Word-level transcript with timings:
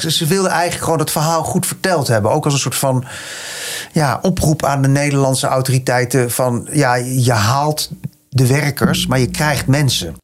Ze, 0.00 0.10
ze 0.10 0.26
wilden 0.26 0.50
eigenlijk 0.50 0.84
gewoon 0.84 0.98
het 0.98 1.10
verhaal 1.10 1.42
goed 1.42 1.66
verteld 1.66 2.08
hebben. 2.08 2.30
Ook 2.30 2.44
als 2.44 2.52
een 2.52 2.60
soort 2.60 2.74
van 2.74 3.04
ja, 3.92 4.18
oproep 4.22 4.64
aan 4.64 4.82
de 4.82 4.88
Nederlandse 4.88 5.46
autoriteiten: 5.46 6.30
van 6.30 6.68
ja, 6.72 6.94
je 6.94 7.32
haalt 7.32 7.90
de 8.28 8.46
werkers, 8.46 9.06
maar 9.06 9.18
je 9.18 9.30
krijgt 9.30 9.66
mensen. 9.66 10.14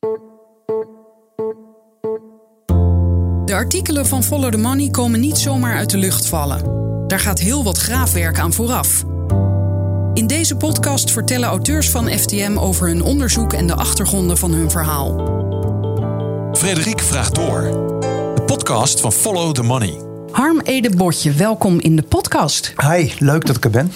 De 3.45 3.54
artikelen 3.54 4.06
van 4.06 4.22
Follow 4.22 4.50
the 4.50 4.58
Money 4.58 4.90
komen 4.90 5.21
niet 5.21 5.38
zomaar 5.38 5.77
uit 5.77 5.91
de 5.91 5.98
lucht 5.98 6.27
vallen. 6.27 6.62
Daar 7.07 7.20
gaat 7.20 7.39
heel 7.39 7.64
wat 7.64 7.79
graafwerk 7.79 8.39
aan 8.39 8.52
vooraf. 8.52 9.04
In 10.14 10.27
deze 10.27 10.57
podcast 10.57 11.11
vertellen 11.11 11.48
auteurs 11.48 11.91
van 11.91 12.09
FTM 12.09 12.57
over 12.59 12.89
hun 12.89 13.02
onderzoek 13.02 13.52
en 13.52 13.66
de 13.66 13.75
achtergronden 13.75 14.39
van 14.39 14.52
hun 14.52 14.70
verhaal. 14.70 15.30
Frederik 16.52 17.00
vraagt 17.00 17.34
door. 17.34 18.11
De 18.53 18.59
podcast 18.59 19.00
van 19.00 19.12
Follow 19.12 19.53
the 19.55 19.62
Money. 19.62 19.95
Harm 20.30 20.61
Ede 20.61 20.96
Botje, 20.96 21.32
welkom 21.32 21.81
in 21.81 21.96
de 21.96 22.03
podcast. 22.03 22.72
Hi, 22.90 23.13
leuk 23.18 23.46
dat 23.46 23.57
ik 23.57 23.64
er 23.64 23.71
ben. 23.71 23.93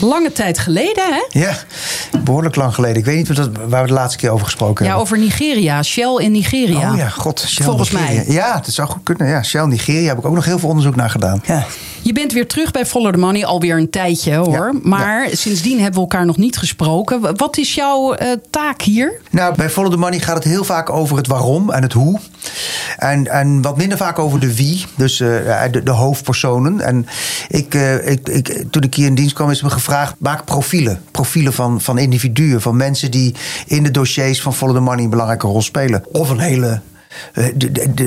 Lange 0.00 0.32
tijd 0.32 0.58
geleden, 0.58 1.04
hè? 1.04 1.40
Ja, 1.40 1.56
behoorlijk 2.24 2.56
lang 2.56 2.74
geleden. 2.74 2.96
Ik 2.96 3.04
weet 3.04 3.28
niet 3.28 3.38
waar 3.68 3.82
we 3.82 3.88
de 3.88 3.92
laatste 3.94 4.18
keer 4.18 4.30
over 4.30 4.44
gesproken 4.44 4.84
Ja, 4.84 4.90
hebben. 4.90 5.00
over 5.06 5.18
Nigeria, 5.18 5.82
Shell 5.82 6.14
in 6.18 6.32
Nigeria. 6.32 6.90
Oh 6.90 6.96
ja, 6.96 7.08
god. 7.08 7.40
Shell 7.48 7.66
Volgens 7.66 7.90
Nigeria. 7.90 8.22
mij. 8.26 8.34
Ja, 8.34 8.54
dat 8.54 8.74
zou 8.74 8.88
goed 8.88 9.02
kunnen. 9.02 9.28
Ja, 9.28 9.42
Shell 9.42 9.64
Nigeria 9.66 10.08
heb 10.08 10.18
ik 10.18 10.26
ook 10.26 10.34
nog 10.34 10.44
heel 10.44 10.58
veel 10.58 10.68
onderzoek 10.68 10.96
naar 10.96 11.10
gedaan. 11.10 11.42
Ja. 11.46 11.66
Je 12.08 12.14
bent 12.14 12.32
weer 12.32 12.46
terug 12.46 12.70
bij 12.70 12.86
Follow 12.86 13.12
the 13.12 13.18
Money, 13.18 13.44
alweer 13.44 13.76
een 13.76 13.90
tijdje 13.90 14.34
hoor. 14.34 14.72
Ja, 14.72 14.72
maar 14.82 15.28
sindsdien 15.32 15.76
hebben 15.76 15.94
we 15.94 16.00
elkaar 16.00 16.26
nog 16.26 16.36
niet 16.36 16.56
gesproken. 16.56 17.36
Wat 17.36 17.56
is 17.56 17.74
jouw 17.74 18.14
eh, 18.14 18.28
taak 18.50 18.82
hier? 18.82 19.20
Nou, 19.30 19.54
bij 19.56 19.70
Follow 19.70 19.90
the 19.90 19.98
Money 19.98 20.18
gaat 20.18 20.34
het 20.34 20.44
heel 20.44 20.64
vaak 20.64 20.90
over 20.90 21.16
het 21.16 21.26
waarom 21.26 21.70
en 21.70 21.82
het 21.82 21.92
hoe. 21.92 22.18
En, 22.96 23.26
en 23.26 23.62
wat 23.62 23.76
minder 23.76 23.98
vaak 23.98 24.18
over 24.18 24.40
de 24.40 24.54
wie, 24.56 24.84
dus 24.96 25.20
eh, 25.20 25.62
de, 25.70 25.82
de 25.82 25.90
hoofdpersonen. 25.90 26.80
En 26.80 27.06
ik, 27.48 27.74
eh, 27.74 28.10
ik, 28.10 28.28
ik, 28.28 28.64
toen 28.70 28.82
ik 28.82 28.94
hier 28.94 29.06
in 29.06 29.14
dienst 29.14 29.34
kwam, 29.34 29.50
is 29.50 29.62
me 29.62 29.70
gevraagd: 29.70 30.14
maak 30.18 30.44
profielen. 30.44 31.02
Profielen 31.10 31.52
van, 31.52 31.80
van 31.80 31.98
individuen, 31.98 32.60
van 32.60 32.76
mensen 32.76 33.10
die 33.10 33.34
in 33.66 33.82
de 33.82 33.90
dossiers 33.90 34.42
van 34.42 34.54
Follow 34.54 34.74
the 34.74 34.80
Money 34.80 35.04
een 35.04 35.10
belangrijke 35.10 35.46
rol 35.46 35.62
spelen. 35.62 36.04
Of 36.12 36.30
een 36.30 36.40
hele. 36.40 36.80
Eh, 37.34 37.46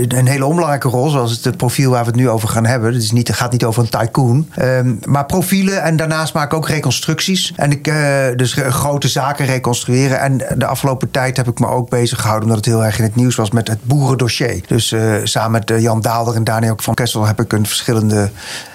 een 0.08 0.28
hele 0.28 0.46
onbelangrijke 0.46 0.88
rol, 0.88 1.10
zoals 1.10 1.44
het 1.44 1.58
profiel 1.58 1.92
waar 1.92 2.04
we 2.04 2.08
het 2.08 2.16
nu 2.16 2.30
over 2.30 2.50
gaan 2.50 2.66
hebben. 2.66 2.94
Het, 2.94 3.04
is 3.04 3.12
niet, 3.12 3.28
het 3.28 3.38
gaat 3.38 3.52
niet 3.52 3.66
over 3.66 3.84
een 3.84 3.90
tycoon. 3.90 4.50
Ehm, 4.56 4.96
maar 5.06 5.26
profielen 5.26 5.84
en 5.84 5.96
daarnaast 5.96 6.34
maak 6.34 6.52
ik 6.52 6.54
ook 6.58 6.68
reconstructies. 6.68 7.54
En 7.56 7.72
ik 7.72 7.88
eh, 7.88 8.26
dus 8.36 8.54
grote 8.54 9.08
zaken 9.08 9.46
reconstrueren. 9.46 10.20
En 10.20 10.38
de 10.58 10.66
afgelopen 10.66 11.12
tijd 11.12 11.38
heb 11.38 11.48
ik 11.48 11.60
me 11.60 11.68
ook 11.68 11.90
bezig 11.90 12.20
gehouden, 12.22 12.50
omdat 12.50 12.66
het 12.66 12.74
heel 12.74 12.86
erg 12.86 12.98
in 12.98 13.04
het 13.04 13.16
nieuws 13.16 13.36
was, 13.36 13.52
met 13.52 13.68
het 13.68 13.84
boerendossier. 13.84 14.64
Dus 14.68 14.92
eh, 14.92 15.14
samen 15.24 15.52
met 15.52 15.82
Jan 15.82 16.02
Daalder 16.02 16.36
en 16.36 16.44
Daniel 16.44 16.76
van 16.78 16.94
Kessel 16.94 17.26
heb 17.26 17.42
ik 17.42 17.54
een 17.54 17.66
verschillende 17.66 18.30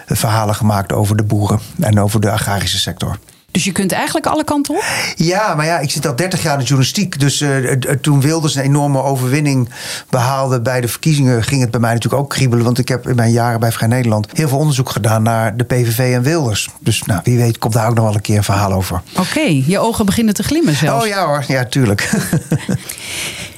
verhalen 0.06 0.54
gemaakt 0.54 0.92
over 0.92 1.16
de 1.16 1.22
boeren 1.22 1.60
en 1.80 2.00
over 2.00 2.20
de 2.20 2.30
agrarische 2.30 2.78
sector. 2.78 3.18
Dus 3.56 3.64
je 3.64 3.72
kunt 3.72 3.92
eigenlijk 3.92 4.26
alle 4.26 4.44
kanten 4.44 4.74
op? 4.74 4.84
Ja, 5.14 5.54
maar 5.54 5.66
ja, 5.66 5.78
ik 5.78 5.90
zit 5.90 6.06
al 6.06 6.16
30 6.16 6.42
jaar 6.42 6.52
in 6.52 6.58
de 6.58 6.64
journalistiek. 6.64 7.20
Dus 7.20 7.40
eh, 7.40 7.48
het- 7.50 8.02
toen 8.02 8.20
Wilders 8.20 8.54
een 8.54 8.62
enorme 8.62 9.02
overwinning 9.02 9.68
behaalde 10.10 10.60
bij 10.60 10.80
de 10.80 10.88
verkiezingen, 10.88 11.42
ging 11.42 11.60
het 11.60 11.70
bij 11.70 11.80
mij 11.80 11.92
natuurlijk 11.92 12.22
ook 12.22 12.30
kriebelen. 12.30 12.64
Want 12.64 12.78
ik 12.78 12.88
heb 12.88 13.08
in 13.08 13.14
mijn 13.16 13.32
jaren 13.32 13.60
bij 13.60 13.72
Vrij 13.72 13.88
Nederland 13.88 14.28
heel 14.32 14.48
veel 14.48 14.58
onderzoek 14.58 14.90
gedaan 14.90 15.22
naar 15.22 15.56
de 15.56 15.64
PVV 15.64 15.98
en 16.14 16.22
Wilders. 16.22 16.68
Dus 16.80 17.02
nou, 17.02 17.20
wie 17.24 17.36
weet 17.38 17.58
komt 17.58 17.72
daar 17.74 17.88
ook 17.88 17.94
nog 17.94 18.04
wel 18.04 18.14
een 18.14 18.20
keer 18.20 18.36
een 18.36 18.44
verhaal 18.44 18.72
over. 18.72 19.02
Oké, 19.18 19.62
je 19.66 19.78
ogen 19.78 20.06
beginnen 20.06 20.34
te 20.34 20.42
glimmen 20.42 20.74
zelfs. 20.74 21.02
Oh 21.04 21.08
ja 21.08 21.26
hoor, 21.26 21.44
ja, 21.48 21.64
tuurlijk. 21.64 22.10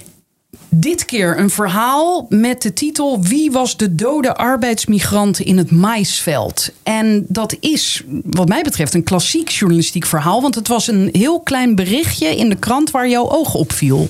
Dit 0.71 1.05
keer 1.05 1.39
een 1.39 1.51
verhaal 1.51 2.27
met 2.29 2.63
de 2.63 2.73
titel 2.73 3.23
Wie 3.23 3.51
was 3.51 3.77
de 3.77 3.95
dode 3.95 4.35
arbeidsmigrant 4.35 5.41
in 5.41 5.59
het 5.59 5.71
maisveld? 5.71 6.71
En 6.83 7.25
dat 7.29 7.57
is, 7.61 8.05
wat 8.25 8.49
mij 8.49 8.63
betreft, 8.63 8.95
een 8.95 9.03
klassiek 9.03 9.49
journalistiek 9.49 10.07
verhaal. 10.07 10.43
Want 10.43 10.55
het 10.55 10.69
was 10.69 10.89
een 10.89 11.09
heel 11.13 11.41
klein 11.41 11.75
berichtje 11.75 12.37
in 12.37 12.49
de 12.49 12.57
krant 12.57 12.91
waar 12.91 13.09
jouw 13.09 13.31
oog 13.31 13.55
op 13.55 13.73
viel. 13.73 14.07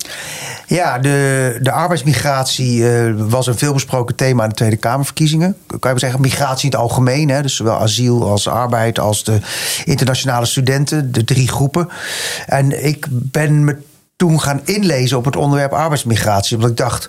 Ja, 0.67 0.99
de, 0.99 1.59
de 1.63 1.73
arbeidsmigratie 1.73 2.91
eh, 2.91 3.15
was 3.17 3.47
een 3.47 3.59
veelbesproken 3.59 4.15
thema 4.15 4.43
in 4.43 4.49
de 4.49 4.55
Tweede 4.55 4.77
Kamerverkiezingen. 4.77 5.57
Kan 5.81 5.93
je 5.93 5.99
zeggen, 5.99 6.21
migratie 6.21 6.71
in 6.71 6.71
het 6.71 6.81
algemeen. 6.81 7.29
Hè? 7.29 7.43
Dus 7.43 7.57
zowel 7.57 7.79
asiel 7.79 8.29
als 8.31 8.49
arbeid 8.49 8.99
als 8.99 9.25
de 9.25 9.39
internationale 9.85 10.47
studenten. 10.47 11.13
De 11.13 11.25
drie 11.25 11.49
groepen. 11.49 11.89
En 12.47 12.85
ik 12.85 13.07
ben 13.11 13.65
me 13.65 13.77
toen 14.19 14.41
gaan 14.41 14.61
inlezen 14.65 15.19
op 15.19 15.25
het 15.25 15.37
onderwerp 15.37 15.73
arbeidsmigratie. 15.73 16.56
Omdat 16.56 16.71
ik 16.71 16.77
dacht, 16.77 17.09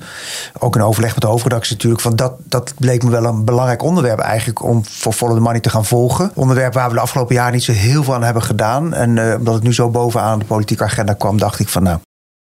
ook 0.60 0.76
in 0.76 0.82
overleg 0.82 1.12
met 1.14 1.22
de 1.22 1.28
hoofdredactie 1.28 1.76
natuurlijk... 1.76 2.02
van 2.02 2.16
dat, 2.16 2.34
dat 2.44 2.74
bleek 2.78 3.04
me 3.04 3.10
wel 3.10 3.26
een 3.26 3.46
belangrijk 3.46 3.84
onderwerp 3.84 4.20
eigenlijk... 4.20 4.64
om 4.64 4.86
voor 4.86 5.14
Follow 5.14 5.36
the 5.36 5.42
Money 5.42 5.60
te 5.60 5.70
gaan 5.70 5.86
volgen. 5.86 6.32
Onderwerp 6.36 6.74
waar 6.74 6.90
we 6.90 6.96
de 6.96 7.02
afgelopen 7.02 7.36
jaren 7.36 7.54
niet 7.54 7.64
zo 7.64 7.72
heel 7.72 8.04
veel 8.04 8.14
aan 8.14 8.24
hebben 8.24 8.44
gedaan. 8.44 8.94
En 8.94 9.18
eh, 9.18 9.38
omdat 9.38 9.54
het 9.54 9.64
nu 9.64 9.74
zo 9.74 9.90
bovenaan 9.90 10.40
de 10.40 10.46
politieke 10.46 10.84
agenda 10.84 11.14
kwam... 11.14 11.38
dacht 11.38 11.60
ik 11.60 11.70
van 11.70 11.84
nou, 11.84 12.00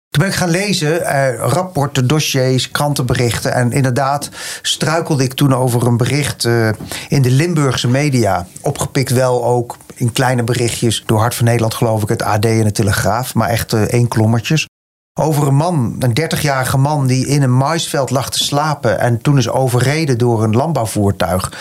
toen 0.08 0.22
ben 0.22 0.32
ik 0.32 0.38
gaan 0.38 0.50
lezen, 0.50 1.04
eh, 1.04 1.34
rapporten, 1.38 2.06
dossiers, 2.06 2.70
krantenberichten. 2.70 3.52
En 3.52 3.72
inderdaad 3.72 4.30
struikelde 4.62 5.24
ik 5.24 5.32
toen 5.32 5.54
over 5.54 5.86
een 5.86 5.96
bericht 5.96 6.44
eh, 6.44 6.68
in 7.08 7.22
de 7.22 7.30
Limburgse 7.30 7.88
media. 7.88 8.46
Opgepikt 8.60 9.10
wel 9.10 9.44
ook 9.44 9.76
in 9.94 10.12
kleine 10.12 10.44
berichtjes 10.44 11.02
door 11.06 11.18
Hart 11.18 11.34
van 11.34 11.44
Nederland, 11.44 11.74
geloof 11.74 12.02
ik, 12.02 12.08
het 12.08 12.22
AD 12.22 12.44
en 12.44 12.64
de 12.64 12.72
Telegraaf. 12.72 13.34
Maar 13.34 13.48
echt 13.48 13.72
eh, 13.72 13.82
één 13.82 14.08
klommertjes. 14.08 14.66
Over 15.20 15.46
een 15.46 15.54
man, 15.54 15.96
een 15.98 16.20
30-jarige 16.20 16.78
man 16.78 17.06
die 17.06 17.26
in 17.26 17.42
een 17.42 17.56
maisveld 17.56 18.10
lag 18.10 18.30
te 18.30 18.44
slapen. 18.44 19.00
En 19.00 19.20
toen 19.20 19.38
is 19.38 19.48
overreden 19.48 20.18
door 20.18 20.42
een 20.42 20.56
landbouwvoertuig. 20.56 21.52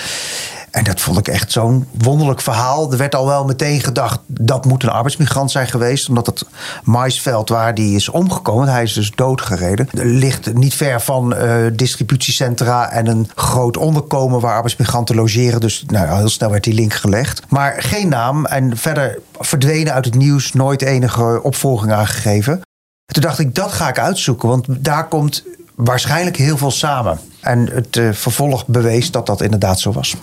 En 0.78 0.84
dat 0.84 1.02
vond 1.02 1.18
ik 1.18 1.28
echt 1.28 1.52
zo'n 1.52 1.88
wonderlijk 1.92 2.42
verhaal. 2.42 2.92
Er 2.92 2.98
werd 2.98 3.16
al 3.16 3.26
wel 3.26 3.46
meteen 3.46 3.82
gedacht 3.82 4.20
dat 4.28 4.66
moet 4.66 4.84
een 4.84 4.90
arbeidsmigrant 4.90 5.52
zijn 5.52 5.68
geweest. 5.68 6.10
Omdat 6.10 6.26
het 6.26 6.44
maisveld 6.84 7.50
waar 7.50 7.74
die 7.74 7.96
is 7.96 8.10
omgekomen, 8.10 8.68
hij 8.68 8.84
is 8.84 8.94
dus 8.94 9.12
doodgereden, 9.16 9.88
ligt 9.92 10.54
niet 10.54 10.74
ver 10.74 11.02
van 11.02 11.36
eh, 11.36 11.56
distributiecentra 11.74 12.92
en 12.92 13.08
een 13.08 13.30
groot 13.36 13.78
onderkomen 13.78 14.40
waar 14.40 14.54
arbeidsmigranten 14.54 15.16
logeren. 15.16 15.60
Dus 15.60 15.84
nou, 15.88 16.18
heel 16.18 16.30
snel 16.30 16.52
werd 16.52 16.64
die 16.64 16.74
link 16.74 16.94
gelegd. 16.94 17.42
Maar 17.50 17.76
geen 17.78 18.10
naam 18.10 18.46
en 18.46 18.78
verder 18.78 19.20
verdwenen 19.40 19.94
uit 19.94 20.06
het 20.06 20.16
nieuws, 20.16 20.54
nooit 20.54 20.82
enige 20.82 21.40
opvolging 21.44 21.92
aangegeven. 21.92 22.62
Toen 23.06 23.22
dacht 23.22 23.40
ik, 23.40 23.56
dat 23.56 23.72
ga 23.72 23.90
ik 23.90 24.00
uitzoeken, 24.00 24.50
want 24.50 24.66
daar 24.70 25.08
komt 25.08 25.44
waarschijnlijk 25.76 26.38
heel 26.38 26.58
veel 26.58 26.72
samen. 26.72 27.20
En 27.42 27.70
het 27.72 27.98
eh, 27.98 28.10
vervolg 28.12 28.68
bewees 28.68 29.12
dat 29.12 29.26
dat 29.26 29.42
inderdaad 29.42 29.80
zo 29.80 29.92
was. 29.92 30.16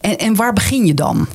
En, 0.00 0.18
en 0.18 0.36
waar 0.36 0.52
begin 0.52 0.86
je 0.86 0.94
dan? 0.94 1.26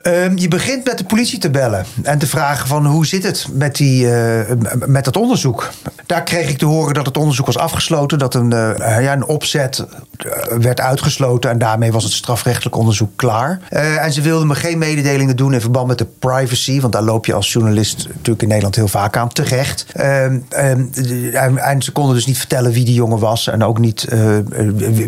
Ehm, 0.00 0.36
je 0.36 0.48
begint 0.48 0.84
met 0.84 0.98
de 0.98 1.04
politie 1.04 1.38
te 1.38 1.50
bellen 1.50 1.84
en 2.02 2.18
te 2.18 2.26
vragen 2.26 2.68
van 2.68 2.86
hoe 2.86 3.06
zit 3.06 3.22
het 3.22 3.46
met, 3.52 3.76
die, 3.76 4.14
eh, 4.14 4.56
met 4.86 5.04
dat 5.04 5.16
onderzoek. 5.16 5.70
Daar 6.06 6.22
kreeg 6.22 6.48
ik 6.48 6.58
te 6.58 6.64
horen 6.64 6.94
dat 6.94 7.06
het 7.06 7.16
onderzoek 7.16 7.46
was 7.46 7.58
afgesloten, 7.58 8.18
dat 8.18 8.34
een, 8.34 8.52
eh, 8.52 9.02
ja, 9.02 9.12
een 9.12 9.26
opzet 9.26 9.78
eh, 9.78 10.56
werd 10.58 10.80
uitgesloten 10.80 11.50
en 11.50 11.58
daarmee 11.58 11.92
was 11.92 12.04
het 12.04 12.12
strafrechtelijk 12.12 12.76
onderzoek 12.76 13.10
klaar. 13.16 13.60
En 13.68 14.12
ze 14.12 14.20
wilden 14.20 14.46
me 14.46 14.54
geen 14.54 14.78
mededelingen 14.78 15.36
doen 15.36 15.54
in 15.54 15.60
verband 15.60 15.86
met 15.86 15.98
de 15.98 16.06
privacy, 16.18 16.80
want 16.80 16.92
daar 16.92 17.02
loop 17.02 17.26
je 17.26 17.34
als 17.34 17.52
journalist 17.52 18.06
natuurlijk 18.08 18.42
in 18.42 18.48
Nederland 18.48 18.74
heel 18.74 18.88
vaak 18.88 19.16
aan 19.16 19.28
terecht. 19.28 19.86
Ehm, 19.92 20.38
ehm, 20.48 20.84
en, 21.32 21.58
en 21.58 21.82
ze 21.82 21.92
konden 21.92 22.14
dus 22.14 22.26
niet 22.26 22.38
vertellen 22.38 22.72
wie 22.72 22.84
die 22.84 22.94
jongen 22.94 23.18
was 23.18 23.46
en 23.46 23.64
ook 23.64 23.78
niet 23.78 24.06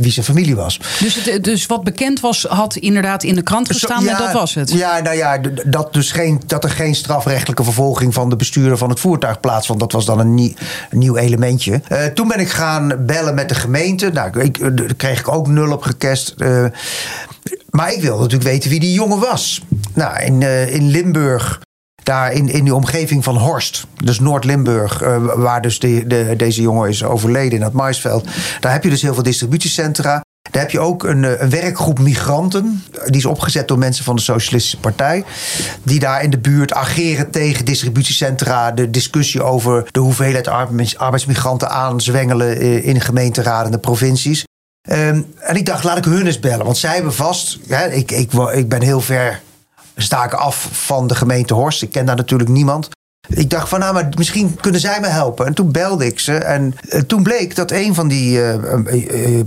wie 0.01 0.13
zijn 0.13 0.27
familie 0.27 0.57
was. 0.57 0.81
Dus, 1.01 1.25
het, 1.25 1.45
dus 1.45 1.67
wat 1.67 1.85
bekend 1.85 2.21
was, 2.21 2.45
had 2.49 2.77
inderdaad 2.77 3.23
in 3.23 3.35
de 3.35 3.43
krant 3.43 3.67
gestaan 3.67 4.03
Zo- 4.03 4.17
dat 4.17 4.33
was 4.33 4.55
het. 4.55 4.73
Ja, 4.73 4.82
nou 4.83 5.17
ja, 5.17 5.39
dat, 5.67 5.93
dus 5.93 6.13
geen, 6.13 6.41
dat 6.47 6.65
er 6.65 6.71
geen 6.71 6.95
strafrechtelijke 6.95 7.65
vervolging 7.65 8.15
van 8.15 8.29
de 8.29 8.37
bestuurder 8.37 8.79
van 8.79 8.89
het 8.89 9.01
voertuig 9.01 9.41
plaatsvond. 9.41 9.81
Dat 9.81 9.93
was 9.93 10.05
dan 10.05 10.19
een, 10.19 10.35
nie- 10.35 10.57
een 10.91 10.99
nieuw 10.99 11.17
elementje. 11.17 11.81
Eh, 11.89 12.05
toen 12.05 12.29
ben 12.29 12.41
ik 12.41 12.49
gaan 12.49 13.05
bellen 13.07 13.35
met 13.35 13.49
de 13.49 13.55
gemeente. 13.55 14.11
Nou, 14.11 14.41
ik, 14.41 14.77
daar 14.77 14.95
kreeg 14.95 15.19
ik 15.21 15.29
ook 15.29 15.47
nul 15.49 15.73
op 15.73 15.83
gekest. 15.83 16.35
Eh, 16.39 16.65
maar 17.71 17.93
ik 17.93 18.01
wilde 18.01 18.23
natuurlijk 18.23 18.51
weten 18.51 18.71
wie 18.71 18.81
die 18.81 18.93
jongen 18.93 19.19
was. 19.19 19.63
Nou, 19.95 20.23
in, 20.23 20.43
eh, 20.43 20.75
in 20.75 20.89
Limburg. 20.89 21.61
Daar 22.03 22.33
in, 22.33 22.49
in 22.49 22.65
die 22.65 22.75
omgeving 22.75 23.25
van 23.25 23.37
Horst, 23.37 23.87
dus 24.05 24.21
Noord-Limburg, 24.21 24.99
waar 25.37 25.63
dus 25.63 25.79
de, 25.79 26.35
deze 26.37 26.61
jongen 26.63 26.89
is 26.89 27.05
overleden 27.05 27.59
in 27.59 27.65
het 27.65 27.73
maisveld. 27.73 28.29
Daar 28.61 28.73
heb 28.73 28.85
je 28.85 28.91
dus 28.91 29.03
heel 29.03 29.15
veel 29.15 29.23
distributiecentra. 29.23 30.22
Daar 30.51 30.63
heb 30.63 30.71
je 30.71 30.81
ook 30.81 31.05
een, 31.05 31.25
eh, 31.25 31.41
een 31.41 31.51
werkgroep 31.51 31.99
migranten. 31.99 32.85
Die 33.05 33.17
is 33.17 33.25
opgezet 33.27 33.69
door 33.69 33.79
mensen 33.79 34.05
van 34.05 34.17
de 34.17 34.23
Socialistische 34.23 34.81
Partij. 34.81 35.25
Die 35.83 35.99
daar 35.99 36.23
in 36.23 36.31
de 36.31 36.39
buurt 36.39 36.73
ageren 36.73 37.31
tegen 37.31 37.65
distributiecentra. 37.65 38.71
De 38.71 38.91
discussie 38.91 39.43
over 39.43 39.89
de 39.91 40.01
hoeveelheid 40.01 40.49
arbeids- 40.49 40.99
arbeidsmigranten 40.99 41.71
aanzwengelen 41.71 42.57
eh, 42.57 42.87
in 42.87 42.95
de 42.95 43.01
gemeenteraden 43.01 43.67
en 43.67 43.73
de 43.73 43.79
provincies. 43.79 44.45
Ehm, 44.89 45.23
en 45.39 45.57
ik 45.57 45.67
dacht, 45.67 45.85
laat 45.85 45.99
ik 45.99 46.05
hun 46.05 46.27
eens 46.27 46.41
bellen. 46.41 46.65
Want 46.65 46.77
zij 46.77 46.95
hebben 46.95 47.15
vast. 47.15 47.59
Ik, 47.91 48.11
ik, 48.11 48.33
ik 48.33 48.69
ben 48.69 48.83
heel 48.83 49.01
ver. 49.01 49.41
Sta 49.97 50.25
ik 50.25 50.33
af 50.33 50.69
van 50.73 51.07
de 51.07 51.15
gemeente 51.15 51.55
Horst. 51.55 51.83
Ik 51.83 51.91
ken 51.91 52.07
daar 52.07 52.17
natuurlijk 52.17 52.51
niemand. 52.51 52.89
Ik 53.29 53.51
dacht 53.51 53.69
van, 53.69 53.81
nou, 53.81 53.95
maar 53.95 54.09
misschien 54.17 54.57
kunnen 54.61 54.81
zij 54.81 55.01
me 55.01 55.07
helpen. 55.07 55.47
En 55.47 55.55
toen 55.55 55.73
belde 55.73 56.07
ik 56.07 56.21
ze. 56.21 56.35
En 56.35 56.75
eh, 56.89 57.01
toen 57.01 57.23
bleek 57.23 57.55
dat 57.55 57.71
een 57.71 57.95
van 57.95 58.09
die 58.09 58.39
uh, 58.39 58.55
uh, 58.85 59.41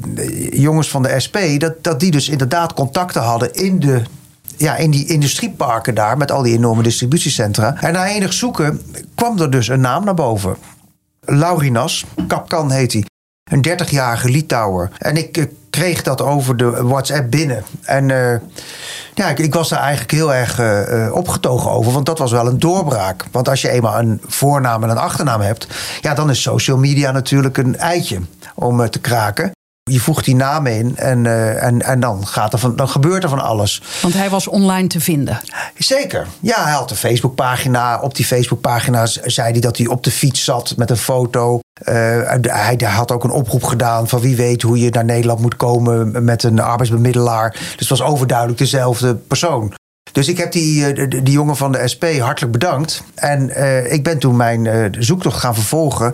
jongens 0.51 0.89
van 0.89 1.04
de 1.04 1.19
SP... 1.25 1.38
Dat, 1.57 1.83
dat 1.83 2.00
die 2.00 2.12
dus 2.12 2.30
inderdaad 2.30 2.74
contacten 2.74 3.22
hadden 3.22 3.54
in 3.54 3.80
de 3.80 4.01
ja, 4.57 4.75
in 4.75 4.92
die 4.92 5.07
industrieparken 5.07 5.95
daar 5.95 6.18
met 6.18 6.31
al 6.31 6.42
die 6.42 6.54
enorme 6.54 6.83
distributiecentra. 6.83 7.81
En 7.81 7.94
na 7.94 8.07
enig 8.07 8.33
zoeken 8.33 8.81
kwam 9.16 9.39
er 9.39 9.51
dus 9.51 9.68
een 9.68 9.81
naam 9.81 10.06
naar 10.06 10.13
boven. 10.13 10.57
Laurinas, 11.19 12.06
Kapkan 12.27 12.72
heet 12.72 12.94
hij. 12.94 13.06
Een 13.51 13.68
30-jarige 13.68 14.30
Litouwer. 14.30 14.92
En 14.98 15.18
ik 15.18 15.48
kreeg 15.75 16.01
dat 16.01 16.22
over 16.22 16.57
de 16.57 16.83
WhatsApp 16.83 17.31
binnen. 17.31 17.63
En 17.81 18.10
uh, 18.10 18.36
ja, 19.13 19.30
ik, 19.30 19.39
ik, 19.39 19.54
was 19.54 19.69
daar 19.69 19.80
eigenlijk 19.80 20.12
heel 20.12 20.33
erg 20.33 20.60
uh, 20.60 21.16
opgetogen 21.16 21.72
over. 21.72 21.92
Want 21.92 22.06
dat 22.06 22.19
was 22.19 22.31
wel 22.31 22.48
een 22.48 22.60
doorbraak. 22.60 23.25
Want 23.31 23.50
als 23.50 23.62
je 23.62 23.69
eenmaal 23.69 24.00
een 24.00 24.22
voornaam 24.25 24.83
en 24.83 24.89
een 24.89 24.98
achternaam 24.98 25.42
hebt... 25.42 25.68
ja, 26.01 26.13
dan 26.13 26.30
is 26.30 26.42
social 26.42 26.77
media 26.77 27.12
natuurlijk 27.12 27.57
een 27.57 27.77
eitje 27.77 28.19
om 28.56 28.89
te 28.89 29.00
kraken. 29.00 29.55
Je 29.92 30.00
voegt 30.00 30.26
die 30.26 30.36
naam 30.36 30.66
in 30.68 30.98
en, 30.98 31.26
uh, 31.26 31.64
en, 31.64 31.82
en 31.82 32.00
dan, 32.00 32.28
gaat 32.28 32.54
er 32.54 32.60
van, 32.60 32.76
dan 32.76 32.90
gebeurt 32.90 33.24
er 33.24 33.30
van 33.30 33.44
alles. 33.44 33.82
Want 34.02 34.14
hij 34.14 34.30
was 34.30 34.48
online 34.48 34.88
te 34.88 35.00
vinden. 35.00 35.42
Zeker. 35.78 36.28
Ja, 36.40 36.64
hij 36.64 36.74
had 36.74 36.92
een 36.92 36.98
Facebookpagina. 36.98 38.00
Op 38.02 38.16
die 38.16 38.26
Facebookpagina 38.26 39.06
zei 39.06 39.52
hij 39.52 39.60
dat 39.60 39.78
hij 39.78 39.88
op 39.88 40.04
de 40.04 40.12
fiets 40.12 40.44
zat 40.44 40.74
met 40.78 40.90
een 40.90 40.98
foto. 40.98 41.60
Uh, 41.80 41.94
hij 42.42 42.78
had 42.86 43.12
ook 43.12 43.24
een 43.24 43.32
oproep 43.32 43.64
gedaan 43.64 44.08
van 44.08 44.20
wie 44.20 44.36
weet 44.36 44.62
hoe 44.62 44.80
je 44.80 44.90
naar 44.90 45.06
Nederland 45.06 45.40
moet 45.40 45.56
komen 45.56 46.24
met 46.24 46.44
een 46.44 46.60
arbeidsbemiddelaar. 46.60 47.52
Dus 47.52 47.90
het 47.90 47.90
was 47.90 48.02
overduidelijk 48.02 48.58
dezelfde 48.58 49.16
persoon. 49.16 49.74
Dus 50.12 50.28
ik 50.28 50.38
heb 50.38 50.52
die, 50.52 50.94
eh, 50.94 51.10
die 51.10 51.34
jongen 51.34 51.58
van 51.58 51.72
de 51.72 51.88
SP 51.94 52.04
hartelijk 52.20 52.54
bedankt. 52.54 53.04
En 53.16 53.50
uh, 53.50 53.92
ik 53.92 54.04
ben 54.04 54.20
toen 54.20 54.36
mijn 54.36 54.96
zoektocht 55.00 55.40
gaan 55.40 55.56
vervolgen. 55.56 56.14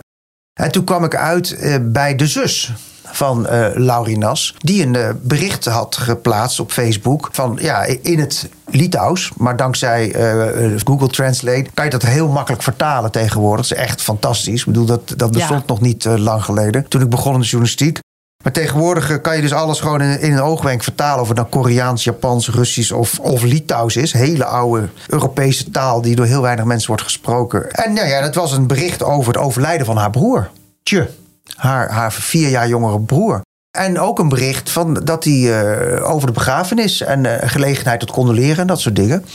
En 0.59 0.71
toen 0.71 0.83
kwam 0.83 1.03
ik 1.03 1.15
uit 1.15 1.57
bij 1.81 2.15
de 2.15 2.27
zus 2.27 2.73
van 3.21 3.47
uh, 3.51 3.67
Laurinas. 3.73 4.55
Die 4.57 4.85
een 4.85 4.93
uh, 4.93 5.09
bericht 5.21 5.65
had 5.65 5.97
geplaatst 5.97 6.59
op 6.59 6.71
Facebook. 6.71 7.29
Van 7.31 7.57
ja, 7.61 7.83
in 8.01 8.19
het 8.19 8.49
Litouws. 8.65 9.31
Maar 9.37 9.55
dankzij 9.55 10.15
uh, 10.15 10.79
Google 10.83 11.07
Translate 11.07 11.65
kan 11.73 11.85
je 11.85 11.91
dat 11.91 12.01
heel 12.01 12.27
makkelijk 12.27 12.63
vertalen 12.63 13.11
tegenwoordig. 13.11 13.67
Dat 13.67 13.77
is 13.77 13.83
echt 13.83 14.01
fantastisch. 14.01 14.59
Ik 14.59 14.65
bedoel, 14.65 14.85
dat, 14.85 15.13
dat 15.17 15.31
bestond 15.31 15.67
nog 15.67 15.81
niet 15.81 16.05
lang 16.05 16.43
geleden. 16.43 16.87
Toen 16.87 17.01
ik 17.01 17.09
begon 17.09 17.33
in 17.33 17.39
de 17.39 17.45
journalistiek. 17.45 17.99
Maar 18.43 18.53
tegenwoordig 18.53 19.21
kan 19.21 19.35
je 19.35 19.41
dus 19.41 19.53
alles 19.53 19.79
gewoon 19.79 20.01
in, 20.01 20.19
in 20.19 20.31
een 20.31 20.41
oogwenk 20.41 20.83
vertalen. 20.83 21.21
Of 21.21 21.27
het 21.27 21.37
nou 21.37 21.49
Koreaans, 21.49 22.03
Japans, 22.03 22.49
Russisch 22.49 22.91
of, 22.91 23.19
of 23.19 23.43
Litouws 23.43 23.95
is. 23.95 24.13
Hele 24.13 24.45
oude 24.45 24.89
Europese 25.07 25.71
taal 25.71 26.01
die 26.01 26.15
door 26.15 26.25
heel 26.25 26.41
weinig 26.41 26.65
mensen 26.65 26.87
wordt 26.87 27.03
gesproken. 27.03 27.71
En 27.71 27.93
nou 27.93 28.07
ja, 28.07 28.21
dat 28.21 28.35
was 28.35 28.51
een 28.51 28.67
bericht 28.67 29.03
over 29.03 29.33
het 29.33 29.41
overlijden 29.41 29.85
van 29.85 29.97
haar 29.97 30.09
broer. 30.09 30.49
Tje 30.83 31.09
haar, 31.55 31.91
haar 31.91 32.13
vier 32.13 32.49
jaar 32.49 32.67
jongere 32.67 33.01
broer. 33.01 33.41
En 33.71 33.99
ook 33.99 34.19
een 34.19 34.29
bericht 34.29 34.69
van 34.69 34.93
dat 34.93 35.23
hij 35.23 35.33
uh, 35.33 36.11
over 36.11 36.27
de 36.27 36.33
begrafenis 36.33 37.01
en 37.01 37.23
uh, 37.23 37.33
gelegenheid 37.41 37.99
tot 37.99 38.11
condoleren 38.11 38.57
en 38.57 38.67
dat 38.67 38.79
soort 38.79 38.95
dingen. 38.95 39.25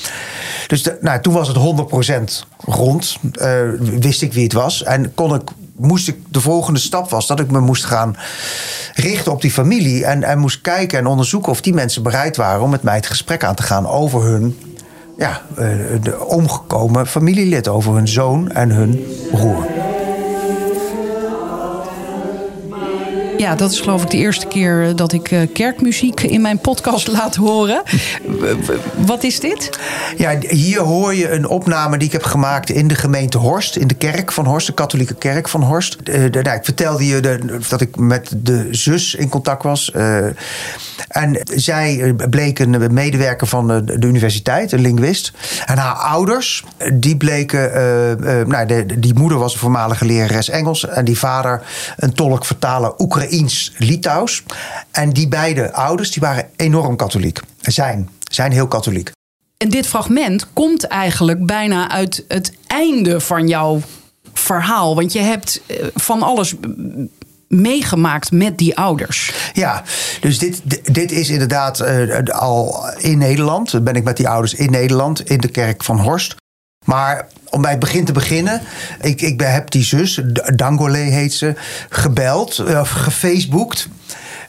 Dus 0.66 0.90
nou, 1.00 1.20
toen 1.20 1.32
was 1.32 1.48
het 1.48 1.56
100% 2.42 2.46
rond. 2.58 3.16
Uh, 3.40 3.60
wist 3.78 4.22
ik 4.22 4.32
wie 4.32 4.42
het 4.42 4.52
was. 4.52 4.82
En 4.82 5.14
kon 5.14 5.34
ik, 5.34 5.42
moest 5.76 6.08
ik, 6.08 6.16
de 6.28 6.40
volgende 6.40 6.80
stap 6.80 7.10
was 7.10 7.26
dat 7.26 7.40
ik 7.40 7.50
me 7.50 7.60
moest 7.60 7.84
gaan 7.84 8.16
richten 8.94 9.32
op 9.32 9.40
die 9.40 9.50
familie. 9.50 10.04
En, 10.04 10.22
en 10.22 10.38
moest 10.38 10.60
kijken 10.60 10.98
en 10.98 11.06
onderzoeken 11.06 11.52
of 11.52 11.60
die 11.60 11.74
mensen 11.74 12.02
bereid 12.02 12.36
waren 12.36 12.62
om 12.62 12.70
met 12.70 12.82
mij 12.82 12.96
het 12.96 13.06
gesprek 13.06 13.44
aan 13.44 13.54
te 13.54 13.62
gaan 13.62 13.88
over 13.88 14.22
hun 14.22 14.58
ja, 15.16 15.42
de 16.02 16.24
omgekomen 16.26 17.06
familielid, 17.06 17.68
over 17.68 17.94
hun 17.94 18.08
zoon 18.08 18.50
en 18.50 18.70
hun 18.70 19.06
broer. 19.30 19.66
Ja, 23.46 23.54
dat 23.54 23.70
is 23.70 23.80
geloof 23.80 24.02
ik 24.02 24.10
de 24.10 24.16
eerste 24.16 24.46
keer 24.46 24.88
eh, 24.88 24.94
dat 24.94 25.12
ik 25.12 25.30
eh, 25.30 25.40
kerkmuziek 25.52 26.20
in 26.20 26.40
mijn 26.40 26.58
podcast 26.58 27.06
laat 27.16 27.34
horen. 27.34 27.82
Wat 28.96 29.22
is 29.22 29.40
dit? 29.40 29.78
Ja, 30.16 30.38
hier 30.48 30.80
hoor 30.80 31.14
je 31.14 31.30
een 31.30 31.48
opname 31.48 31.96
die 31.98 32.06
ik 32.06 32.12
heb 32.12 32.22
gemaakt 32.22 32.70
in 32.70 32.88
de 32.88 32.94
gemeente 32.94 33.38
Horst, 33.38 33.76
in 33.76 33.86
de 33.86 33.94
kerk 33.94 34.32
van 34.32 34.46
Horst, 34.46 34.66
de 34.66 34.72
katholieke 34.72 35.14
kerk 35.14 35.48
van 35.48 35.62
Horst. 35.62 36.04
De, 36.04 36.28
nou, 36.42 36.56
ik 36.56 36.64
vertelde 36.64 37.06
je 37.06 37.40
dat 37.68 37.80
ik 37.80 37.96
met 37.96 38.30
de 38.36 38.68
zus 38.70 39.14
in 39.14 39.28
contact 39.28 39.62
was. 39.62 39.92
En 41.08 41.40
zij 41.54 42.14
bleek 42.30 42.58
een 42.58 42.94
medewerker 42.94 43.46
van 43.46 43.68
de, 43.68 43.98
de, 43.98 44.06
universiteit, 44.06 44.72
een 44.72 44.80
linguist. 44.80 45.32
En 45.66 45.78
haar 45.78 45.94
ouders, 45.94 46.64
die 46.92 47.16
bleken, 47.16 47.70
nou, 48.48 48.66
de, 48.66 48.98
die 48.98 49.14
moeder 49.14 49.38
was 49.38 49.52
een 49.52 49.58
voormalige 49.58 50.04
lerares 50.04 50.48
Engels 50.48 50.88
en 50.88 51.04
die 51.04 51.18
vader 51.18 51.62
een 51.96 52.12
tolk 52.12 52.44
vertalen 52.44 52.94
Oekraïne 52.98 53.35
Oekraïens-Litouws. 53.36 54.42
En 54.90 55.10
die 55.12 55.28
beide 55.28 55.72
ouders 55.72 56.10
die 56.10 56.22
waren 56.22 56.48
enorm 56.56 56.96
katholiek. 56.96 57.40
Zijn, 57.60 58.10
zijn 58.30 58.52
heel 58.52 58.68
katholiek. 58.68 59.10
En 59.56 59.68
dit 59.68 59.86
fragment 59.86 60.46
komt 60.52 60.86
eigenlijk 60.86 61.46
bijna 61.46 61.90
uit 61.90 62.24
het 62.28 62.52
einde 62.66 63.20
van 63.20 63.48
jouw 63.48 63.80
verhaal. 64.32 64.94
Want 64.94 65.12
je 65.12 65.20
hebt 65.20 65.60
eh, 65.66 65.86
van 65.94 66.22
alles 66.22 66.54
meegemaakt 67.48 68.32
met 68.32 68.58
die 68.58 68.76
ouders. 68.76 69.32
Ja, 69.52 69.82
dus 70.20 70.38
dit, 70.38 70.62
dit 70.94 71.12
is 71.12 71.28
inderdaad 71.28 71.80
uh, 71.80 72.18
al 72.22 72.84
in 72.98 73.18
Nederland. 73.18 73.84
Ben 73.84 73.94
ik 73.94 74.04
met 74.04 74.16
die 74.16 74.28
ouders 74.28 74.54
in 74.54 74.70
Nederland, 74.70 75.30
in 75.30 75.38
de 75.38 75.48
kerk 75.48 75.84
van 75.84 76.00
Horst. 76.00 76.34
Maar 76.86 77.26
om 77.50 77.62
bij 77.62 77.70
het 77.70 77.80
begin 77.80 78.04
te 78.04 78.12
beginnen. 78.12 78.60
Ik, 79.00 79.20
ik 79.20 79.40
heb 79.40 79.70
die 79.70 79.84
zus, 79.84 80.20
Dangole 80.54 80.96
heet 80.96 81.34
ze, 81.34 81.54
gebeld 81.88 82.60
of 82.60 82.68
uh, 82.68 82.84
gefaceboekt. 82.84 83.88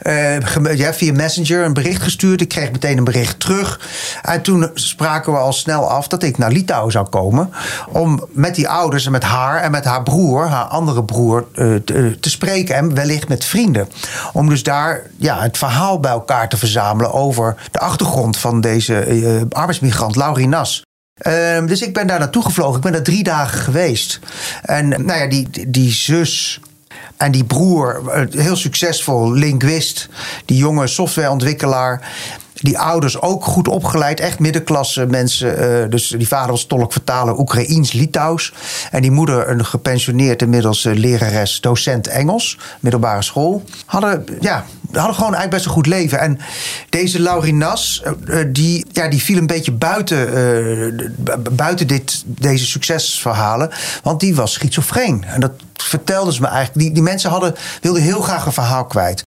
Uh, 0.02 0.76
ja, 0.76 0.94
via 0.94 1.14
Messenger 1.14 1.66
een 1.66 1.74
bericht 1.74 2.02
gestuurd. 2.02 2.42
Ik 2.42 2.48
kreeg 2.48 2.72
meteen 2.72 2.98
een 2.98 3.04
bericht 3.04 3.40
terug. 3.40 3.80
En 4.22 4.42
toen 4.42 4.72
spraken 4.74 5.32
we 5.32 5.40
al 5.40 5.54
snel 5.54 5.90
af 5.90 6.08
dat 6.08 6.24
ik 6.24 6.38
naar 6.38 6.52
Litouwen 6.52 6.92
zou 6.92 7.08
komen. 7.08 7.52
Om 7.90 8.26
met 8.32 8.56
die 8.56 8.70
ouders 8.70 9.06
en 9.06 9.12
met 9.12 9.24
haar 9.24 9.62
en 9.62 9.72
met 9.72 9.86
haar 9.86 10.04
broer, 10.04 10.48
haar 10.48 10.66
andere 10.66 11.04
broer, 11.04 11.46
uh, 11.56 11.76
te, 12.20 12.30
spreken. 12.30 12.76
En 12.76 12.94
wellicht 12.94 13.28
met 13.28 13.46
vrienden. 13.46 13.90
Om 14.34 14.50
dus 14.50 14.64
daar 14.64 15.02
ja, 15.18 15.42
het 15.42 15.58
verhaal 15.58 16.00
bij 16.00 16.12
elkaar 16.12 16.50
te 16.50 16.58
verzamelen 16.58 17.14
over 17.14 17.56
de 17.72 17.80
achtergrond 17.80 18.38
van 18.38 18.62
deze 18.62 19.48
arbeidsmigrant, 19.50 20.16
Laurie 20.16 20.48
Nas. 20.48 20.87
Uh, 21.22 21.66
dus 21.66 21.82
ik 21.82 21.94
ben 21.94 22.08
daar 22.08 22.20
naartoe 22.20 22.44
gevlogen. 22.44 22.76
Ik 22.76 22.82
ben 22.82 22.92
daar 22.92 23.04
drie 23.04 23.24
dagen 23.24 23.60
geweest. 23.60 24.20
En 24.62 24.88
nou 24.90 25.20
ja, 25.20 25.28
die, 25.28 25.70
die 25.70 25.92
zus 25.92 26.60
en 27.18 27.32
die 27.32 27.44
broer, 27.44 28.02
eh, 28.10 28.42
heel 28.42 28.56
succesvol 28.56 29.34
linguist, 29.34 30.10
die 30.46 30.58
jonge 30.58 30.88
softwareontwikkelaar. 30.88 32.12
Die 32.62 32.80
ouders 32.80 33.22
ook 33.22 33.46
goed 33.46 33.68
opgeleid, 33.68 34.20
echt 34.20 34.40
middenklasse 34.40 35.06
mensen. 35.06 35.82
Uh, 35.84 35.90
dus 35.90 36.08
die 36.08 36.28
vader 36.28 36.52
was 36.52 36.66
tolk 36.66 36.92
vertalen 36.92 37.40
Oekraïens-Litouws. 37.40 38.54
En 38.92 39.02
die 39.02 39.12
moeder 39.12 39.50
een 39.50 39.66
gepensioneerd 39.66 40.42
inmiddels 40.42 40.86
uh, 40.86 40.98
lerares, 40.98 41.62
docent 41.62 42.08
Engels, 42.08 42.58
middelbare 42.80 43.22
school. 43.22 43.64
Hadden, 43.86 44.26
ja, 44.40 44.66
hadden 44.92 45.16
gewoon 45.16 45.34
eigenlijk 45.34 45.50
best 45.50 45.66
een 45.66 45.72
goed 45.72 45.86
leven. 45.86 46.20
En 46.20 46.40
deze 46.90 47.22
Laurinas, 47.22 48.04
uh, 48.26 48.46
die, 48.48 48.86
ja, 48.92 49.08
die 49.08 49.22
viel 49.22 49.38
een 49.38 49.48
beetje 49.48 49.72
buiten, 49.72 51.16
buiten 51.52 51.88
dit, 51.88 52.24
deze 52.26 52.66
succesverhalen. 52.66 53.70
Want 54.04 54.20
die 54.20 54.36
was 54.36 54.54
schizofreen. 54.54 55.26
En 55.26 55.40
dat 55.40 55.52
vertelden 55.74 56.34
ze 56.34 56.42
me 56.42 56.48
eigenlijk. 56.48 56.80
Die, 56.86 56.94
die 56.94 57.04
mensen 57.04 57.30
hadden, 57.30 57.56
wilden 57.82 58.02
heel 58.02 58.22
graag 58.22 58.46
een 58.46 58.54
verhaal 58.54 58.86
kwijt. 58.86 59.27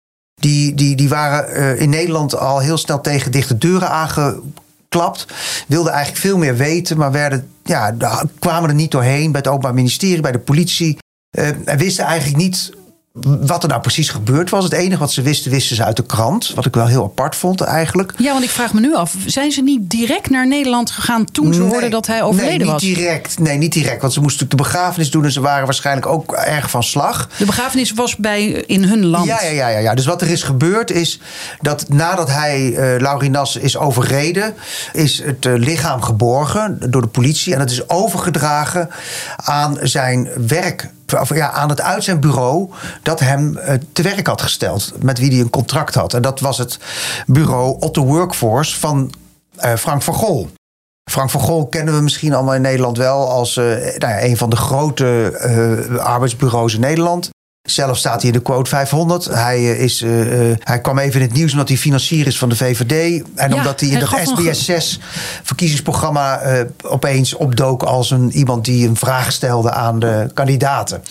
Die, 0.41 0.73
die, 0.73 0.95
die 0.95 1.09
waren 1.09 1.57
uh, 1.57 1.81
in 1.81 1.89
Nederland 1.89 2.37
al 2.37 2.59
heel 2.59 2.77
snel 2.77 3.01
tegen 3.01 3.31
dichte 3.31 3.57
deuren 3.57 3.89
aangeklapt. 3.89 5.25
Wilden 5.67 5.91
eigenlijk 5.91 6.21
veel 6.21 6.37
meer 6.37 6.55
weten, 6.55 6.97
maar 6.97 7.11
werden, 7.11 7.47
ja, 7.63 7.95
kwamen 8.39 8.69
er 8.69 8.75
niet 8.75 8.91
doorheen 8.91 9.31
bij 9.31 9.41
het 9.41 9.49
Openbaar 9.49 9.73
Ministerie, 9.73 10.21
bij 10.21 10.31
de 10.31 10.39
politie. 10.39 10.97
Uh, 11.37 11.47
en 11.65 11.77
wisten 11.77 12.05
eigenlijk 12.05 12.37
niet 12.37 12.71
wat 13.21 13.63
er 13.63 13.69
nou 13.69 13.81
precies 13.81 14.09
gebeurd 14.09 14.49
was. 14.49 14.63
Het 14.63 14.73
enige 14.73 14.99
wat 14.99 15.11
ze 15.11 15.21
wisten, 15.21 15.51
wisten 15.51 15.75
ze 15.75 15.83
uit 15.83 15.95
de 15.95 16.05
krant. 16.05 16.51
Wat 16.55 16.65
ik 16.65 16.75
wel 16.75 16.87
heel 16.87 17.03
apart 17.03 17.35
vond 17.35 17.61
eigenlijk. 17.61 18.13
Ja, 18.17 18.31
want 18.31 18.43
ik 18.43 18.49
vraag 18.49 18.73
me 18.73 18.79
nu 18.79 18.95
af. 18.95 19.15
Zijn 19.25 19.51
ze 19.51 19.61
niet 19.61 19.89
direct 19.89 20.29
naar 20.29 20.47
Nederland 20.47 20.91
gegaan 20.91 21.25
toen 21.25 21.53
ze 21.53 21.61
hoorden 21.61 21.91
dat 21.91 22.07
hij 22.07 22.23
overleden 22.23 22.49
nee, 22.49 22.59
niet 22.59 22.71
was? 22.71 22.81
Direct, 22.81 23.39
nee, 23.39 23.57
niet 23.57 23.73
direct. 23.73 24.01
Want 24.01 24.13
ze 24.13 24.21
moesten 24.21 24.43
natuurlijk 24.43 24.71
de 24.71 24.77
begrafenis 24.77 25.11
doen. 25.11 25.23
En 25.23 25.31
ze 25.31 25.41
waren 25.41 25.65
waarschijnlijk 25.65 26.05
ook 26.05 26.33
erg 26.33 26.69
van 26.69 26.83
slag. 26.83 27.29
De 27.37 27.45
begrafenis 27.45 27.91
was 27.91 28.15
bij, 28.15 28.45
in 28.45 28.83
hun 28.83 29.05
land? 29.05 29.25
Ja, 29.25 29.41
ja, 29.41 29.49
ja, 29.49 29.67
ja, 29.67 29.79
ja. 29.79 29.93
Dus 29.93 30.05
wat 30.05 30.21
er 30.21 30.29
is 30.29 30.43
gebeurd 30.43 30.91
is 30.91 31.19
dat 31.61 31.89
nadat 31.89 32.31
hij, 32.31 32.61
uh, 32.61 33.01
Laurinas, 33.01 33.55
is 33.55 33.77
overreden... 33.77 34.53
is 34.93 35.23
het 35.23 35.45
uh, 35.45 35.53
lichaam 35.57 36.01
geborgen 36.01 36.77
door 36.89 37.01
de 37.01 37.07
politie. 37.07 37.53
En 37.53 37.59
het 37.59 37.71
is 37.71 37.89
overgedragen 37.89 38.89
aan 39.35 39.77
zijn 39.81 40.29
werk 40.47 40.89
ja, 41.27 41.51
aan 41.51 41.69
het 41.69 41.81
uitzendbureau 41.81 42.69
dat 43.03 43.19
hem 43.19 43.57
uh, 43.57 43.73
te 43.91 44.01
werk 44.01 44.27
had 44.27 44.41
gesteld. 44.41 44.93
Met 44.99 45.19
wie 45.19 45.31
hij 45.31 45.39
een 45.39 45.49
contract 45.49 45.95
had. 45.95 46.13
En 46.13 46.21
dat 46.21 46.39
was 46.39 46.57
het 46.57 46.79
bureau 47.25 47.77
Otto 47.79 48.05
Workforce 48.05 48.79
van 48.79 49.13
uh, 49.65 49.75
Frank 49.75 50.01
van 50.01 50.13
Gol. 50.13 50.49
Frank 51.11 51.29
van 51.29 51.41
Gol 51.41 51.67
kennen 51.67 51.95
we 51.95 52.01
misschien 52.01 52.33
allemaal 52.33 52.55
in 52.55 52.61
Nederland 52.61 52.97
wel 52.97 53.29
als 53.29 53.55
uh, 53.55 53.65
nou 53.75 54.13
ja, 54.13 54.23
een 54.23 54.37
van 54.37 54.49
de 54.49 54.55
grote 54.55 55.99
arbeidsbureaus 56.01 56.73
in 56.73 56.79
Nederland. 56.79 57.29
Zelf 57.61 57.97
staat 57.97 58.21
hij 58.21 58.31
in 58.31 58.37
de 58.37 58.41
quote 58.41 58.69
500. 58.69 59.25
Hij, 59.25 59.59
uh, 59.59 59.81
is, 59.81 60.03
hij 60.59 60.81
kwam 60.81 60.97
even 60.97 61.21
in 61.21 61.27
het 61.27 61.35
nieuws 61.35 61.51
omdat 61.51 61.67
hij 61.67 61.77
financier 61.77 62.27
is 62.27 62.37
van 62.37 62.49
de 62.49 62.55
VVD. 62.55 63.23
En 63.35 63.49
ja, 63.49 63.55
omdat 63.55 63.79
hij 63.79 63.89
in 63.89 63.95
hij 63.95 64.25
dat 64.25 64.39
SBS6 64.39 65.01
verkiezingsprogramma 65.43 66.41
opeens 66.81 67.33
opdook 67.33 67.83
als 67.83 68.11
een, 68.11 68.31
iemand 68.31 68.65
die 68.65 68.87
een 68.87 68.95
vraag 68.95 69.31
stelde 69.31 69.71
aan 69.71 69.99
de 69.99 70.29
kandidaten. 70.33 71.03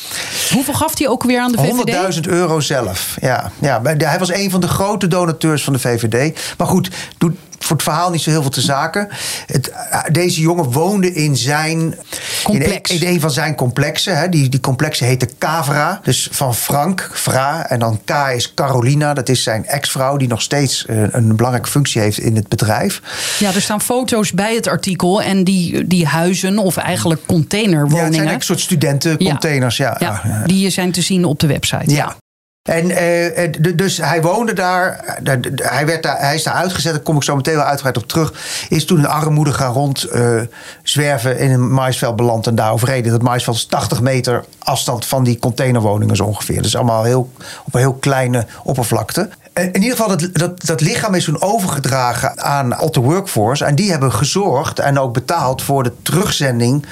Hoeveel 0.53 0.75
gaf 0.75 0.99
hij 0.99 1.09
ook 1.09 1.23
weer 1.23 1.41
aan 1.41 1.53
de 1.53 1.59
VVD? 1.59 2.15
100.000 2.15 2.21
euro 2.21 2.61
zelf. 2.61 3.17
Ja, 3.21 3.51
ja, 3.61 3.81
hij 3.83 4.19
was 4.19 4.33
een 4.33 4.51
van 4.51 4.61
de 4.61 4.69
grote 4.69 5.07
donateurs 5.07 5.65
van 5.65 5.73
de 5.73 5.79
VVD. 5.79 6.41
Maar 6.57 6.67
goed, 6.67 6.91
doet 7.19 7.37
voor 7.65 7.77
het 7.77 7.85
verhaal 7.85 8.11
niet 8.11 8.21
zo 8.21 8.31
heel 8.31 8.41
veel 8.41 8.51
te 8.51 8.61
zaken. 8.61 9.09
Het, 9.47 9.71
eh, 9.71 10.01
deze 10.13 10.41
jongen 10.41 10.73
woonde 10.73 11.13
in 11.13 11.37
zijn. 11.37 11.99
Complex. 12.43 12.91
In, 12.91 13.09
een 13.09 13.21
van 13.21 13.31
zijn 13.31 13.55
complexen. 13.55 14.19
Hè. 14.19 14.29
Die, 14.29 14.49
die 14.49 14.61
complexen 14.61 15.07
heette 15.07 15.29
Cavra. 15.39 16.01
Dus 16.03 16.29
van 16.33 16.55
Frank, 16.55 17.11
Vra. 17.13 17.69
En 17.69 17.79
dan 17.79 18.01
K 18.05 18.11
is 18.35 18.55
Carolina. 18.55 19.15
Dat 19.15 19.29
is 19.29 19.43
zijn 19.43 19.67
ex-vrouw. 19.67 20.17
Die 20.17 20.29
nog 20.29 20.43
steeds 20.43 20.85
een, 20.87 21.13
eh, 21.13 21.21
een 21.21 21.37
belangrijke 21.37 21.71
functie 21.71 22.01
heeft 22.01 22.19
in 22.19 22.37
het 22.37 22.49
bedrijf. 22.49 23.03
Ja, 23.39 23.55
er 23.55 23.63
staan 23.63 23.81
foto's 23.81 24.33
bij 24.33 24.55
het 24.55 24.67
artikel. 24.67 25.23
En 25.23 25.45
die, 25.45 25.87
die 25.87 26.07
huizen, 26.07 26.59
of 26.59 26.77
eigenlijk 26.77 27.27
containerwoningen. 27.27 27.99
Ja, 27.99 28.05
het 28.05 28.15
zijn 28.15 28.35
een 28.35 28.43
soort 28.43 28.61
studentencontainers. 28.61 29.77
Ja. 29.77 29.97
Ja, 29.99 30.21
ja, 30.25 30.43
die 30.47 30.71
zijn 30.71 30.93
te 30.93 31.03
zien 31.03 31.25
op 31.25 31.41
de 31.41 31.47
website. 31.47 31.95
Ja. 31.95 32.17
En 32.63 32.91
uh, 32.91 33.75
dus 33.77 33.97
hij 33.97 34.23
woonde 34.23 34.53
daar. 34.53 35.19
Hij, 35.55 35.87
werd 35.87 36.03
daar. 36.03 36.21
hij 36.21 36.35
is 36.35 36.43
daar 36.43 36.55
uitgezet. 36.55 36.93
Daar 36.93 37.03
kom 37.03 37.17
ik 37.17 37.23
zo 37.23 37.37
meteen 37.37 37.55
wel 37.55 37.65
uitgebreid 37.65 37.97
op 37.97 38.09
terug. 38.09 38.33
Is 38.69 38.85
toen 38.85 38.99
in 38.99 39.07
armoede 39.07 39.53
gaan 39.53 39.73
rond 39.73 40.07
uh, 40.13 40.41
zwerven 40.83 41.39
in 41.39 41.51
een 41.51 41.73
maisveld 41.73 42.17
beland 42.17 42.47
en 42.47 42.55
daar 42.55 42.73
overreden. 42.73 43.13
Dat 43.13 43.23
maisveld 43.23 43.57
is 43.57 43.67
80 43.67 44.01
meter 44.01 44.45
afstand 44.59 45.07
van 45.07 45.25
die 45.25 45.39
containerwoningen 45.39 46.17
zo 46.17 46.25
ongeveer. 46.25 46.63
Dus 46.63 46.77
allemaal 46.77 47.05
heel, 47.05 47.31
op 47.65 47.75
een 47.75 47.81
heel 47.81 47.95
kleine 47.95 48.47
oppervlakte. 48.63 49.29
In 49.53 49.83
ieder 49.83 49.91
geval, 49.91 50.09
dat, 50.09 50.29
dat, 50.33 50.67
dat 50.67 50.81
lichaam 50.81 51.15
is 51.15 51.25
toen 51.25 51.43
overgedragen 51.43 52.43
aan 52.43 52.81
Otto 52.81 53.03
Workforce. 53.03 53.65
En 53.65 53.75
die 53.75 53.91
hebben 53.91 54.13
gezorgd 54.13 54.79
en 54.79 54.99
ook 54.99 55.13
betaald 55.13 55.63
voor 55.63 55.83
de 55.83 55.93
terugzending 56.03 56.87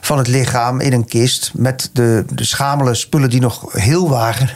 van 0.00 0.18
het 0.18 0.28
lichaam 0.28 0.80
in 0.80 0.92
een 0.92 1.04
kist. 1.04 1.50
Met 1.54 1.90
de, 1.92 2.24
de 2.32 2.44
schamele 2.44 2.94
spullen 2.94 3.30
die 3.30 3.40
nog 3.40 3.72
heel 3.72 4.08
waren. 4.08 4.50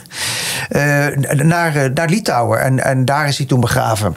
Uh, 0.70 1.06
naar, 1.44 1.76
eh, 1.76 1.90
naar 1.94 2.08
Litouwen. 2.08 2.60
En, 2.60 2.84
en 2.84 3.04
daar 3.04 3.28
is 3.28 3.38
hij 3.38 3.46
toen 3.46 3.60
begraven. 3.60 4.16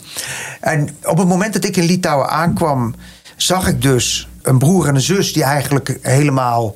En 0.59 0.89
op 1.03 1.17
het 1.17 1.27
moment 1.27 1.53
dat 1.53 1.63
ik 1.63 1.77
in 1.77 1.85
Litouwen 1.85 2.29
aankwam, 2.29 2.95
zag 3.35 3.67
ik 3.67 3.81
dus 3.81 4.27
een 4.41 4.57
broer 4.57 4.87
en 4.87 4.95
een 4.95 5.01
zus 5.01 5.33
die 5.33 5.43
eigenlijk 5.43 5.97
helemaal 6.01 6.75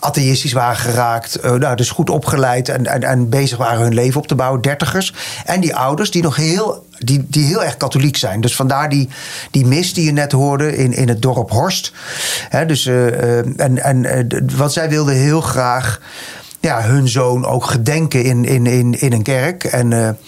atheïstisch 0.00 0.52
waren 0.52 0.76
geraakt. 0.76 1.44
Uh, 1.44 1.52
nou, 1.52 1.76
dus 1.76 1.90
goed 1.90 2.10
opgeleid 2.10 2.68
en, 2.68 2.86
en, 2.86 3.02
en 3.02 3.28
bezig 3.28 3.58
waren 3.58 3.82
hun 3.82 3.94
leven 3.94 4.20
op 4.20 4.26
te 4.26 4.34
bouwen. 4.34 4.60
Dertigers. 4.60 5.14
En 5.44 5.60
die 5.60 5.76
ouders 5.76 6.10
die 6.10 6.22
nog 6.22 6.36
heel 6.36 6.86
die, 6.98 7.26
die 7.28 7.44
heel 7.44 7.64
erg 7.64 7.76
katholiek 7.76 8.16
zijn. 8.16 8.40
Dus 8.40 8.56
vandaar 8.56 8.88
die, 8.88 9.08
die 9.50 9.66
mis 9.66 9.94
die 9.94 10.04
je 10.04 10.12
net 10.12 10.32
hoorde 10.32 10.76
in, 10.76 10.92
in 10.92 11.08
het 11.08 11.22
dorp 11.22 11.50
Horst. 11.50 11.92
dus, 12.66 12.86
uh, 12.86 13.60
en 13.60 13.82
en 13.82 14.26
wat 14.56 14.72
zij 14.72 14.88
wilden 14.88 15.14
heel 15.14 15.40
graag 15.40 16.00
ja, 16.60 16.82
hun 16.82 17.08
zoon 17.08 17.46
ook 17.46 17.64
gedenken 17.64 18.24
in, 18.24 18.44
in, 18.44 18.66
in, 18.66 19.00
in 19.00 19.12
een 19.12 19.22
kerk. 19.22 19.64
En 19.64 20.18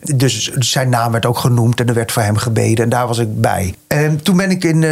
dus 0.00 0.50
zijn 0.50 0.88
naam 0.88 1.12
werd 1.12 1.26
ook 1.26 1.38
genoemd 1.38 1.80
en 1.80 1.88
er 1.88 1.94
werd 1.94 2.12
voor 2.12 2.22
hem 2.22 2.36
gebeden. 2.36 2.84
En 2.84 2.90
daar 2.90 3.06
was 3.06 3.18
ik 3.18 3.40
bij. 3.40 3.74
En 3.86 4.22
toen 4.22 4.36
ben 4.36 4.50
ik 4.50 4.64
in. 4.64 4.84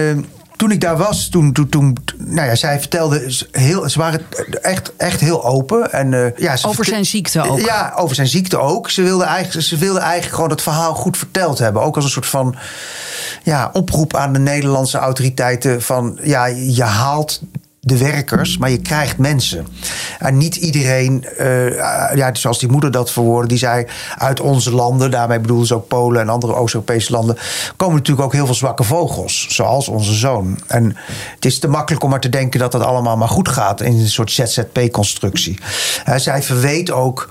Toen 0.61 0.71
ik 0.71 0.81
daar 0.81 0.97
was, 0.97 1.29
toen, 1.29 1.53
toen, 1.53 1.69
toen 1.69 1.97
nou 2.17 2.49
ja, 2.49 2.55
zij 2.55 2.81
vertelde 2.81 3.33
heel, 3.53 3.89
ze 3.89 3.99
waren 3.99 4.21
echt, 4.63 4.93
echt 4.97 5.21
heel 5.21 5.45
open. 5.45 5.93
En, 5.93 6.13
uh, 6.13 6.37
ja, 6.37 6.57
ze 6.57 6.67
over 6.67 6.85
zijn 6.85 7.07
ziekte 7.07 7.43
ook. 7.43 7.61
Ja, 7.61 7.93
over 7.97 8.15
zijn 8.15 8.27
ziekte 8.27 8.59
ook. 8.59 8.91
Ze 8.91 9.03
wilde 9.03 9.25
eigenlijk, 9.25 9.67
ze 9.67 9.77
wilde 9.77 9.99
eigenlijk 9.99 10.35
gewoon 10.35 10.51
het 10.51 10.63
verhaal 10.63 10.95
goed 10.95 11.17
verteld 11.17 11.59
hebben. 11.59 11.83
Ook 11.83 11.97
als 11.97 12.05
een 12.05 12.11
soort 12.11 12.27
van 12.27 12.55
ja, 13.43 13.71
oproep 13.73 14.17
aan 14.17 14.33
de 14.33 14.39
Nederlandse 14.39 14.99
autoriteiten: 14.99 15.83
van 15.83 16.19
ja, 16.23 16.47
je 16.47 16.83
haalt 16.85 17.41
de 17.81 17.99
werkers, 17.99 18.59
maar 18.59 18.71
je 18.71 18.81
krijgt 18.81 19.19
mensen. 19.19 19.67
En 20.19 20.37
niet 20.37 20.57
iedereen, 20.57 21.27
uh, 21.41 22.15
ja, 22.15 22.35
zoals 22.35 22.59
die 22.59 22.69
moeder 22.69 22.91
dat 22.91 23.11
verwoordde, 23.11 23.49
die 23.49 23.59
zei 23.59 23.87
uit 24.19 24.41
onze 24.41 24.75
landen, 24.75 25.11
daarmee 25.11 25.41
bedoelde 25.41 25.67
ze 25.67 25.75
ook 25.75 25.89
Polen 25.89 26.21
en 26.21 26.29
andere 26.29 26.55
Oost-Europese 26.55 27.13
landen, 27.13 27.39
komen 27.77 27.97
natuurlijk 27.97 28.27
ook 28.27 28.33
heel 28.33 28.47
veel 28.47 28.55
zwakke 28.55 28.85
vogels, 28.85 29.47
zoals 29.49 29.89
onze 29.89 30.15
zoon. 30.15 30.59
En 30.67 30.97
het 31.35 31.45
is 31.45 31.59
te 31.59 31.69
makkelijk 31.69 32.05
om 32.05 32.11
maar 32.11 32.21
te 32.21 32.29
denken 32.29 32.61
dat 32.61 32.73
dat 32.73 32.83
allemaal 32.83 33.17
maar 33.17 33.29
goed 33.29 33.49
gaat 33.49 33.81
in 33.81 33.93
een 33.93 34.09
soort 34.09 34.31
ZZP-constructie. 34.31 35.59
Uh, 36.09 36.17
zij 36.17 36.43
verweet 36.43 36.91
ook 36.91 37.31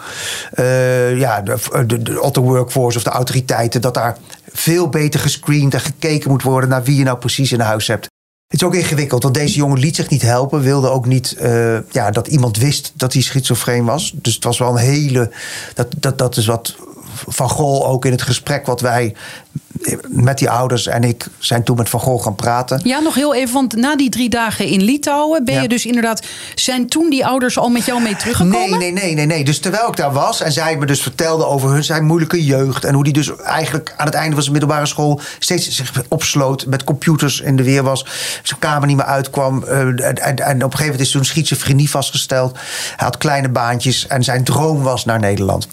uh, 0.54 1.20
ja, 1.20 1.42
de, 1.42 1.58
de, 1.86 2.04
de 2.32 2.40
Workforce 2.40 2.98
of 2.98 3.04
de 3.04 3.10
autoriteiten 3.10 3.82
dat 3.82 3.94
daar 3.94 4.18
veel 4.52 4.90
beter 4.90 5.20
gescreend 5.20 5.74
en 5.74 5.80
gekeken 5.80 6.30
moet 6.30 6.44
worden 6.44 6.70
naar 6.70 6.84
wie 6.84 6.98
je 6.98 7.04
nou 7.04 7.18
precies 7.18 7.52
in 7.52 7.60
huis 7.60 7.88
hebt. 7.88 8.09
Het 8.50 8.62
is 8.62 8.68
ook 8.68 8.76
ingewikkeld, 8.76 9.24
want 9.24 9.36
deze 9.36 9.56
jongen 9.56 9.80
liet 9.80 9.96
zich 9.96 10.10
niet 10.10 10.22
helpen. 10.22 10.62
Wilde 10.62 10.90
ook 10.90 11.06
niet 11.06 11.36
uh, 11.42 11.78
ja, 11.92 12.12
dat 12.12 12.28
iemand 12.28 12.58
wist 12.58 12.92
dat 12.96 13.14
hij 13.14 13.22
schizofreen 13.22 13.86
was. 13.86 14.14
Dus 14.16 14.36
het 14.36 14.44
was 14.44 14.58
wel 14.58 14.70
een 14.70 14.78
hele. 14.78 15.32
Dat, 15.74 15.88
dat, 15.98 16.18
dat 16.18 16.38
is 16.38 16.46
wat 16.46 16.76
Van 17.28 17.50
Gol 17.50 17.88
ook 17.88 18.06
in 18.06 18.12
het 18.12 18.22
gesprek 18.22 18.66
wat 18.66 18.82
wij 18.82 19.16
met 20.08 20.38
die 20.38 20.50
ouders 20.50 20.88
en 20.88 21.04
ik 21.04 21.28
zijn 21.38 21.64
toen 21.64 21.78
met 21.78 21.90
Van 21.90 22.00
Gogh 22.00 22.24
gaan 22.24 22.36
praten. 22.36 22.82
Ja, 22.84 23.00
nog 23.00 23.16
heel 23.16 23.36
even, 23.36 23.54
want 23.54 23.76
na 23.76 23.96
die 23.96 24.10
drie 24.10 24.30
dagen 24.30 24.66
in 24.66 24.84
Litouwen 24.84 25.46
ben 25.46 25.62
je 25.62 25.68
dus 25.68 25.86
inderdaad... 25.86 26.26
zijn 26.56 26.88
toen 26.88 27.10
die 27.10 27.26
ouders 27.26 27.58
al 27.58 27.70
met 27.70 27.86
jou 27.86 28.02
mee 28.02 28.16
teruggekomen? 28.16 28.80
Nee, 28.80 28.92
nee, 28.92 28.92
nee, 28.92 29.14
nee, 29.14 29.26
nee. 29.26 29.44
Dus 29.44 29.60
terwijl 29.60 29.88
ik 29.88 29.96
daar 29.96 30.14
was 30.14 30.42
en 30.42 30.52
zij 30.52 30.78
me 30.78 30.86
dus 30.86 31.02
vertelde 31.02 31.46
over 31.46 31.70
hun 31.70 31.84
zijn 31.84 32.06
moeilijke 32.06 32.44
jeugd... 32.46 32.84
en 32.86 32.94
hoe 32.94 33.04
die 33.04 33.14
dus 33.14 33.36
eigenlijk 33.38 33.94
aan 33.98 34.06
het 34.06 34.16
einde 34.16 34.34
van 34.34 34.42
zijn 34.42 34.56
middelbare 34.56 34.86
school... 34.86 35.22
steeds 35.40 35.70
zich 35.70 35.92
opsloot, 36.08 36.66
met 36.66 36.84
computers 36.84 37.42
in 37.42 37.56
de 37.56 37.64
weer 37.64 37.84
was... 37.84 38.06
zijn 38.44 38.60
kamer 38.60 38.88
niet 38.88 38.98
meer 38.98 39.06
uitkwam. 39.06 39.64
Uh, 39.64 39.80
en, 39.80 39.98
en, 39.98 40.36
en, 40.36 40.56
op 40.56 40.72
een 40.72 40.78
gegeven 40.78 40.86
moment 40.86 41.02
is 41.02 41.12
toen 41.12 41.26
schizofrenie 41.26 41.90
vastgesteld. 41.90 42.58
Hij 42.96 43.06
had 43.06 43.18
kleine 43.18 43.50
baantjes 43.50 44.08
en 44.08 44.24
zijn 44.24 44.44
droom 44.44 44.82
was 44.82 45.06
naar 45.06 45.20
Nederland. 45.20 45.68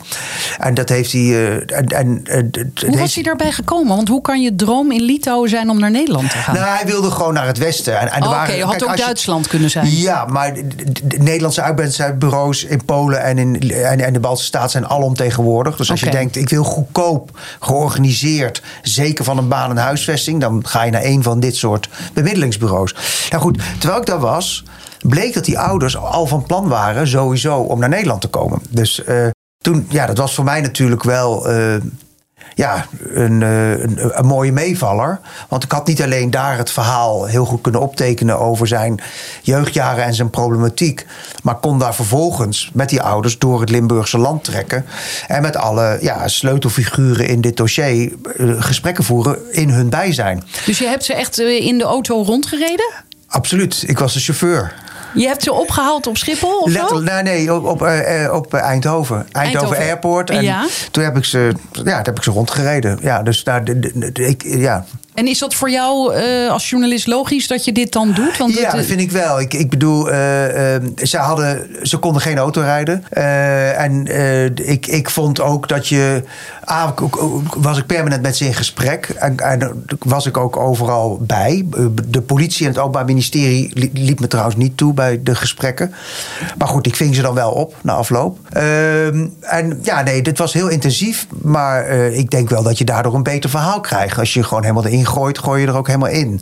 En 0.59 0.75
dat 0.75 0.89
heeft 0.89 1.13
hij... 1.13 1.21
Uh, 1.21 1.55
en, 1.55 1.87
en, 1.87 2.23
uh, 2.25 2.65
hoe 2.87 2.99
was 2.99 3.15
hij 3.15 3.23
daarbij 3.23 3.53
gekomen? 3.53 3.66
Want 3.67 4.09
hoe 4.09 4.21
kan 4.21 4.43
je 4.43 4.55
droom 4.55 4.93
in 4.93 5.03
Litouwen 5.03 5.49
zijn 5.49 5.71
om 5.71 5.81
naar 5.81 5.91
Nederland 5.91 6.31
te 6.31 6.37
gaan? 6.37 6.55
Nou, 6.55 6.67
hij 6.67 6.87
wilde 6.87 7.11
gewoon 7.11 7.35
naar 7.35 7.47
het 7.47 7.59
westen. 7.59 7.99
En, 8.01 8.13
en 8.13 8.23
oh, 8.23 8.29
Oké, 8.29 8.39
okay, 8.39 8.61
had 8.61 8.85
ook 8.85 8.97
Duitsland 8.97 9.47
kunnen 9.47 9.71
zijn. 9.71 9.91
Ja, 9.91 10.25
maar 10.25 10.55
de, 10.55 11.17
Nederlandse 11.19 11.63
uitbureaubureaus 11.63 12.65
in 12.65 12.85
Polen 12.85 13.23
en 13.23 13.39
in 13.39 13.71
en, 13.71 14.01
en 14.01 14.13
de 14.13 14.21
Baltische 14.21 14.47
Staten 14.47 14.71
zijn 14.71 14.87
alomtegenwoordig. 14.87 15.77
Dus 15.77 15.91
als 15.91 16.01
je 16.01 16.11
denkt, 16.11 16.37
ik 16.37 16.49
wil 16.49 16.65
goedkoop, 16.65 17.39
georganiseerd, 17.61 18.63
zeker 18.83 19.25
van 19.25 19.39
een 19.39 19.49
baan 19.49 19.71
en 19.71 19.77
huisvesting, 19.77 20.41
dan 20.41 20.67
ga 20.67 20.83
je 20.83 20.91
naar 20.91 21.05
een 21.05 21.23
van 21.23 21.41
dit 21.41 21.57
soort 21.57 21.89
bemiddelingsbureaus. 22.13 22.95
Nou 23.31 23.43
goed, 23.43 23.63
terwijl 23.79 24.01
ik 24.01 24.07
daar 24.07 24.21
was, 24.21 24.65
bleek 25.01 25.35
dat 25.35 25.45
die 25.45 25.59
ouders 25.59 25.97
al 25.97 26.27
van 26.27 26.43
plan 26.47 26.69
waren 26.69 27.09
sowieso 27.09 27.59
om 27.59 27.79
naar 27.79 27.89
Nederland 27.89 28.21
te 28.21 28.29
komen. 28.29 28.61
Dus 28.71 29.03
uh, 29.09 29.29
toen, 29.59 29.87
ja, 29.89 30.07
dat 30.07 30.17
was 30.17 30.35
voor 30.35 30.45
mij 30.45 30.61
natuurlijk 30.61 31.03
wel. 31.03 31.51
Uh, 31.51 31.75
ja, 32.57 32.87
een, 33.13 33.43
eh, 33.43 33.71
een, 33.71 34.19
een, 34.19 34.27
mooie 34.27 34.53
meevaller. 34.53 35.21
Want 35.49 35.65
ik 35.65 35.73
had 35.73 35.87
niet 35.87 36.03
alleen 36.03 36.31
daar 36.31 36.59
het 36.59 36.71
verhaal 36.71 37.25
heel 37.25 37.45
goed 37.45 37.61
kunnen 37.61 37.81
optekenen 37.81 38.39
over 38.39 38.67
zijn 38.67 39.01
jeugdjaren 39.43 40.05
en 40.05 40.15
zijn 40.15 40.31
problematiek. 40.31 41.07
Maar 41.43 41.55
kon 41.55 41.79
daar 41.79 41.95
vervolgens 41.95 42.71
met 42.73 42.89
die 42.89 43.03
ouders 43.03 43.39
door 43.39 43.61
het 43.61 43.71
Limburgse 43.71 44.19
land 44.19 44.45
trekken. 44.45 44.85
En 45.27 45.43
met 45.43 45.57
alle 45.57 45.99
ja, 46.01 46.29
sleutelfiguren 46.29 47.29
in 47.29 47.41
dit 47.41 47.57
dossier 47.57 48.13
eh, 48.37 48.63
gesprekken 48.63 49.05
voeren 49.05 49.53
in 49.53 49.69
hun 49.69 49.89
bijzijn. 49.89 50.43
Dus 50.67 50.79
je 50.79 50.87
hebt 50.87 51.05
ze 51.05 51.15
echt 51.15 51.39
eh, 51.39 51.67
in 51.67 51.79
de 51.79 51.85
auto 51.85 52.23
rondgereden? 52.23 52.91
Absoluut. 53.27 53.85
Ik 53.87 53.99
was 53.99 54.13
de 54.13 54.21
chauffeur. 54.21 54.75
Je 55.15 55.27
hebt 55.27 55.43
ze 55.43 55.53
opgehaald 55.53 56.07
op 56.07 56.17
Schiphol? 56.17 56.59
Of 56.59 56.71
Letterlijk, 56.71 57.11
nee, 57.11 57.23
nee, 57.23 57.55
op, 57.55 57.65
op, 57.65 57.83
uh, 57.83 58.33
op 58.33 58.55
Eindhoven. 58.55 59.27
Eindhoven. 59.33 59.77
Airport. 59.77 60.31
En 60.31 60.43
ja. 60.43 60.67
toen 60.91 61.05
heb 61.05 61.17
ik 61.17 61.25
ze, 61.25 61.53
ja, 61.73 61.83
toen 61.83 61.93
heb 61.95 62.17
ik 62.17 62.23
ze 62.23 62.31
rondgereden. 62.31 62.99
Ja, 63.03 63.23
dus 63.23 63.45
de, 63.45 64.13
ik, 64.13 64.43
ja, 64.43 64.85
en 65.17 65.27
is 65.27 65.39
dat 65.39 65.55
voor 65.55 65.71
jou 65.71 66.15
uh, 66.15 66.51
als 66.51 66.71
journalist 66.71 67.07
logisch 67.07 67.47
dat 67.47 67.65
je 67.65 67.73
dit 67.73 67.93
dan 67.93 68.13
doet? 68.13 68.37
Want 68.37 68.55
ja, 68.55 68.71
dat 68.71 68.85
vind 68.85 69.01
ik 69.01 69.11
wel. 69.11 69.41
Ik, 69.41 69.55
ik 69.55 69.71
bedoel, 69.71 70.11
uh, 70.11 70.75
uh, 70.75 70.83
ze, 70.97 71.17
hadden, 71.17 71.67
ze 71.83 71.97
konden 71.97 72.23
geen 72.23 72.39
auto 72.39 72.61
rijden. 72.61 73.05
en 73.77 74.07
ik, 74.69 74.87
ik 74.87 75.11
vond 75.11 75.41
ook 75.41 75.69
dat 75.69 75.89
je. 75.89 76.23
Was 77.57 77.79
ik 77.79 77.87
permanent 77.87 78.23
met 78.23 78.37
ze 78.37 78.45
in 78.45 78.55
gesprek. 78.55 79.09
En, 79.09 79.37
en 79.37 79.85
was 79.99 80.27
ik 80.27 80.37
ook 80.37 80.57
overal 80.57 81.19
bij. 81.23 81.67
De 82.09 82.23
politie 82.23 82.67
en 82.67 82.73
het 82.73 82.81
Openbaar 82.81 83.05
Ministerie 83.05 83.91
liep 83.93 84.21
me 84.21 84.27
trouwens 84.27 84.57
niet 84.57 84.77
toe 84.77 84.95
bij 84.95 85.23
de 85.23 85.35
gesprekken. 85.35 85.95
Maar 86.59 86.69
goed, 86.69 86.87
ik 86.87 86.97
ving 86.97 87.15
ze 87.15 87.23
dan 87.23 87.35
wel 87.35 87.51
op 87.51 87.75
na 87.83 87.93
afloop. 87.93 88.39
Ehm, 88.51 89.27
en 89.41 89.79
ja, 89.83 90.03
nee, 90.03 90.23
dit 90.23 90.39
was 90.39 90.53
heel 90.53 90.69
intensief. 90.69 91.27
Maar 91.43 91.89
ik 91.91 92.31
denk 92.31 92.49
wel 92.49 92.63
dat 92.63 92.79
je 92.79 92.85
daardoor 92.85 93.15
een 93.15 93.23
beter 93.23 93.51
verhaal 93.51 93.81
krijgt. 93.81 94.19
Als 94.19 94.35
je 94.35 94.43
gewoon 94.43 94.63
helemaal 94.63 94.83
erin 95.07 95.19
gooit, 95.23 95.39
gooi 95.39 95.61
je 95.61 95.67
er 95.67 95.77
ook 95.77 95.87
helemaal 95.87 96.09
in. 96.09 96.41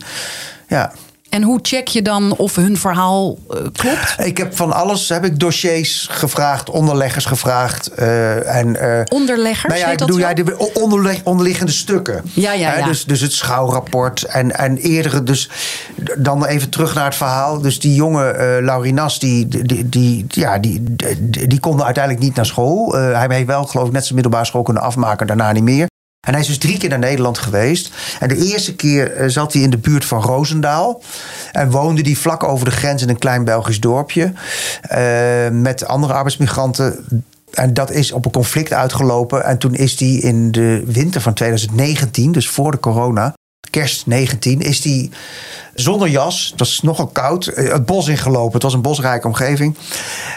Ja. 0.67 0.91
En 1.29 1.43
hoe 1.43 1.59
check 1.61 1.87
je 1.87 2.01
dan 2.01 2.35
of 2.35 2.55
hun 2.55 2.77
verhaal 2.77 3.37
eh, 3.49 3.57
klopt? 3.71 4.15
Ik 4.17 4.37
heb 4.37 4.55
van 4.55 4.71
alles, 4.73 5.09
heb 5.09 5.25
ik 5.25 5.39
dossiers 5.39 6.07
gevraagd, 6.11 6.69
onderleggers 6.69 7.25
gevraagd. 7.25 7.87
eh, 7.87 8.55
en, 8.57 8.75
eh, 8.75 9.01
Onderleggers, 9.09 9.73
nou 9.73 9.79
ja, 9.85 9.91
ik 9.91 9.99
zo? 10.11 10.19
ja, 10.19 10.33
de 10.33 10.71
onderleg- 10.73 11.21
onderliggende 11.23 11.71
stukken. 11.71 12.21
Ja, 12.33 12.53
ja, 12.53 12.77
ja. 12.77 12.85
Dus, 12.85 13.05
dus 13.05 13.21
het 13.21 13.31
schouwrapport 13.33 14.23
en, 14.23 14.55
en 14.57 14.77
eerdere. 14.77 15.23
Dus 15.23 15.49
dan 16.17 16.45
even 16.45 16.69
terug 16.69 16.95
naar 16.95 17.05
het 17.05 17.15
verhaal. 17.15 17.61
Dus 17.61 17.79
die 17.79 17.95
jonge 17.95 18.59
Laurinas, 18.61 19.19
die, 19.19 19.47
die, 19.47 19.89
die, 19.89 20.25
ja, 20.27 20.57
die, 20.57 20.83
die, 21.19 21.47
die 21.47 21.59
konden 21.59 21.85
uiteindelijk 21.85 22.23
niet 22.23 22.35
naar 22.35 22.45
school. 22.45 22.91
Hij 22.91 23.25
heeft 23.29 23.47
wel, 23.47 23.63
geloof 23.63 23.87
ik, 23.87 23.93
net 23.93 24.01
zijn 24.03 24.13
middelbare 24.15 24.45
school 24.45 24.63
kunnen 24.63 24.83
afmaken, 24.83 25.27
daarna 25.27 25.51
niet 25.51 25.63
meer. 25.63 25.87
En 26.25 26.31
hij 26.31 26.41
is 26.41 26.47
dus 26.47 26.57
drie 26.57 26.77
keer 26.77 26.89
naar 26.89 26.99
Nederland 26.99 27.37
geweest. 27.37 27.91
En 28.19 28.27
de 28.27 28.45
eerste 28.45 28.75
keer 28.75 29.11
eh, 29.11 29.29
zat 29.29 29.53
hij 29.53 29.61
in 29.61 29.69
de 29.69 29.77
buurt 29.77 30.05
van 30.05 30.21
Roosendaal. 30.21 31.01
En 31.51 31.71
woonde 31.71 32.01
hij 32.01 32.15
vlak 32.15 32.43
over 32.43 32.65
de 32.65 32.71
grens 32.71 33.01
in 33.01 33.09
een 33.09 33.17
klein 33.17 33.43
Belgisch 33.43 33.79
dorpje. 33.79 34.33
eh, 34.81 35.49
met 35.51 35.87
andere 35.87 36.13
arbeidsmigranten. 36.13 37.05
En 37.53 37.73
dat 37.73 37.91
is 37.91 38.11
op 38.11 38.25
een 38.25 38.31
conflict 38.31 38.73
uitgelopen. 38.73 39.45
En 39.45 39.57
toen 39.57 39.73
is 39.73 39.99
hij 39.99 40.09
in 40.09 40.51
de 40.51 40.83
winter 40.85 41.21
van 41.21 41.33
2019, 41.33 42.31
dus 42.31 42.49
voor 42.49 42.71
de 42.71 42.79
corona, 42.79 43.33
kerst 43.79 44.05
19, 44.05 44.61
is 44.61 44.83
hij 44.83 45.09
zonder 45.73 46.09
jas, 46.09 46.47
het 46.49 46.59
was 46.59 46.81
nogal 46.81 47.07
koud, 47.07 47.47
eh, 47.47 47.71
het 47.71 47.85
bos 47.85 48.07
ingelopen. 48.07 48.53
Het 48.53 48.63
was 48.63 48.73
een 48.73 48.81
bosrijke 48.81 49.27
omgeving. 49.27 49.77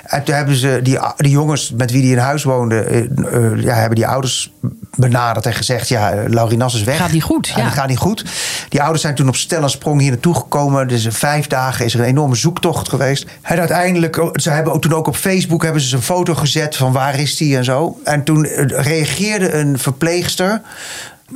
En 0.05 0.25
toen 0.25 0.35
hebben 0.35 0.55
ze 0.57 0.81
die, 0.83 0.99
die 1.17 1.31
jongens 1.31 1.73
met 1.77 1.91
wie 1.91 2.03
hij 2.03 2.11
in 2.11 2.19
huis 2.19 2.43
woonde, 2.43 2.81
eh, 2.81 2.99
eh, 2.99 3.63
ja, 3.63 3.75
hebben 3.75 3.95
die 3.95 4.07
ouders 4.07 4.53
benaderd 4.97 5.47
en 5.47 5.55
gezegd: 5.55 5.89
Ja, 5.89 6.15
Laurinas 6.27 6.75
is 6.75 6.83
weg. 6.83 6.97
Gaat 6.97 7.13
niet 7.13 7.23
goed, 7.23 7.47
ja. 7.47 7.65
het 7.65 7.73
gaat 7.73 7.89
niet 7.89 7.99
goed. 7.99 8.25
Die 8.69 8.81
ouders 8.81 9.03
zijn 9.03 9.15
toen 9.15 9.29
op 9.29 9.37
stel 9.37 9.63
en 9.63 9.71
sprong 9.71 10.01
hier 10.01 10.11
naartoe 10.11 10.35
gekomen. 10.35 10.89
Dus 10.89 11.05
in 11.05 11.13
vijf 11.13 11.47
dagen 11.47 11.85
is 11.85 11.95
er 11.95 12.01
een 12.01 12.07
enorme 12.07 12.35
zoektocht 12.35 12.89
geweest. 12.89 13.27
En 13.43 13.59
uiteindelijk, 13.59 14.17
oh, 14.17 14.31
ze 14.33 14.51
hebben 14.51 14.73
ook 14.73 14.83
toen 14.83 14.95
ook 14.95 15.07
op 15.07 15.17
Facebook 15.17 15.63
hebben 15.63 15.83
ze 15.83 15.97
een 15.97 16.03
foto 16.03 16.35
gezet 16.35 16.77
van 16.77 16.93
waar 16.93 17.19
is 17.19 17.37
die 17.37 17.57
en 17.57 17.65
zo. 17.65 18.01
En 18.05 18.25
toen 18.25 18.47
reageerde 18.67 19.53
een 19.53 19.79
verpleegster. 19.79 20.61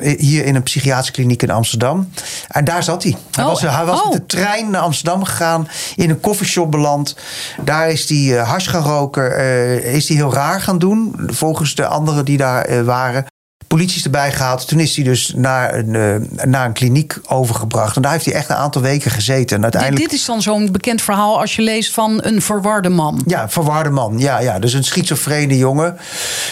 Eh, 0.01 0.19
Hier 0.19 0.45
in 0.45 0.55
een 0.55 0.63
psychiatrische 0.63 1.13
kliniek 1.13 1.43
in 1.43 1.51
Amsterdam. 1.51 2.09
En 2.49 2.65
daar 2.65 2.83
zat 2.83 3.03
hij. 3.03 3.17
Hij 3.31 3.45
Oh, 3.45 3.51
was, 3.51 3.61
hij 3.61 3.85
was 3.85 4.01
oh. 4.03 4.11
met 4.11 4.19
de 4.19 4.27
trein 4.27 4.71
naar 4.71 4.81
Amsterdam 4.83 5.25
gegaan. 5.25 5.69
In 5.97 6.11
een 6.11 6.21
koffieshop 6.21 6.71
beland. 6.71 7.17
Daar 7.65 7.91
is 7.91 8.09
hij 8.09 8.39
eh 8.39 8.49
hash 8.51 8.69
gaan 8.71 8.83
roken. 8.83 9.37
eh, 9.37 9.95
is 9.95 10.09
hij 10.09 10.17
heel 10.17 10.33
raar 10.35 10.61
gaan 10.61 10.79
doen. 10.79 11.15
Volgens 11.27 11.75
de 11.75 11.87
anderen 11.87 12.25
die 12.25 12.37
daar 12.37 12.65
eh, 12.65 12.83
waren 12.83 13.25
politie 13.73 13.97
is 13.97 14.05
erbij 14.05 14.33
gehaald. 14.33 14.69
Toen 14.69 14.81
is 14.81 14.95
hij 14.97 15.05
dus 15.05 15.33
naar 15.37 15.75
een, 15.75 15.95
eh, 15.95 16.45
naar 16.47 16.67
een 16.67 16.73
kliniek 16.73 17.19
overgebracht. 17.27 17.97
En 17.97 18.03
daar 18.03 18.13
heeft 18.13 18.25
hij 18.25 18.35
echt 18.35 18.49
een 18.51 18.57
aantal 18.57 18.83
weken 18.83 19.11
gezeten. 19.11 19.57
En 19.57 19.63
Dit, 19.63 19.73
uiteindelijk. 19.73 20.11
dit 20.11 20.19
is 20.21 20.27
dan 20.27 20.43
zo'n 20.43 20.69
bekend 20.73 21.03
verhaal 21.03 21.41
als 21.41 21.57
je 21.57 21.63
leest 21.63 21.93
van 21.93 22.19
een 22.23 22.43
verwarde 22.43 22.89
man. 22.89 23.23
Ja, 23.27 23.49
verwarde 23.49 23.91
man. 23.91 24.19
Ja, 24.19 24.41
ja, 24.41 24.59
dus 24.59 24.73
een 24.73 24.85
schizofrene 24.85 25.59
jongen. 25.59 25.97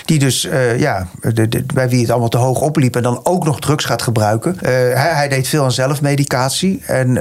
Die 0.04 0.18
dus, 0.18 0.44
eh, 0.44 0.78
ja, 0.78 1.06
de, 1.34 1.48
de- 1.48 1.64
bij 1.74 1.88
wie 1.88 2.00
het 2.00 2.10
allemaal 2.10 2.28
te 2.28 2.36
hoog 2.38 2.60
opliep. 2.60 2.96
En 2.96 3.02
dan 3.02 3.20
ook 3.22 3.44
nog 3.44 3.60
drugs 3.60 3.84
gaat 3.84 4.02
gebruiken. 4.02 4.60
Eh, 4.60 4.70
hij, 4.72 5.10
hij 5.14 5.28
deed 5.28 5.48
veel 5.48 5.64
aan 5.64 5.72
zelfmedicatie. 5.72 6.82
En 6.86 7.16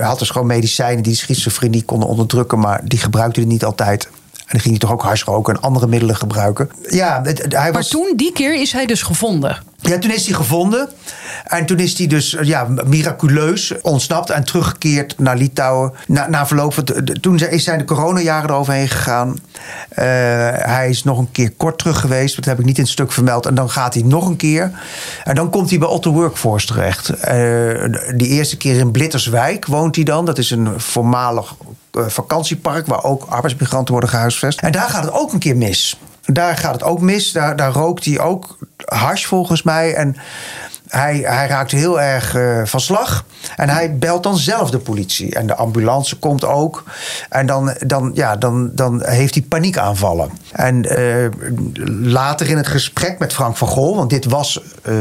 had 0.00 0.18
dus 0.18 0.30
gewoon 0.30 0.46
medicijnen 0.46 1.02
die 1.02 1.14
schizofrenie 1.14 1.82
konden 1.84 2.08
onderdrukken. 2.08 2.58
Maar 2.58 2.80
die 2.84 2.98
gebruikte 2.98 3.40
hij 3.40 3.48
niet 3.48 3.64
altijd. 3.64 4.08
En 4.52 4.58
dan 4.58 4.66
ging 4.66 4.78
hij 4.78 4.88
toch 4.88 4.92
ook 4.92 5.02
hars 5.02 5.24
roken 5.24 5.54
en 5.54 5.60
andere 5.60 5.86
middelen 5.86 6.16
gebruiken. 6.16 6.70
Ja, 6.88 7.20
het- 7.22 7.38
hij 7.38 7.48
Maar 7.50 7.72
was... 7.72 7.88
toen, 7.88 8.12
die 8.16 8.32
keer, 8.32 8.60
is 8.60 8.72
hij 8.72 8.86
dus 8.86 9.02
gevonden. 9.02 9.62
Ja, 9.76 9.98
toen 9.98 10.10
is 10.10 10.26
hij 10.26 10.34
gevonden. 10.34 10.88
En 11.44 11.66
toen 11.66 11.78
is 11.78 11.98
hij 11.98 12.06
dus 12.06 12.36
ja, 12.42 12.66
miraculeus 12.86 13.72
ontsnapt 13.80 14.30
en 14.30 14.44
teruggekeerd 14.44 15.18
naar 15.18 15.36
Litouwen. 15.36 15.92
Na, 16.06 16.28
na 16.28 16.46
verloop 16.46 16.74
van. 16.74 16.84
Toen 17.20 17.38
zijn- 17.38 17.60
zijn 17.60 17.78
de 17.78 17.84
coronajaren 17.84 18.50
eroverheen 18.50 18.88
gegaan. 18.88 19.36
Eh, 19.88 20.04
hij 20.52 20.86
is 20.88 21.04
nog 21.04 21.18
een 21.18 21.30
keer 21.32 21.50
kort 21.56 21.78
terug 21.78 22.00
geweest. 22.00 22.36
Dat 22.36 22.44
heb 22.44 22.58
ik 22.58 22.64
niet 22.64 22.76
in 22.76 22.82
het 22.82 22.92
stuk 22.92 23.12
vermeld. 23.12 23.46
En 23.46 23.54
dan 23.54 23.70
gaat 23.70 23.94
hij 23.94 24.02
nog 24.02 24.26
een 24.28 24.36
keer. 24.36 24.70
En 25.24 25.34
dan 25.34 25.50
komt 25.50 25.70
hij 25.70 25.78
bij 25.78 25.88
Otto 25.88 26.12
Workforce 26.12 26.66
terecht. 26.66 27.08
Eh, 27.08 27.34
die 28.16 28.28
eerste 28.28 28.56
keer 28.56 28.78
in 28.78 28.90
Blitterswijk 28.90 29.66
woont 29.66 29.94
hij 29.94 30.04
dan. 30.04 30.24
Dat 30.24 30.38
is 30.38 30.50
een 30.50 30.80
voormalig 30.80 31.54
vakantiepark 31.92 32.86
waar 32.86 33.04
ook 33.04 33.26
arbeidsmigranten 33.28 33.92
worden 33.92 34.10
gehuisvest. 34.10 34.60
En 34.60 34.72
daar 34.72 34.88
gaat 34.88 35.04
het 35.04 35.12
ook 35.12 35.32
een 35.32 35.38
keer 35.38 35.56
mis. 35.56 35.98
Daar 36.24 36.56
gaat 36.56 36.72
het 36.72 36.82
ook 36.82 37.00
mis. 37.00 37.32
Daar, 37.32 37.56
daar 37.56 37.72
rookt 37.72 38.04
hij 38.04 38.20
ook 38.20 38.58
hash 38.84 39.24
volgens 39.24 39.62
mij. 39.62 39.94
En 39.94 40.16
hij, 40.88 41.16
hij 41.16 41.46
raakt 41.46 41.70
heel 41.70 42.00
erg 42.00 42.34
eh, 42.34 42.60
van 42.64 42.80
slag. 42.80 43.24
En 43.56 43.68
hij 43.68 43.98
belt 43.98 44.22
dan 44.22 44.36
zelf 44.36 44.70
de 44.70 44.78
politie. 44.78 45.34
En 45.34 45.46
de 45.46 45.54
ambulance 45.54 46.18
komt 46.18 46.44
ook. 46.44 46.84
En 47.28 47.46
dan, 47.46 47.74
dan, 47.86 48.10
ja, 48.14 48.36
dan, 48.36 48.70
dan 48.74 49.04
heeft 49.04 49.34
hij 49.34 49.42
paniekaanvallen. 49.42 50.30
En 50.52 50.84
eh, 50.84 51.28
later 52.04 52.48
in 52.48 52.56
het 52.56 52.66
gesprek 52.66 53.18
met 53.18 53.32
Frank 53.32 53.56
van 53.56 53.68
Gol... 53.68 53.96
want 53.96 54.10
dit 54.10 54.24
was... 54.24 54.62
eh, 54.82 54.94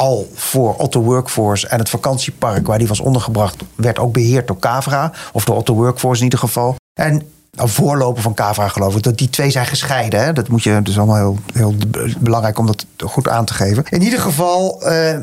al 0.00 0.30
voor 0.34 0.74
Otto 0.74 1.00
Workforce 1.00 1.68
en 1.68 1.78
het 1.78 1.88
vakantiepark 1.88 2.66
waar 2.66 2.78
die 2.78 2.88
was 2.88 3.00
ondergebracht, 3.00 3.56
werd 3.74 3.98
ook 3.98 4.12
beheerd 4.12 4.46
door 4.46 4.58
Cavra. 4.58 5.12
Of 5.32 5.44
door 5.44 5.56
Otto 5.56 5.74
Workforce 5.74 6.18
in 6.18 6.24
ieder 6.24 6.38
geval. 6.38 6.76
En 7.00 7.22
een 7.54 7.68
voorloper 7.68 8.22
van 8.22 8.34
Cavra 8.34 8.68
geloof 8.68 8.96
ik. 8.96 9.02
Dat 9.02 9.18
die 9.18 9.30
twee 9.30 9.50
zijn 9.50 9.66
gescheiden. 9.66 10.24
Hè? 10.24 10.32
Dat 10.32 10.48
moet 10.48 10.62
je, 10.62 10.82
dus 10.82 10.98
allemaal 10.98 11.16
heel, 11.16 11.38
heel 11.52 11.74
belangrijk 12.18 12.58
om 12.58 12.66
dat 12.66 12.86
goed 12.98 13.28
aan 13.28 13.44
te 13.44 13.54
geven. 13.54 13.84
In 13.88 14.02
ieder 14.02 14.20
geval. 14.20 14.82
eh, 14.82 15.18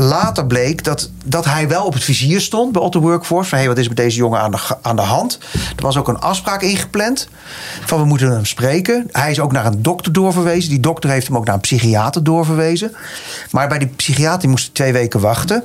Later 0.00 0.46
bleek 0.46 0.84
dat, 0.84 1.10
dat 1.24 1.44
hij 1.44 1.68
wel 1.68 1.84
op 1.84 1.92
het 1.92 2.04
vizier 2.04 2.40
stond 2.40 2.72
bij 2.72 2.82
Otto 2.82 3.00
Workforce. 3.00 3.48
Van 3.48 3.58
hé, 3.58 3.66
wat 3.66 3.78
is 3.78 3.88
met 3.88 3.96
deze 3.96 4.16
jongen 4.16 4.40
aan 4.40 4.50
de, 4.50 4.58
aan 4.82 4.96
de 4.96 5.02
hand? 5.02 5.38
Er 5.76 5.82
was 5.82 5.96
ook 5.96 6.08
een 6.08 6.18
afspraak 6.18 6.62
ingepland. 6.62 7.28
Van 7.84 8.00
we 8.00 8.04
moeten 8.06 8.30
hem 8.30 8.44
spreken. 8.44 9.08
Hij 9.12 9.30
is 9.30 9.40
ook 9.40 9.52
naar 9.52 9.66
een 9.66 9.82
dokter 9.82 10.12
doorverwezen. 10.12 10.70
Die 10.70 10.80
dokter 10.80 11.10
heeft 11.10 11.26
hem 11.26 11.36
ook 11.36 11.44
naar 11.44 11.54
een 11.54 11.60
psychiater 11.60 12.24
doorverwezen. 12.24 12.96
Maar 13.50 13.68
bij 13.68 13.78
die 13.78 13.88
psychiater 13.88 14.48
moest 14.48 14.64
hij 14.64 14.74
twee 14.74 14.92
weken 14.92 15.20
wachten. 15.20 15.64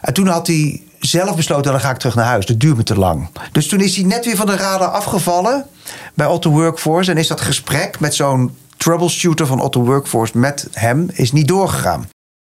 En 0.00 0.14
toen 0.14 0.26
had 0.26 0.46
hij 0.46 0.82
zelf 0.98 1.36
besloten, 1.36 1.72
dan 1.72 1.80
ga 1.80 1.90
ik 1.90 1.98
terug 1.98 2.14
naar 2.14 2.24
huis. 2.24 2.46
Dat 2.46 2.60
duurt 2.60 2.76
me 2.76 2.82
te 2.82 2.98
lang. 2.98 3.28
Dus 3.52 3.68
toen 3.68 3.80
is 3.80 3.96
hij 3.96 4.04
net 4.04 4.24
weer 4.24 4.36
van 4.36 4.46
de 4.46 4.56
radar 4.56 4.88
afgevallen 4.88 5.66
bij 6.14 6.26
Otto 6.26 6.50
Workforce. 6.50 7.10
En 7.10 7.16
is 7.16 7.28
dat 7.28 7.40
gesprek 7.40 8.00
met 8.00 8.14
zo'n 8.14 8.56
troubleshooter 8.76 9.46
van 9.46 9.60
Otto 9.60 9.84
Workforce 9.84 10.38
met 10.38 10.68
hem 10.72 11.08
is 11.12 11.32
niet 11.32 11.48
doorgegaan. 11.48 12.08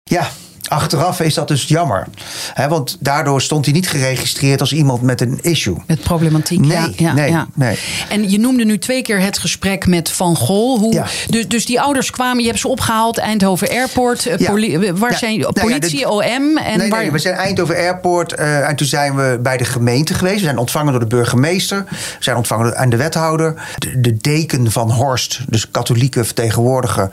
Ja, 0.03 0.29
achteraf 0.75 1.21
is 1.21 1.35
dat 1.35 1.49
dus 1.49 1.65
jammer. 1.65 2.07
Hè, 2.55 2.69
want 2.69 2.97
daardoor 3.01 3.43
stond 3.43 3.65
hij 3.65 3.75
niet 3.75 3.89
geregistreerd 3.89 4.61
als 4.61 4.73
iemand 4.73 5.03
met 5.03 5.21
een 5.21 5.39
issue. 5.43 5.77
Met 5.87 6.01
problematiek. 6.01 6.61
Nee, 6.61 6.71
ja, 6.71 6.91
ja, 6.97 7.13
nee, 7.13 7.31
ja. 7.31 7.47
nee. 7.55 7.79
En 8.09 8.31
je 8.31 8.39
noemde 8.39 8.65
nu 8.65 8.79
twee 8.79 9.03
keer 9.03 9.21
het 9.21 9.39
gesprek 9.39 9.87
met 9.87 10.11
Van 10.11 10.37
Gol. 10.37 10.79
Hoe, 10.79 11.03
dus, 11.29 11.49
dus 11.49 11.67
die 11.67 11.81
ouders 11.81 12.11
kwamen, 12.11 12.43
je 12.43 12.49
hebt 12.49 12.61
ze 12.61 12.69
opgehaald, 12.69 13.19
Eindhoven 13.19 13.69
Airport. 13.69 14.27
eh, 14.27 14.89
eh, 14.89 14.97
waar 14.97 15.17
zijn 15.17 15.39
Nou 15.39 15.53
politie, 15.53 16.11
OM? 16.11 16.59
En 16.59 16.79
nee, 16.79 16.91
waar, 16.91 17.13
we 17.13 17.19
zijn 17.19 17.35
Eindhoven 17.35 17.77
Airport 17.77 18.33
eh, 18.33 18.69
en 18.69 18.77
toen 18.77 18.87
zijn 18.87 19.17
we 19.17 19.39
bij 19.43 19.57
de 19.57 19.65
gemeente 19.65 20.15
geweest. 20.15 20.39
We 20.39 20.45
zijn 20.45 20.59
ontvangen 20.59 20.93
door 20.93 21.01
de 21.01 21.07
burgemeester. 21.07 21.85
We 21.89 21.97
zijn 22.19 22.37
ontvangen 22.37 22.77
en 22.77 22.91
de 22.91 22.97
wethouder. 22.97 23.55
De, 23.79 24.01
de 24.01 24.17
deken 24.17 24.73
van 24.73 24.91
Horst, 24.91 25.41
dus 25.49 25.71
katholieke 25.71 26.25
vertegenwoordiger... 26.25 27.09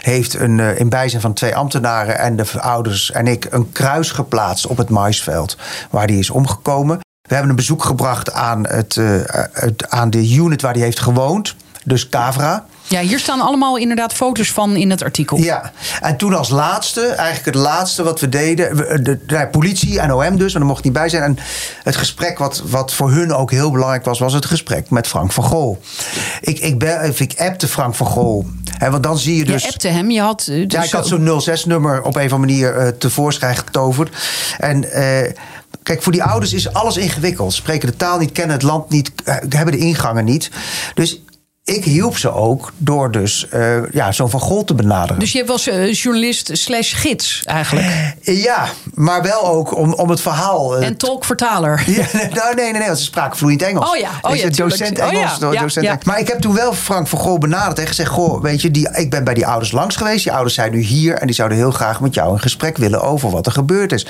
heeft 0.00 0.34
een, 0.34 0.58
in 0.58 0.88
bijzijn 0.88 1.22
van 1.22 1.32
twee 1.32 1.54
ambtenaren 1.56 2.18
en 2.18 2.36
de 2.36 2.44
ouders 2.60 3.05
en 3.10 3.26
ik... 3.26 3.46
een 3.50 3.72
kruis 3.72 4.10
geplaatst 4.10 4.66
op 4.66 4.76
het 4.76 4.88
maisveld 4.88 5.56
waar 5.90 6.06
die 6.06 6.18
is 6.18 6.30
omgekomen. 6.30 6.98
We 7.22 7.34
hebben 7.34 7.50
een 7.50 7.56
bezoek 7.56 7.84
gebracht 7.84 8.32
aan, 8.32 8.66
het, 8.66 8.96
eh, 8.96 9.20
het, 9.52 9.90
aan 9.90 10.10
de 10.10 10.34
unit 10.34 10.62
waar 10.62 10.72
hij 10.72 10.82
heeft 10.82 11.00
gewoond. 11.00 11.54
Dus 11.84 12.08
Cavra. 12.08 12.66
Ja, 12.88 13.00
hier 13.00 13.18
staan 13.18 13.40
allemaal 13.40 13.76
inderdaad 13.76 14.12
foto's 14.12 14.52
van 14.52 14.76
in 14.76 14.90
het 14.90 15.02
artikel. 15.02 15.38
Ja, 15.38 15.72
en 16.00 16.16
toen 16.16 16.34
als 16.34 16.48
laatste, 16.48 17.06
eigenlijk 17.06 17.44
het 17.56 17.64
laatste 17.64 18.02
wat 18.02 18.20
we 18.20 18.28
deden, 18.28 18.76
de, 19.04 19.18
de 19.26 19.48
politie 19.50 20.00
en 20.00 20.12
OM 20.12 20.36
dus, 20.36 20.52
maar 20.52 20.60
daar 20.62 20.70
mocht 20.70 20.84
niet 20.84 20.92
bij 20.92 21.08
zijn. 21.08 21.22
En 21.22 21.38
het 21.82 21.96
gesprek 21.96 22.38
wat, 22.38 22.62
wat 22.66 22.92
voor 22.94 23.10
hun 23.10 23.32
ook 23.32 23.50
heel 23.50 23.70
belangrijk 23.70 24.04
was, 24.04 24.18
was 24.18 24.32
het 24.32 24.44
gesprek 24.46 24.90
met 24.90 25.06
Frank 25.06 25.32
van 25.32 25.44
Gol. 25.44 25.80
Ik, 26.40 26.58
ik, 26.58 26.82
ik 27.18 27.34
appte 27.40 27.68
Frank 27.68 27.94
van 27.94 28.06
Gol. 28.06 28.46
Hè, 28.78 28.90
want 28.90 29.02
dan 29.02 29.18
zie 29.18 29.36
je 29.36 29.44
dus. 29.44 29.62
Je 29.62 29.68
appte 29.68 29.88
hem, 29.88 30.10
je 30.10 30.20
had... 30.20 30.46
eh, 30.48 30.58
Ja, 30.60 30.66
dus 30.66 30.84
ik 30.84 30.90
had 30.92 31.06
zo- 31.08 31.40
zo'n 31.40 31.56
06-nummer 31.56 32.02
op 32.02 32.16
een 32.16 32.24
of 32.26 32.32
andere 32.32 32.38
manier 32.38 32.76
eh, 32.76 32.88
tevoorschijn 32.88 33.56
getoverd. 33.56 34.16
En 34.58 34.92
eh, 34.92 35.32
kijk, 35.82 36.02
voor 36.02 36.12
die 36.12 36.22
ouders 36.22 36.52
is 36.52 36.72
alles 36.72 36.96
ingewikkeld. 36.96 37.52
Spreken 37.54 37.88
de 37.88 37.96
taal 37.96 38.18
niet, 38.18 38.32
kennen 38.32 38.54
het 38.56 38.62
land 38.64 38.90
niet, 38.90 39.12
hebben 39.48 39.72
de 39.72 39.78
ingangen 39.78 40.24
niet. 40.24 40.50
Dus 40.94 41.22
ik 41.66 41.84
hielp 41.84 42.16
ze 42.16 42.32
ook 42.32 42.72
door 42.76 43.10
dus 43.10 43.48
eh, 43.48 43.90
ja, 43.92 44.12
zo'n 44.12 44.30
Van 44.30 44.40
Gol 44.40 44.64
te 44.64 44.74
benaderen. 44.74 45.18
Dus 45.18 45.32
je 45.32 45.44
was 45.44 45.68
eh, 45.68 45.92
journalist 45.92 46.50
slash 46.52 46.94
gids 46.96 47.42
eigenlijk. 47.44 48.14
Ja, 48.20 48.66
maar 48.94 49.22
wel 49.22 49.46
ook 49.46 49.76
om, 49.76 49.92
om 49.92 50.10
het 50.10 50.20
verhaal. 50.20 50.76
eh, 50.76 50.86
En 50.86 50.96
tolk-vertaler. 50.96 51.82
Ja, 51.86 52.06
nee, 52.12 52.28
nou, 52.40 52.54
nee, 52.54 52.64
nee, 52.64 52.72
nee, 52.72 52.86
want 52.86 52.98
ze 52.98 53.04
spraken 53.04 53.38
vloeiend 53.38 53.62
Engels. 53.62 53.90
Oh 53.90 53.96
ja, 53.96 54.10
oh 54.22 54.36
ja, 54.36 54.48
docent 54.48 55.00
Oh 55.00 55.10
ja, 55.10 55.10
Engels. 55.12 55.38
ja, 55.52 55.60
docent. 55.60 55.86
Engels. 55.86 56.04
Maar 56.04 56.18
ik 56.18 56.28
heb 56.28 56.40
toen 56.40 56.54
wel 56.54 56.72
Frank 56.74 57.06
van 57.08 57.18
Gol 57.18 57.38
benaderd 57.38 57.78
en 57.78 57.86
gezegd: 57.86 58.10
Goh, 58.10 58.42
weet 58.42 58.62
je, 58.62 58.70
die, 58.70 58.88
ik 58.92 59.10
ben 59.10 59.24
bij 59.24 59.34
die 59.34 59.46
ouders 59.46 59.72
langs 59.72 59.96
geweest. 59.96 60.24
Die 60.24 60.32
ouders 60.32 60.54
zijn 60.54 60.72
nu 60.72 60.80
hier 60.80 61.14
en 61.14 61.26
die 61.26 61.34
zouden 61.34 61.58
heel 61.58 61.70
graag 61.70 62.00
met 62.00 62.14
jou 62.14 62.32
in 62.32 62.40
gesprek 62.40 62.76
willen 62.76 63.02
over 63.02 63.30
wat 63.30 63.46
er 63.46 63.52
gebeurd 63.52 63.92
is. 63.92 64.06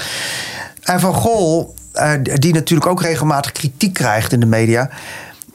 En 0.82 1.00
Van 1.00 1.14
Gol 1.14 1.74
die 2.22 2.52
natuurlijk 2.54 2.86
ook 2.90 3.02
regelmatig 3.02 3.52
kritiek 3.52 3.92
krijgt 3.94 4.32
in 4.32 4.40
de 4.40 4.46
media. 4.46 4.90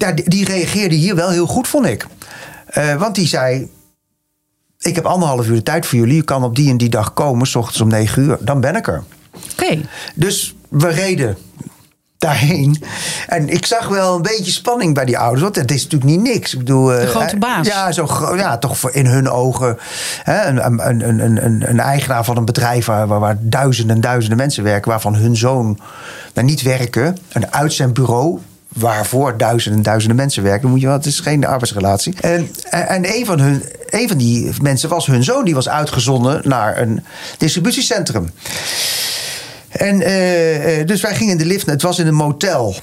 Ja, 0.01 0.11
die, 0.11 0.29
die 0.29 0.45
reageerde 0.45 0.95
hier 0.95 1.15
wel 1.15 1.29
heel 1.29 1.47
goed, 1.47 1.67
vond 1.67 1.85
ik. 1.85 2.07
Eh, 2.65 2.95
want 2.95 3.15
die 3.15 3.27
zei. 3.27 3.69
Ik 4.79 4.95
heb 4.95 5.05
anderhalf 5.05 5.47
uur 5.47 5.55
de 5.55 5.63
tijd 5.63 5.85
voor 5.85 5.99
jullie. 5.99 6.15
Je 6.15 6.23
kan 6.23 6.43
op 6.43 6.55
die 6.55 6.69
en 6.69 6.77
die 6.77 6.89
dag 6.89 7.13
komen, 7.13 7.47
s 7.47 7.55
ochtends 7.55 7.81
om 7.81 7.87
negen 7.87 8.21
uur. 8.21 8.37
Dan 8.39 8.61
ben 8.61 8.75
ik 8.75 8.87
er. 8.87 9.03
Oké. 9.51 9.81
Dus 10.15 10.55
we 10.69 10.87
reden 10.87 11.37
daarheen. 12.17 12.83
En 13.27 13.49
ik 13.49 13.65
zag 13.65 13.87
wel 13.87 14.15
een 14.15 14.21
beetje 14.21 14.51
spanning 14.51 14.93
bij 14.93 15.05
die 15.05 15.17
ouders. 15.17 15.41
Want 15.41 15.55
het 15.55 15.71
is 15.71 15.83
natuurlijk 15.83 16.11
niet 16.11 16.21
niks. 16.21 16.53
Ik 16.53 16.59
bedoel, 16.59 16.85
De 16.85 16.95
eh, 16.95 17.07
grote 17.07 17.37
baas. 17.37 17.67
Ja, 17.67 17.91
zo, 17.91 18.07
ja, 18.35 18.57
toch 18.57 18.77
voor 18.77 18.93
in 18.93 19.05
hun 19.05 19.29
ogen. 19.29 19.77
Hè, 20.23 20.45
een, 20.47 20.87
een, 20.89 21.19
een, 21.45 21.69
een, 21.69 21.79
eigenaar 21.79 22.25
van 22.25 22.37
een 22.37 22.45
bedrijf 22.45 22.85
waar, 22.85 23.07
waar, 23.07 23.19
waar 23.19 23.37
duizenden 23.39 23.95
en 23.95 24.01
duizenden 24.01 24.37
mensen 24.37 24.63
werken. 24.63 24.91
Waarvan 24.91 25.15
hun 25.15 25.37
zoon 25.37 25.79
nou, 26.33 26.47
niet 26.47 26.61
werken. 26.61 27.17
Een 27.31 27.53
uitzendbureau. 27.53 28.39
Waarvoor 28.75 29.37
duizenden 29.37 29.79
en 29.79 29.85
duizenden 29.85 30.17
mensen 30.17 30.43
werken. 30.43 30.69
Moet 30.69 30.79
je 30.79 30.85
wel, 30.85 30.95
het 30.95 31.05
is 31.05 31.19
geen 31.19 31.45
arbeidsrelatie. 31.45 32.13
En, 32.21 32.49
en 32.69 32.87
en 32.87 33.15
een, 33.15 33.25
van 33.25 33.39
hun, 33.39 33.63
een 33.89 34.07
van 34.07 34.17
die 34.17 34.51
mensen 34.61 34.89
was 34.89 35.05
hun 35.05 35.23
zoon. 35.23 35.45
Die 35.45 35.55
was 35.55 35.69
uitgezonden 35.69 36.41
naar 36.43 36.81
een 36.81 37.03
distributiecentrum. 37.37 38.29
En 39.69 40.01
eh, 40.01 40.79
eh, 40.79 40.87
dus 40.87 41.01
wij 41.01 41.15
gingen 41.15 41.31
in 41.31 41.37
de 41.37 41.45
lift. 41.45 41.65
Het 41.65 41.81
was 41.81 41.99
in 41.99 42.07
een 42.07 42.15
motel. 42.15 42.75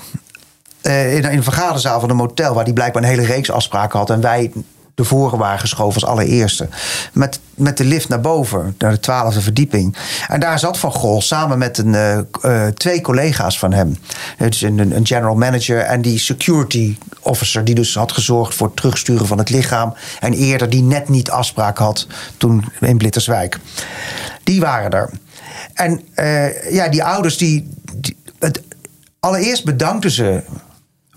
Eh, 0.81 1.17
in, 1.17 1.23
in 1.23 1.37
een 1.37 1.43
vergaderzaal 1.43 2.01
van 2.01 2.11
een 2.11 2.17
motel. 2.17 2.55
Waar 2.55 2.65
die 2.65 2.73
blijkbaar 2.73 3.03
een 3.03 3.09
hele 3.09 3.27
reeks 3.27 3.51
afspraken 3.51 3.99
had. 3.99 4.11
En 4.11 4.21
wij 4.21 4.53
de 4.99 5.05
voren 5.05 5.39
waren 5.39 5.59
geschoven 5.59 6.01
als 6.01 6.11
allereerste. 6.11 6.69
Met, 7.13 7.41
met 7.55 7.77
de 7.77 7.85
lift 7.85 8.09
naar 8.09 8.21
boven, 8.21 8.75
naar 8.79 8.91
de 8.91 9.01
twaalfde 9.01 9.41
verdieping. 9.41 9.97
En 10.29 10.41
daar 10.41 10.59
zat 10.59 10.79
Van 10.79 10.93
Gol 10.93 11.21
samen 11.23 11.59
met 11.59 11.79
een, 11.79 11.95
eh, 11.95 12.19
eh, 12.19 12.73
twee 12.75 13.01
collega's 13.01 13.59
van 13.59 13.73
hem. 13.73 13.97
Het 14.37 14.55
is 14.55 14.63
een, 14.63 14.79
een 14.79 15.07
general 15.07 15.35
manager 15.35 15.79
en 15.79 16.03
die 16.03 16.19
security 16.19 16.97
officer... 17.21 17.65
die 17.65 17.75
dus 17.75 17.95
had 17.95 18.13
gezorgd 18.13 18.55
voor 18.55 18.67
het 18.67 18.77
terugsturen 18.77 19.27
van 19.27 19.39
het 19.39 19.51
lichaam. 19.51 19.95
En 20.21 20.33
eerder 20.33 20.71
die 20.71 20.83
net 20.83 21.09
niet 21.09 21.31
afspraak 21.31 21.79
had 21.79 22.07
toen 22.37 22.65
in 22.81 22.97
Blitterswijk. 22.99 23.59
Die 24.43 24.61
waren 24.61 24.91
er. 24.91 25.11
En 25.75 26.01
eh, 26.15 26.73
ja, 26.73 26.89
die 26.89 27.05
ouders 27.05 27.37
die- 27.37 27.69
het, 28.39 28.63
allereerst 29.21 29.65
bedankten 29.65 30.11
ze 30.11 30.43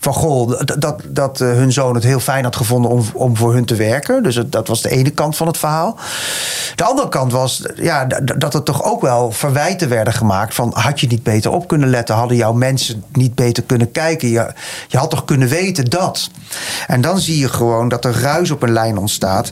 van 0.01 0.13
goh, 0.13 0.59
dat, 0.77 1.01
dat, 1.07 1.41
eh, 1.41 1.47
hun 1.47 1.71
zoon 1.71 1.95
het 1.95 2.03
heel 2.03 2.19
fijn 2.19 2.43
had 2.43 2.55
gevonden 2.55 2.91
om, 2.91 3.05
om 3.13 3.37
voor 3.37 3.53
hun 3.53 3.65
te 3.65 3.75
werken. 3.75 4.23
Dus 4.23 4.41
dat 4.45 4.67
was 4.67 4.81
de 4.81 4.89
ene 4.89 5.09
kant 5.09 5.37
van 5.37 5.47
het 5.47 5.57
verhaal. 5.57 5.97
De 6.75 6.83
andere 6.83 7.09
kant 7.09 7.31
was 7.31 7.63
ja, 7.75 8.05
dat 8.37 8.53
er 8.53 8.63
toch 8.63 8.83
ook 8.83 9.01
wel 9.01 9.31
verwijten 9.31 9.89
werden 9.89 10.13
gemaakt 10.13 10.53
van 10.53 10.71
had 10.73 10.99
je 10.99 11.07
niet 11.07 11.23
beter 11.23 11.51
op 11.51 11.67
kunnen 11.67 11.89
letten, 11.89 12.15
hadden 12.15 12.37
jouw 12.37 12.53
mensen 12.53 13.03
niet 13.11 13.35
beter 13.35 13.63
kunnen 13.63 13.91
kijken. 13.91 14.27
Je, 14.27 14.53
je 14.87 14.97
had 14.97 15.09
toch 15.09 15.25
kunnen 15.25 15.47
weten 15.47 15.85
dat. 15.85 16.29
En 16.87 17.01
dan 17.01 17.19
zie 17.19 17.37
je 17.37 17.49
gewoon 17.49 17.87
dat 17.87 18.05
er 18.05 18.21
ruis 18.21 18.51
op 18.51 18.61
een 18.61 18.73
lijn 18.73 18.97
ontstaat. 18.97 19.51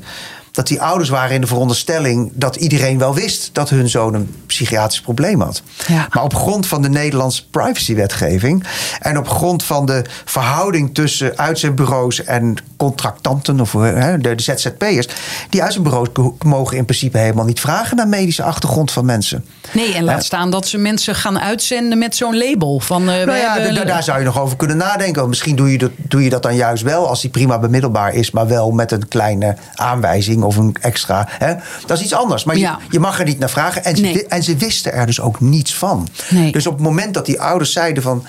Dat 0.51 0.67
die 0.67 0.81
ouders 0.81 1.09
waren 1.09 1.35
in 1.35 1.41
de 1.41 1.47
veronderstelling 1.47 2.31
dat 2.33 2.55
iedereen 2.55 2.97
wel 2.97 3.13
wist 3.15 3.49
dat 3.53 3.69
hun 3.69 3.89
zoon 3.89 4.13
een 4.13 4.35
psychiatrisch 4.45 5.01
probleem 5.01 5.41
had. 5.41 5.61
Ja. 5.87 6.07
Maar 6.13 6.23
op 6.23 6.35
grond 6.35 6.67
van 6.67 6.81
de 6.81 6.89
Nederlandse 6.89 7.49
privacywetgeving 7.49 8.63
en 8.99 9.17
op 9.17 9.27
grond 9.27 9.63
van 9.63 9.85
de 9.85 10.03
verhouding 10.25 10.93
tussen 10.95 11.37
uitzendbureaus 11.37 12.23
en 12.23 12.55
contractanten 12.77 13.59
of 13.59 13.73
hè, 13.73 14.17
de, 14.17 14.35
de 14.35 14.41
ZZP'ers, 14.43 15.07
die 15.49 15.63
uitzendbureaus 15.63 16.07
mogen 16.43 16.77
in 16.77 16.85
principe 16.85 17.17
helemaal 17.17 17.45
niet 17.45 17.59
vragen 17.59 17.97
naar 17.97 18.07
medische 18.07 18.43
achtergrond 18.43 18.91
van 18.91 19.05
mensen. 19.05 19.45
Nee, 19.71 19.93
en 19.93 20.03
laat 20.03 20.23
staan 20.23 20.51
dat 20.51 20.67
ze 20.67 20.77
mensen 20.77 21.15
gaan 21.15 21.39
uitzenden 21.39 21.97
met 21.97 22.15
zo'n 22.15 22.37
label. 22.37 22.79
Van, 22.79 23.01
eh, 23.09 23.25
Nou 23.25 23.37
ja, 23.37 23.53
hebben- 23.59 23.87
daar 23.87 24.03
zou 24.03 24.19
je 24.19 24.25
nog 24.25 24.39
over 24.39 24.57
kunnen 24.57 24.77
nadenken. 24.77 25.29
Misschien 25.29 25.55
doe 25.55 25.71
je, 25.71 25.77
dat, 25.77 25.91
doe 25.97 26.23
je 26.23 26.29
dat 26.29 26.43
dan 26.43 26.55
juist 26.55 26.83
wel 26.83 27.07
als 27.07 27.21
die 27.21 27.29
prima 27.29 27.59
bemiddelbaar 27.59 28.13
is, 28.13 28.31
maar 28.31 28.47
wel 28.47 28.71
met 28.71 28.91
een 28.91 29.07
kleine 29.07 29.55
aanwijzing 29.73 30.38
of 30.43 30.57
een 30.57 30.75
extra. 30.81 31.25
Hè? 31.29 31.53
Dat 31.85 31.97
is 31.97 32.03
iets 32.03 32.13
anders. 32.13 32.43
Maar 32.43 32.57
Ja. 32.57 32.77
je, 32.81 32.85
je 32.89 32.99
mag 32.99 33.19
er 33.19 33.25
niet 33.25 33.39
naar 33.39 33.49
vragen. 33.49 33.83
En, 33.83 33.95
ze, 33.95 34.01
Nee. 34.01 34.13
wi- 34.13 34.25
en 34.29 34.43
ze 34.43 34.55
wisten 34.55 34.93
er 34.93 35.05
dus 35.05 35.21
ook 35.21 35.39
niets 35.39 35.75
van. 35.75 36.07
Nee. 36.29 36.51
Dus 36.51 36.67
op 36.67 36.73
het 36.73 36.81
moment 36.81 37.13
dat 37.13 37.25
die 37.25 37.41
ouders 37.41 37.71
zeiden 37.71 38.03
van. 38.03 38.25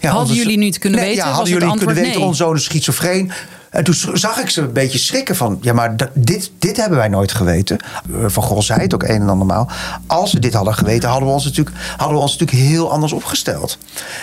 Ja, 0.00 0.08
Hadden 0.10 0.28
onze- 0.28 0.34
jullie 0.42 0.58
niet 0.58 0.78
kunnen 0.78 0.98
Nee, 1.00 1.08
weten? 1.08 1.24
Ja, 1.24 1.30
hadden 1.30 1.52
jullie 1.52 1.68
antwoord 1.68 1.86
kunnen 1.86 2.04
weten, 2.04 2.18
nee? 2.20 2.28
onze 2.28 2.42
zoon 2.44 2.54
is 2.56 2.64
schizofreen. 2.64 3.32
En 3.70 3.84
toen 3.84 3.94
zag 4.12 4.38
ik 4.40 4.50
ze 4.50 4.60
een 4.60 4.72
beetje 4.72 4.98
schrikken 4.98 5.36
van... 5.36 5.58
ja, 5.60 5.72
maar 5.72 5.96
dat- 5.96 6.10
dit, 6.14 6.50
dit 6.58 6.76
hebben 6.76 6.98
wij 6.98 7.08
nooit 7.08 7.32
geweten. 7.32 7.76
Eh, 7.76 8.24
Van 8.26 8.42
Gol 8.42 8.62
zei 8.62 8.80
het 8.80 8.94
ook 8.94 9.02
een 9.02 9.08
en 9.20 9.28
andermaal. 9.28 9.70
Als 10.06 10.32
we 10.32 10.38
dit 10.38 10.54
hadden 10.54 10.74
geweten, 10.74 11.08
hadden 11.08 11.28
we 11.28 11.34
ons 11.34 11.44
natuurlijk, 11.44 11.76
hadden 11.96 12.16
we 12.16 12.22
ons 12.22 12.36
natuurlijk 12.38 12.68
heel 12.68 12.90
anders 12.90 13.12
opgesteld. 13.12 13.78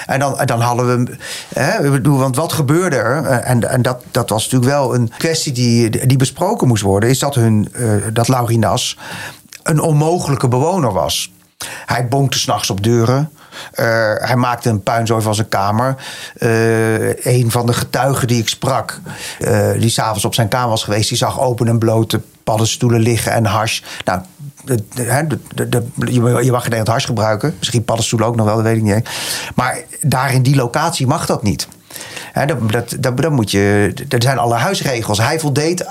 En 0.05 0.19
dan, 0.19 0.41
dan 0.45 0.61
hadden 0.61 1.05
we... 1.05 1.15
Hè, 1.53 2.01
want 2.01 2.35
wat 2.35 2.53
gebeurde 2.53 2.95
er? 2.95 3.23
Eh, 3.25 3.49
En, 3.49 3.69
en 3.69 3.81
dat, 3.81 4.03
dat 4.11 4.29
was 4.29 4.43
natuurlijk 4.43 4.71
wel 4.71 4.95
een 4.95 5.11
kwestie 5.17 5.51
die, 5.51 6.07
die 6.07 6.17
besproken 6.17 6.67
moest 6.67 6.83
worden... 6.83 7.09
is 7.09 7.19
dat, 7.19 7.35
hun, 7.35 7.69
eh, 7.73 7.85
dat 8.13 8.27
Laurinas 8.27 8.97
een 9.63 9.79
onmogelijke 9.79 10.47
bewoner 10.47 10.93
was. 10.93 11.31
Hij 11.85 12.07
bonkte 12.07 12.39
s'nachts 12.39 12.69
op 12.69 12.83
deuren. 12.83 13.29
Eh, 13.72 13.86
hij 14.15 14.36
maakte 14.36 14.70
een 14.70 14.84
puinzooi 14.84 15.22
van 15.22 15.36
zijn 15.36 15.50
kamer. 15.50 15.96
Eh, 16.38 17.26
een 17.26 17.52
van 17.52 17.65
de 17.65 17.74
getuigen 17.74 18.28
die 18.28 18.39
ik 18.41 18.48
sprak, 18.50 19.00
eh, 19.39 19.72
die 19.80 19.89
s'avonds 19.89 20.26
op 20.26 20.34
zijn 20.34 20.48
kamer 20.48 20.70
was 20.70 20.84
geweest, 20.84 21.10
die 21.10 21.18
zag 21.18 21.39
open 21.41 21.68
en 21.68 21.80
blote 21.80 22.22
paddenstoelen 22.44 23.00
liggen 23.02 23.32
en 23.32 23.46
hash. 23.46 23.82
Nou, 24.06 24.22
de, 24.63 24.84
de- 25.70 25.84
je 26.44 26.52
mag 26.52 26.63
geen 26.63 26.88
hash 26.88 27.06
gebruiken. 27.06 27.56
Misschien 27.58 27.84
paddenstoelen 27.86 28.28
ook 28.28 28.36
nog 28.36 28.46
wel, 28.46 28.56
dat 28.56 28.63
weet 28.63 28.78
ik 28.78 28.82
niet. 28.84 29.10
Maar 29.56 29.78
daar 30.02 30.34
in 30.34 30.41
die 30.41 30.56
locatie 30.56 31.08
mag 31.08 31.26
dat 31.26 31.44
niet. 31.44 31.68
Dat, 32.72 32.96
dat, 33.00 33.18
dat, 33.18 33.32
moet 33.32 33.52
je, 33.52 33.94
er 34.10 34.22
zijn 34.22 34.38
alle 34.38 34.56
huisregels. 34.56 35.18
Hij 35.18 35.39
voldeed 35.39 35.86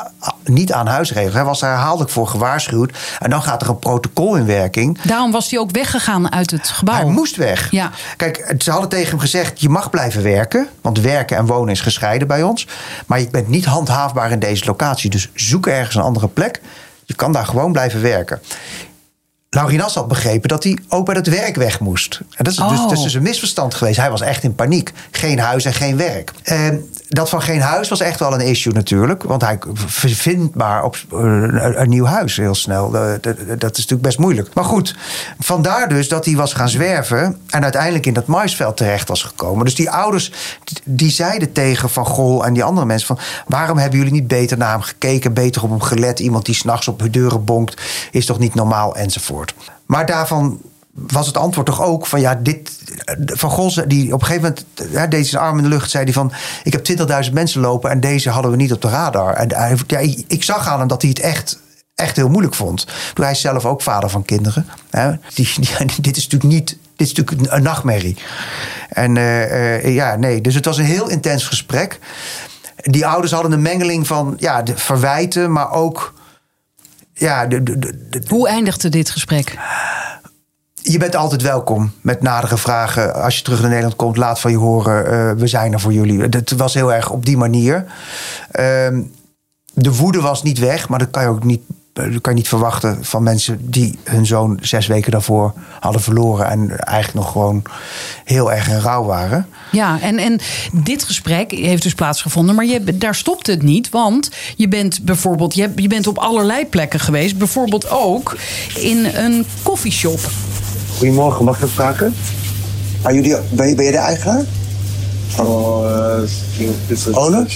niet 0.45 0.73
aan 0.73 0.87
huisregels. 0.87 1.35
Hij 1.35 1.45
was 1.45 1.63
er 1.63 1.69
herhaaldelijk 1.69 2.11
voor 2.11 2.29
gewaarschuwd. 2.29 2.97
En 3.19 3.31
dan 3.31 3.43
gaat 3.43 3.63
er 3.63 3.69
een 3.69 3.79
protocol 3.79 4.37
in 4.37 4.47
werking. 4.47 5.03
Daarom 5.03 5.31
was 5.31 5.51
hij 5.51 5.59
ook 5.59 5.71
weggegaan 5.71 6.33
uit 6.33 6.51
het 6.51 6.69
gebouw. 6.69 6.95
Hij 6.95 7.05
moest 7.05 7.37
weg. 7.37 7.71
Ja. 7.71 7.91
Kijk, 8.17 8.55
ze 8.59 8.71
hadden 8.71 8.89
tegen 8.89 9.09
hem 9.11 9.19
gezegd: 9.19 9.61
je 9.61 9.69
mag 9.69 9.91
blijven 9.91 10.23
werken. 10.23 10.69
Want 10.81 11.01
werken 11.01 11.37
en 11.37 11.47
wonen 11.47 11.73
is 11.73 11.81
gescheiden 11.81 12.29
bij 12.29 12.43
ons. 12.43 12.67
Maar 13.07 13.21
je 13.21 13.31
bent 13.31 13.49
niet 13.49 13.65
handhaafbaar 13.65 14.31
in 14.31 14.39
deze 14.39 14.65
locatie. 14.65 15.11
Dus 15.11 15.31
zoek 15.35 15.67
ergens 15.67 15.95
een 15.95 16.03
andere 16.03 16.29
plek. 16.29 16.61
Je 17.05 17.15
kan 17.15 17.33
daar 17.33 17.47
gewoon 17.47 17.73
blijven 17.73 18.03
werken. 18.03 18.41
Laurinas 19.51 19.95
had 19.95 20.09
begrepen 20.09 20.49
dat 20.49 20.65
hij 20.65 20.79
ook 20.89 21.05
bij 21.07 21.15
het 21.15 21.27
werk 21.29 21.57
weg 21.57 21.81
moest. 21.81 22.21
En 22.21 22.45
dat 22.45 22.53
is, 22.53 22.59
dus, 22.59 22.67
Oh. 22.69 22.83
dat 22.83 22.93
is 22.93 23.03
dus 23.03 23.15
een 23.15 23.23
misverstand 23.23 23.75
geweest. 23.75 23.97
Hij 23.97 24.11
was 24.11 24.21
echt 24.21 24.43
in 24.43 24.55
paniek. 24.55 24.93
Geen 25.11 25.39
huis 25.39 25.65
en 25.65 25.75
geen 25.75 25.97
werk. 25.97 26.33
En 26.43 26.91
dat 27.15 27.29
van 27.29 27.43
geen 27.43 27.61
huis 27.61 27.89
was 27.89 28.01
echt 28.01 28.19
wel 28.19 28.35
een 28.35 28.41
issue 28.41 28.73
natuurlijk. 28.73 29.23
Want 29.23 29.43
hij 29.43 29.59
vindt 29.87 30.55
maar 30.55 30.85
op 30.85 30.97
eh, 31.13 31.19
een, 31.21 31.89
nieuw 31.89 32.05
huis 32.05 32.37
heel 32.37 32.55
snel. 32.55 32.91
Dat, 32.91 33.27
is 33.59 33.59
natuurlijk 33.59 34.03
best 34.03 34.19
moeilijk. 34.19 34.55
Maar 34.55 34.65
goed, 34.65 34.97
vandaar 35.39 35.89
dus 35.89 36.09
dat 36.09 36.25
hij 36.25 36.35
was 36.35 36.53
gaan 36.53 36.69
zwerven... 36.69 37.39
en 37.51 37.63
uiteindelijk 37.63 38.07
in 38.07 38.15
dat 38.15 38.27
maisveld 38.27 38.77
terecht 38.77 39.09
was 39.09 39.23
gekomen. 39.23 39.65
Dus 39.65 39.75
die 39.75 39.91
ouders 39.91 40.33
die 40.85 41.11
zeiden 41.11 41.53
tegen 41.53 41.91
Van 41.91 42.07
Gol 42.07 42.45
en 42.45 42.53
die 42.53 42.65
andere 42.65 42.87
mensen... 42.87 43.07
van 43.07 43.19
waarom 43.47 43.79
hebben 43.79 43.99
jullie 43.99 44.13
niet 44.13 44.29
beter 44.29 44.59
naar 44.59 44.73
hem 44.73 44.83
gekeken... 44.83 45.33
beter 45.33 45.63
op 45.63 45.71
hem 45.71 45.81
gelet? 45.81 46.21
Iemand 46.21 46.45
die 46.45 46.55
s'nachts 46.55 46.89
op 46.89 47.09
deuren 47.11 47.45
bonkt... 47.45 47.83
is 48.11 48.27
toch 48.27 48.39
niet 48.39 48.55
normaal 48.55 48.97
enzovoort. 48.97 49.55
Maar 49.87 50.07
daarvan 50.07 50.61
was 50.95 51.27
het 51.27 51.37
antwoord 51.37 51.67
toch 51.67 51.83
ook 51.83 52.07
van 52.07 52.21
ja, 52.21 52.35
dit. 52.35 52.71
Van 53.27 53.71
zei- 53.71 53.87
die 53.87 54.13
op 54.15 54.21
een 54.21 54.27
gegeven 54.27 54.55
moment 54.79 55.11
deed 55.11 55.27
zijn 55.27 55.43
arm 55.43 55.57
in 55.57 55.63
de 55.63 55.69
lucht, 55.69 55.91
zei 55.91 56.05
hij 56.05 56.13
van: 56.13 56.33
Ik 56.63 56.73
heb 56.73 56.85
20.000 57.27 57.33
mensen 57.33 57.61
lopen 57.61 57.91
en 57.91 58.01
deze 58.01 58.31
hadden 58.31 58.51
we 58.51 58.57
niet 58.57 58.73
op 58.73 58.83
de 58.83 58.89
radar. 58.89 59.35
En 59.35 59.49
ja, 59.87 59.99
ik- 59.99 60.25
zag 60.45 60.69
aan 60.69 60.79
hem 60.79 60.89
dat 60.89 61.03
hij 61.03 61.11
het 61.11 61.21
echt. 61.21 61.63
Echt 61.95 62.17
heel 62.17 62.29
moeilijk 62.29 62.55
vond. 62.55 62.87
Toen 63.15 63.25
hij 63.25 63.33
is 63.35 63.41
zelf 63.41 63.65
ook 63.65 63.83
vader 63.83 64.11
van 64.11 64.25
kinderen. 64.25 64.67
Hè? 64.91 65.13
Die, 65.35 65.49
dit 66.01 66.17
is 66.17 66.23
natuurlijk 66.29 66.53
niet. 66.53 66.69
Dit 66.97 67.07
is 67.07 67.13
natuurlijk 67.15 67.53
een, 67.53 67.63
nachtmerrie. 67.63 68.17
En 68.89 69.17
eh, 69.17 69.75
eh, 69.85 69.95
ja, 69.95 70.17
nee. 70.17 70.41
Dus 70.41 70.55
het 70.55 70.65
was 70.65 70.79
een 70.79 70.85
heel 70.85 71.09
intens 71.09 71.45
gesprek. 71.47 71.99
Die 72.83 73.07
ouders 73.07 73.33
hadden 73.33 73.53
een 73.53 73.63
mengeling 73.63 74.07
van 74.07 74.35
ja, 74.39 74.63
de 74.63 74.77
verwijten, 74.77 75.53
maar 75.53 75.71
ook. 75.71 76.15
Ja, 77.13 77.47
de- 77.47 78.23
Hoe 78.29 78.49
eindigde 78.49 78.89
dit 78.89 79.11
gesprek? 79.11 79.59
Je 80.87 80.99
bent 80.99 81.17
altijd 81.17 81.43
welkom 81.43 81.93
met 82.01 82.23
nadere 82.23 82.57
vragen. 82.57 83.15
Als 83.23 83.37
je 83.37 83.43
terug 83.43 83.61
naar 83.61 83.69
Nederland 83.69 83.97
komt, 83.97 84.17
laat 84.17 84.41
van 84.41 84.51
je 84.51 84.57
horen. 84.57 85.07
eh, 85.07 85.31
we 85.41 85.47
zijn 85.47 85.73
er 85.73 85.81
voor 85.81 85.93
jullie. 85.93 86.21
Het 86.21 86.53
was 86.57 86.75
heel 86.75 86.93
erg 86.93 87.11
op 87.11 87.25
die 87.27 87.37
manier. 87.37 87.85
Ehm, 88.51 89.01
de 89.75 89.95
woede 89.95 90.21
was 90.21 90.43
niet 90.43 90.59
weg, 90.59 90.89
maar 90.89 90.99
dat 90.99 91.11
kan 91.11 91.23
je 91.23 91.29
ook 91.29 91.45
niet, 91.45 91.61
dat 91.93 92.21
kan 92.21 92.33
je 92.33 92.39
niet 92.39 92.49
verwachten 92.49 93.05
van 93.05 93.23
mensen 93.23 93.71
die 93.71 93.99
hun 94.05 94.27
zoon 94.27 94.59
zes 94.63 94.87
weken 94.87 95.11
daarvoor 95.13 95.53
hadden 95.81 96.03
verloren. 96.03 96.47
En 96.49 96.79
eigenlijk 96.79 97.25
nog 97.25 97.33
gewoon 97.33 97.63
heel 98.25 98.53
erg 98.53 98.69
in 98.69 98.81
rouw 98.81 99.05
waren. 99.05 99.47
Ja, 99.73 100.01
en, 100.01 100.19
en 100.19 100.41
dit 100.73 101.05
gesprek 101.05 101.51
heeft 101.51 101.83
dus 101.83 101.95
plaatsgevonden, 101.95 102.55
maar 102.55 102.65
je, 102.65 102.99
daar 102.99 103.15
stopt 103.15 103.47
het 103.47 103.63
niet. 103.63 103.89
Want 103.91 104.31
je 104.57 104.69
bent 104.69 105.03
bijvoorbeeld, 105.03 105.55
je 105.55 105.89
bent 105.89 106.07
op 106.07 106.19
allerlei 106.19 106.67
plekken 106.67 107.01
geweest. 107.01 107.39
Bijvoorbeeld 107.39 107.91
ook 107.91 108.37
in 108.75 109.05
een 109.05 109.47
koffieshop. 109.63 110.21
Goedemorgen, 110.97 111.45
mag 111.45 111.57
ik 111.57 111.63
even 111.63 111.75
vragen? 111.75 112.15
Ah, 113.03 113.13
jullie, 113.15 113.37
ben, 113.51 113.69
je, 113.69 113.75
ben 113.75 113.85
je 113.85 113.91
de 113.91 113.97
eigenaar? 113.99 114.45
Oh, 115.39 116.21
Owner? 117.13 117.47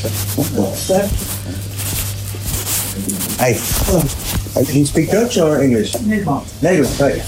Hey. 3.37 3.57
Can 4.53 4.65
you 4.73 4.85
speak 4.87 5.11
Dutch 5.11 5.37
or 5.41 5.59
English? 5.61 5.95
Nederlands. 6.01 6.51
Nederlands, 6.59 6.99
nee. 6.99 7.23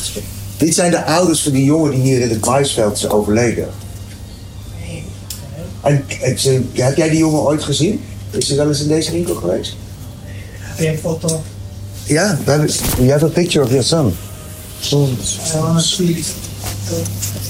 Dit 0.57 0.75
zijn 0.75 0.91
de 0.91 1.05
ouders 1.05 1.43
van 1.43 1.53
die 1.53 1.65
jongen 1.65 1.91
die 1.91 2.01
hier 2.01 2.21
in 2.21 2.29
het 2.31 2.45
maisveld 2.47 2.97
is 2.97 3.09
overleden. 3.09 3.69
En, 5.83 6.05
en 6.23 6.39
ze- 6.39 6.63
heb 6.73 6.97
jij 6.97 7.09
die 7.09 7.19
jongen 7.19 7.41
ooit 7.41 7.63
gezien? 7.63 8.01
Is 8.31 8.49
hij 8.49 8.57
wel 8.57 8.69
eens 8.69 8.81
in 8.83 8.89
deze 8.89 9.11
winkel 9.13 9.35
geweest? 9.35 9.77
Een 10.79 10.99
foto. 10.99 11.43
Ja, 12.05 12.39
we 12.45 12.51
hebben, 12.51 12.71
you 12.97 13.11
have 13.11 13.25
a 13.25 13.29
picture 13.29 13.65
of 13.65 13.71
your 13.71 13.85
son. 13.85 14.15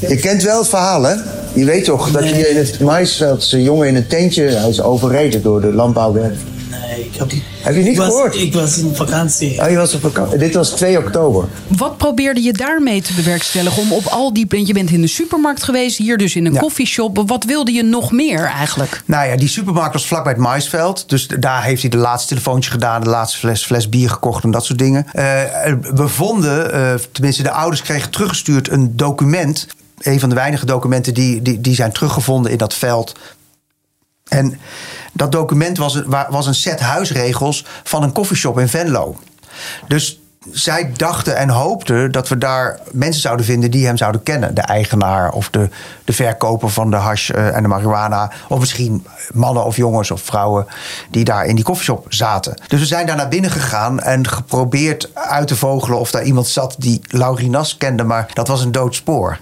Je 0.09 0.17
kent 0.17 0.43
wel 0.43 0.59
het 0.59 0.69
verhaal, 0.69 1.03
hè? 1.03 1.15
Je 1.55 1.65
weet 1.65 1.85
toch 1.85 2.11
dat 2.11 2.25
hier 2.25 2.51
in 2.51 2.57
het 2.57 2.81
maisveld 2.81 3.53
een 3.53 3.63
jongen 3.63 3.89
in 3.89 3.97
een 3.97 4.07
tentje 4.07 4.43
hij 4.43 4.69
is 4.69 4.83
overreden 4.83 5.43
door 5.43 5.61
de 5.61 5.73
landbouwwerk. 5.73 6.37
Ik 7.13 7.19
heb... 7.19 7.31
Heb 7.61 7.75
je 7.75 7.81
niet 7.81 7.91
ik 7.93 7.97
was, 7.97 8.07
gehoord? 8.07 8.37
Ik 8.37 8.55
was 8.55 8.79
in 8.79 8.95
vakantie. 8.95 9.61
Oh, 9.61 9.71
je 9.71 9.77
was 9.77 9.95
op 9.95 10.01
vakantie. 10.01 10.39
Dit 10.39 10.55
was 10.55 10.71
2 10.71 10.99
oktober. 10.99 11.45
Wat 11.67 11.97
probeerde 11.97 12.43
je 12.43 12.53
daarmee 12.53 13.03
te 13.03 13.13
bewerkstelligen? 13.13 13.83
Om 13.83 13.93
op 13.93 14.05
al 14.05 14.33
die. 14.33 14.67
Je 14.67 14.73
bent 14.73 14.91
in 14.91 15.01
de 15.01 15.07
supermarkt 15.07 15.63
geweest, 15.63 15.99
hier 15.99 16.17
dus 16.17 16.37
in 16.37 16.47
een 16.47 16.53
Ja. 16.53 16.61
koffieshop. 16.61 17.23
Wat 17.27 17.45
wilde 17.45 17.73
je 17.73 17.83
nog 17.83 18.13
meer 18.13 18.45
eigenlijk? 18.45 19.03
Nou 19.05 19.29
ja, 19.29 19.37
die 19.37 19.49
supermarkt 19.49 19.93
was 19.93 20.07
vlakbij 20.07 20.33
het 20.33 20.41
maisveld. 20.41 21.09
Dus 21.09 21.27
daar 21.27 21.63
heeft 21.65 21.81
hij 21.81 21.91
de 21.91 21.97
laatste 21.97 22.29
telefoontje 22.29 22.71
gedaan, 22.71 23.01
de 23.01 23.09
laatste 23.09 23.39
fles, 23.39 23.65
fles 23.65 23.89
bier 23.89 24.11
gekocht 24.11 24.45
en 24.45 24.51
dat 24.51 24.65
soort 24.65 24.79
dingen. 24.79 25.07
Eh, 25.13 25.23
we 25.95 26.09
vonden, 26.09 26.73
eh, 26.73 26.95
tenminste 27.13 27.43
de 27.43 27.51
ouders 27.51 27.83
kregen 27.83 28.11
teruggestuurd 28.11 28.71
een 28.71 28.97
document. 28.97 29.67
Een 29.99 30.21
van 30.21 30.29
de 30.29 30.35
weinige 30.35 30.67
documenten 30.67 31.15
die, 31.15 31.43
die, 31.43 31.61
die 31.61 31.75
zijn 31.75 31.93
teruggevonden 31.93 32.53
in 32.53 32.59
dat 32.59 32.75
veld. 32.75 33.13
En 34.29 34.59
dat 35.13 35.33
document 35.33 35.79
was 35.79 36.03
was 36.31 36.47
een 36.47 36.55
set 36.55 36.81
huisregels 36.81 37.65
van 37.83 38.03
een 38.03 38.13
koffieshop 38.13 38.59
in 38.59 38.69
Venlo. 38.69 39.17
Dus 39.89 40.21
zij 40.51 40.93
dachten 40.97 41.37
en 41.37 41.49
hoopten 41.49 42.13
dat 42.13 42.29
we 42.29 42.39
daar 42.39 42.79
mensen 42.93 43.21
zouden 43.21 43.47
vinden 43.47 43.71
die 43.71 43.87
hem 43.87 43.97
zouden 43.97 44.23
kennen. 44.23 44.55
De 44.55 44.61
eigenaar 44.61 45.33
of 45.33 45.51
de, 45.51 45.69
de 46.05 46.13
verkoper 46.13 46.71
van 46.71 46.91
de 46.91 46.97
hash 46.97 47.31
eh, 47.31 47.57
en 47.57 47.63
de 47.63 47.69
marihuana. 47.69 48.31
Of 48.49 48.59
misschien 48.59 49.07
mannen 49.33 49.65
of 49.65 49.77
jongens 49.77 50.11
of 50.11 50.21
vrouwen 50.21 50.67
die 51.11 51.25
daar 51.25 51.47
in 51.47 51.55
die 51.55 51.65
koffieshop 51.65 52.07
zaten. 52.09 52.55
Dus 52.69 52.81
we 52.81 52.87
zijn 52.87 53.07
daar 53.07 53.17
naar 53.17 53.29
binnen 53.29 53.51
gegaan 53.51 54.01
en 54.01 54.29
geprobeerd 54.29 55.15
uit 55.15 55.49
te 55.49 55.57
vogelen 55.57 55.99
of 55.99 56.11
daar 56.11 56.25
iemand 56.25 56.47
zat 56.47 56.75
die 56.79 57.01
Laurinas 57.09 57.77
kende. 57.77 58.05
Maar 58.05 58.31
dat 58.33 58.49
was 58.49 58.65
een 58.65 58.73
dood 58.73 58.95
spoor. 58.95 59.39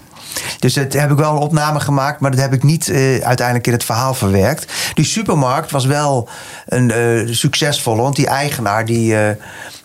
Dus 0.59 0.73
dat 0.73 0.93
heb 0.93 1.11
ik 1.11 1.17
wel 1.17 1.31
een 1.31 1.37
opname 1.37 1.79
gemaakt, 1.79 2.19
maar 2.19 2.31
dat 2.31 2.39
heb 2.39 2.53
ik 2.53 2.63
niet 2.63 2.89
eh, 2.89 3.17
uiteindelijk 3.19 3.67
in 3.67 3.73
het 3.73 3.83
verhaal 3.83 4.13
verwerkt. 4.13 4.73
Die 4.93 5.05
supermarkt 5.05 5.71
was 5.71 5.85
wel 5.85 6.29
een 6.65 6.91
eh, 6.91 7.33
succesvolle, 7.33 8.01
want 8.01 8.15
die 8.15 8.27
eigenaar 8.27 8.85
die, 8.85 9.15
eh, 9.17 9.35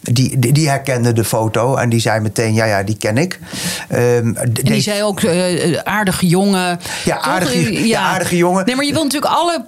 die, 0.00 0.38
die, 0.38 0.52
die 0.52 0.68
herkende 0.68 1.12
de 1.12 1.24
foto 1.24 1.76
en 1.76 1.88
die 1.88 2.00
zei 2.00 2.20
meteen: 2.20 2.54
ja, 2.54 2.64
ja, 2.64 2.82
die 2.82 2.96
ken 2.96 3.18
ik. 3.18 3.38
Ehm, 3.88 4.02
En 4.36 4.50
die 4.52 4.80
zei 4.82 5.02
ook 5.02 5.20
aardige 5.84 6.26
jongen. 6.26 6.80
Ja, 7.04 7.20
aardige- 7.20 7.86
ja, 7.86 8.00
aardige 8.00 8.36
jongen. 8.36 8.64
Nee, 8.66 8.76
maar 8.76 8.84
je 8.84 8.92
wil 8.92 9.02
natuurlijk 9.04 9.32
alle, 9.32 9.64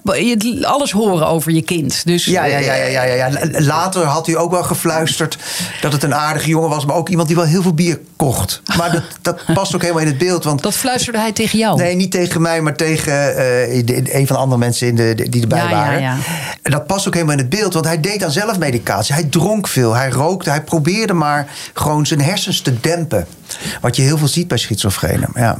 alles 0.63 0.91
horen 0.93 1.27
over 1.29 1.53
je 1.53 1.63
kind. 1.63 2.07
Dus, 2.07 2.25
Ja, 2.25 2.45
ja, 2.45 2.59
ja, 2.59 2.75
ja, 2.75 2.85
ja, 2.85 3.03
ja, 3.03 3.27
ja. 3.27 3.61
Later 3.61 4.05
had 4.05 4.27
hij 4.27 4.37
ook 4.37 4.51
wel 4.51 4.63
gefluisterd 4.63 5.39
dat 5.81 5.93
het 5.93 6.03
een 6.03 6.15
aardige 6.15 6.49
jongen 6.49 6.69
was, 6.69 6.87
maar 6.87 6.97
ook 6.97 7.09
iemand 7.09 7.29
die 7.29 7.37
wel 7.37 7.47
heel 7.47 7.63
veel 7.63 7.75
bier 7.75 8.01
kocht. 8.17 8.63
Maar 8.77 8.93
dat, 8.93 9.03
dat 9.23 9.55
past 9.55 9.75
ook 9.75 9.81
helemaal 9.83 10.03
in 10.03 10.09
het 10.09 10.19
beeld. 10.19 10.45
Want 10.45 10.63
Dat 10.63 10.75
fluisterde 10.75 11.19
hij 11.19 11.33
tegen 11.33 11.59
jou. 11.59 11.77
Nee, 11.79 11.95
niet 11.95 12.11
tegen 12.11 12.43
mij, 12.43 12.61
maar 12.61 12.77
tegen 12.77 13.13
eh, 13.37 13.87
de- 13.87 14.15
een 14.15 14.27
van 14.27 14.37
de 14.37 14.43
andere 14.43 14.59
mensen 14.61 14.87
in 14.89 14.95
de, 14.97 15.27
die 15.31 15.43
erbij 15.43 15.59
Ja, 15.59 15.69
ja, 15.71 15.77
waren. 15.77 16.01
ja. 16.01 16.17
En 16.63 16.71
dat 16.71 16.87
past 16.87 17.07
ook 17.07 17.13
helemaal 17.15 17.35
in 17.35 17.41
het 17.41 17.49
beeld, 17.49 17.73
want 17.75 17.85
hij 17.87 18.01
deed 18.01 18.25
aan 18.25 18.31
zelfmedicatie. 18.31 19.15
Hij 19.15 19.25
dronk 19.25 19.69
veel, 19.69 19.95
hij 19.95 20.09
rookte, 20.11 20.51
hij 20.51 20.63
probeerde 20.63 21.13
maar 21.13 21.47
gewoon 21.75 22.07
zijn 22.07 22.21
hersens 22.21 22.61
te 22.61 22.81
dempen. 22.81 23.27
Wat 23.81 23.97
je 23.97 24.03
heel 24.03 24.19
veel 24.19 24.29
ziet 24.29 24.49
bij 24.49 24.59
schizofrenen. 24.59 25.29
Ja. 25.35 25.57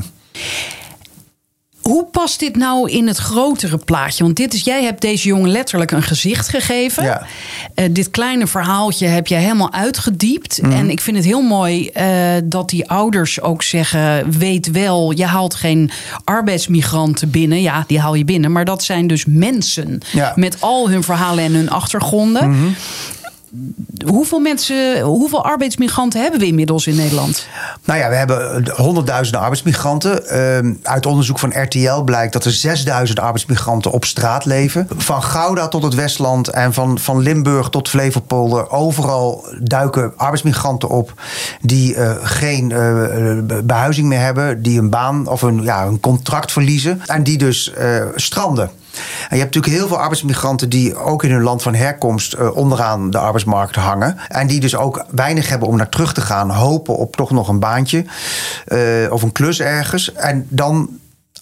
Hoe 1.87 2.05
past 2.05 2.41
dit 2.41 2.57
nou 2.57 2.91
in 2.91 3.07
het 3.07 3.17
grotere 3.17 3.79
plaatje? 3.79 4.25
Want 4.25 4.37
dit 4.37 4.55
is, 4.55 4.65
jij 4.65 4.85
hebt 4.85 5.01
deze 5.01 5.29
jongen 5.29 5.51
letterlijk 5.51 5.91
een 5.91 6.03
gezicht 6.03 6.49
gegeven. 6.49 7.05
Ja. 7.05 7.27
Eh, 7.75 7.85
dit 7.91 8.11
kleine 8.11 8.47
verhaaltje 8.47 9.07
heb 9.07 9.27
je 9.27 9.35
helemaal 9.35 9.73
uitgediept. 9.73 10.63
Mhm. 10.63 10.73
En 10.73 10.91
ik 10.91 11.01
vind 11.01 11.17
het 11.17 11.27
heel 11.27 11.43
mooi 11.43 11.89
eh, 11.89 12.09
dat 12.45 12.69
die 12.69 12.89
ouders 12.91 13.41
ook 13.41 13.63
zeggen: 13.63 14.39
weet 14.39 14.71
wel, 14.71 15.11
je 15.13 15.25
haalt 15.25 15.55
geen 15.55 15.91
arbeidsmigranten 16.25 17.31
binnen. 17.31 17.63
Ja, 17.63 17.85
die 17.87 18.01
haal 18.01 18.15
je 18.15 18.25
binnen. 18.25 18.53
Maar 18.53 18.65
dat 18.65 18.83
zijn 18.85 19.07
dus 19.07 19.25
mensen 19.27 20.01
Ja. 20.13 20.31
Mhm. 20.31 20.41
met 20.41 20.57
al 20.61 20.91
hun 20.91 21.03
verhalen 21.03 21.45
en 21.45 21.55
hun 21.55 21.71
achtergronden. 21.71 22.77
Hoeveel 24.07 24.39
mensen, 24.39 25.01
hoeveel 25.01 25.45
arbeidsmigranten 25.45 26.21
hebben 26.21 26.41
we 26.41 26.47
inmiddels 26.47 26.87
in 26.87 26.97
Nederland? 26.97 27.47
Nou 27.85 28.01
ja, 28.01 28.09
we 28.09 28.15
hebben 28.15 28.71
honderdduizenden 28.77 29.41
arbeidsmigranten. 29.41 30.29
Ehm, 30.29 30.75
uit 30.83 31.07
onderzoek 31.07 31.39
van 31.39 31.63
RTL 31.63 32.01
blijkt 32.01 32.33
dat 32.33 32.45
er 32.45 32.53
6000 32.53 33.21
arbeidsmigranten 33.21 33.91
op 33.91 34.05
straat 34.05 34.45
leven. 34.45 34.89
Van 34.97 35.23
Gouda 35.23 35.69
tot 35.69 35.83
het 35.83 35.95
Westland 35.95 36.49
en 36.49 36.73
van, 36.73 36.99
van 36.99 37.19
Limburg 37.19 37.69
tot 37.69 37.89
Flevopolder. 37.89 38.71
Overal 38.71 39.47
duiken 39.63 40.13
arbeidsmigranten 40.17 40.89
op 40.89 41.13
die 41.61 41.95
eh, 41.95 42.15
geen 42.23 42.73
eh, 42.73 43.31
eh, 43.31 43.45
behuizing 43.65 44.09
meer 44.09 44.21
hebben. 44.21 44.63
Die 44.63 44.79
een 44.79 44.91
baan 44.91 45.27
of 45.27 45.43
een, 45.43 45.63
ja, 45.63 45.85
een 45.85 46.01
contract 46.01 46.53
verliezen. 46.53 47.01
En 47.07 47.23
die 47.23 47.39
dus 47.39 47.73
eh, 47.73 48.05
stranden. 48.15 48.71
En 48.99 49.37
je 49.37 49.43
hebt 49.43 49.55
natuurlijk 49.55 49.75
heel 49.75 49.89
veel 49.89 49.99
arbeidsmigranten 49.99 50.69
die 50.69 50.97
ook 50.97 51.25
in 51.25 51.31
hun 51.31 51.43
land 51.43 51.63
van 51.63 51.75
herkomst 51.75 52.33
eh, 52.33 52.57
onderaan 52.57 53.11
de 53.11 53.19
arbeidsmarkt 53.19 53.77
hangen. 53.77 54.17
En 54.29 54.47
die 54.47 54.61
dus 54.61 54.77
ook 54.77 55.05
weinig 55.11 55.49
hebben 55.49 55.69
om 55.69 55.77
naar 55.77 55.89
terug 55.89 56.13
te 56.13 56.21
gaan, 56.21 56.51
hopen 56.51 56.97
op 56.97 57.17
toch 57.17 57.31
nog 57.31 57.49
een 57.49 57.59
baantje 57.59 58.05
eh, 58.65 58.79
of 59.11 59.23
een 59.23 59.33
klus 59.33 59.61
ergens. 59.61 60.13
En 60.13 60.47
dan. 60.49 60.89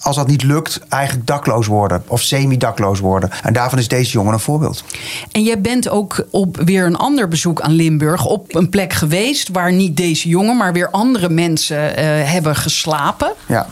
Als 0.00 0.16
dat 0.16 0.26
niet 0.26 0.42
lukt, 0.42 0.80
eigenlijk 0.88 1.26
dakloos 1.26 1.66
worden 1.66 2.02
of 2.06 2.20
semi-dakloos 2.20 3.00
worden. 3.00 3.30
En 3.42 3.52
daarvan 3.52 3.78
is 3.78 3.88
deze 3.88 4.10
jongen 4.10 4.32
een 4.32 4.40
voorbeeld. 4.40 4.84
En 5.32 5.42
jij 5.42 5.60
bent 5.60 5.88
ook 5.88 6.26
op 6.30 6.56
weer 6.64 6.86
een 6.86 6.96
ander 6.96 7.28
bezoek 7.28 7.60
aan 7.60 7.72
Limburg 7.72 8.26
op 8.26 8.54
een 8.54 8.68
plek 8.68 8.92
geweest 8.92 9.48
waar 9.48 9.72
niet 9.72 9.96
deze 9.96 10.28
jongen, 10.28 10.56
maar 10.56 10.72
weer 10.72 10.90
andere 10.90 11.28
mensen 11.28 11.96
eh, 11.96 12.04
hebben 12.30 12.56
geslapen. 12.56 13.32
Ja. 13.46 13.66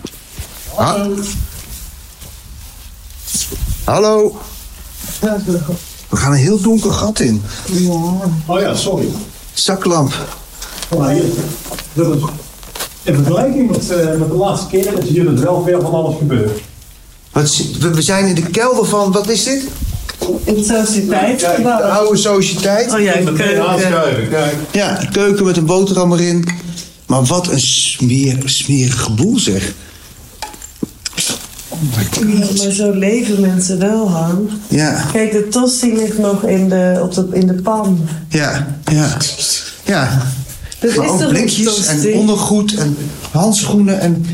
Hallo. 3.85 4.37
We 6.09 6.17
gaan 6.17 6.33
een 6.33 6.39
heel 6.39 6.61
donker 6.61 6.91
gat 6.91 7.21
in. 7.21 7.43
Oh 8.47 8.61
ja, 8.61 8.75
sorry. 8.75 9.09
Zaklamp. 9.53 10.13
Maar 10.99 11.11
hier, 11.11 11.23
dat 11.93 12.17
is 12.17 12.23
in 13.03 13.15
vergelijking 13.15 13.71
met, 13.71 13.91
eh, 13.91 14.07
met 14.19 14.29
de 14.29 14.35
laatste 14.35 14.67
keer 14.69 14.99
is 14.99 15.09
hier 15.09 15.27
het 15.29 15.41
wel 15.41 15.63
veel 15.67 15.81
van 15.81 15.93
alles 15.93 16.17
gebeurd. 16.19 16.61
Wat, 17.33 17.57
we 17.81 17.95
we 17.95 18.03
zijn 18.03 18.27
in 18.27 18.35
de 18.35 18.43
kelder 18.51 18.87
van, 18.87 19.13
wat 19.13 19.29
is 19.29 19.45
dit? 19.45 19.65
In 20.45 20.65
sociëteit. 20.65 21.41
De 21.41 21.83
oude 21.83 22.17
sociëteit. 22.19 22.93
Oh 22.93 23.01
ja, 23.01 23.15
Meteen 23.15 23.35
keuken. 23.35 23.69
aanschuiven, 23.69 24.29
kijk. 24.29 24.55
Ja, 24.71 25.01
een 25.01 25.11
keuken 25.13 25.45
met 25.45 25.57
een 25.57 25.67
boterham 25.67 26.13
erin. 26.13 26.49
Maar 27.07 27.23
wat 27.25 27.49
een 27.49 27.61
smeer, 27.61 28.37
smerig 28.45 29.15
boel 29.15 29.39
zeg. 29.39 29.73
Ja, 32.21 32.47
maar 32.65 32.73
zo 32.73 32.91
leven 32.91 33.41
mensen 33.41 33.79
wel, 33.79 34.11
Han. 34.11 34.51
Ja, 34.69 35.05
Kijk, 35.13 35.33
de 35.33 35.49
tosti 35.49 35.97
ligt 35.97 36.19
nog 36.19 36.45
in 36.45 36.69
de, 36.69 37.01
op 37.03 37.15
de, 37.15 37.29
in 37.33 37.47
de 37.47 37.55
pan. 37.55 38.09
ja, 38.29 38.77
ja. 38.93 39.17
Ja. 39.85 40.23
Dat 40.79 40.97
maar 40.97 41.05
is 41.05 41.11
ook 41.11 41.19
toch 41.19 41.29
een 41.29 41.35
blikjes 41.35 41.87
en 41.87 42.13
ondergoed 42.15 42.75
en 42.75 42.97
handschoenen 43.31 44.01
en 44.01 44.27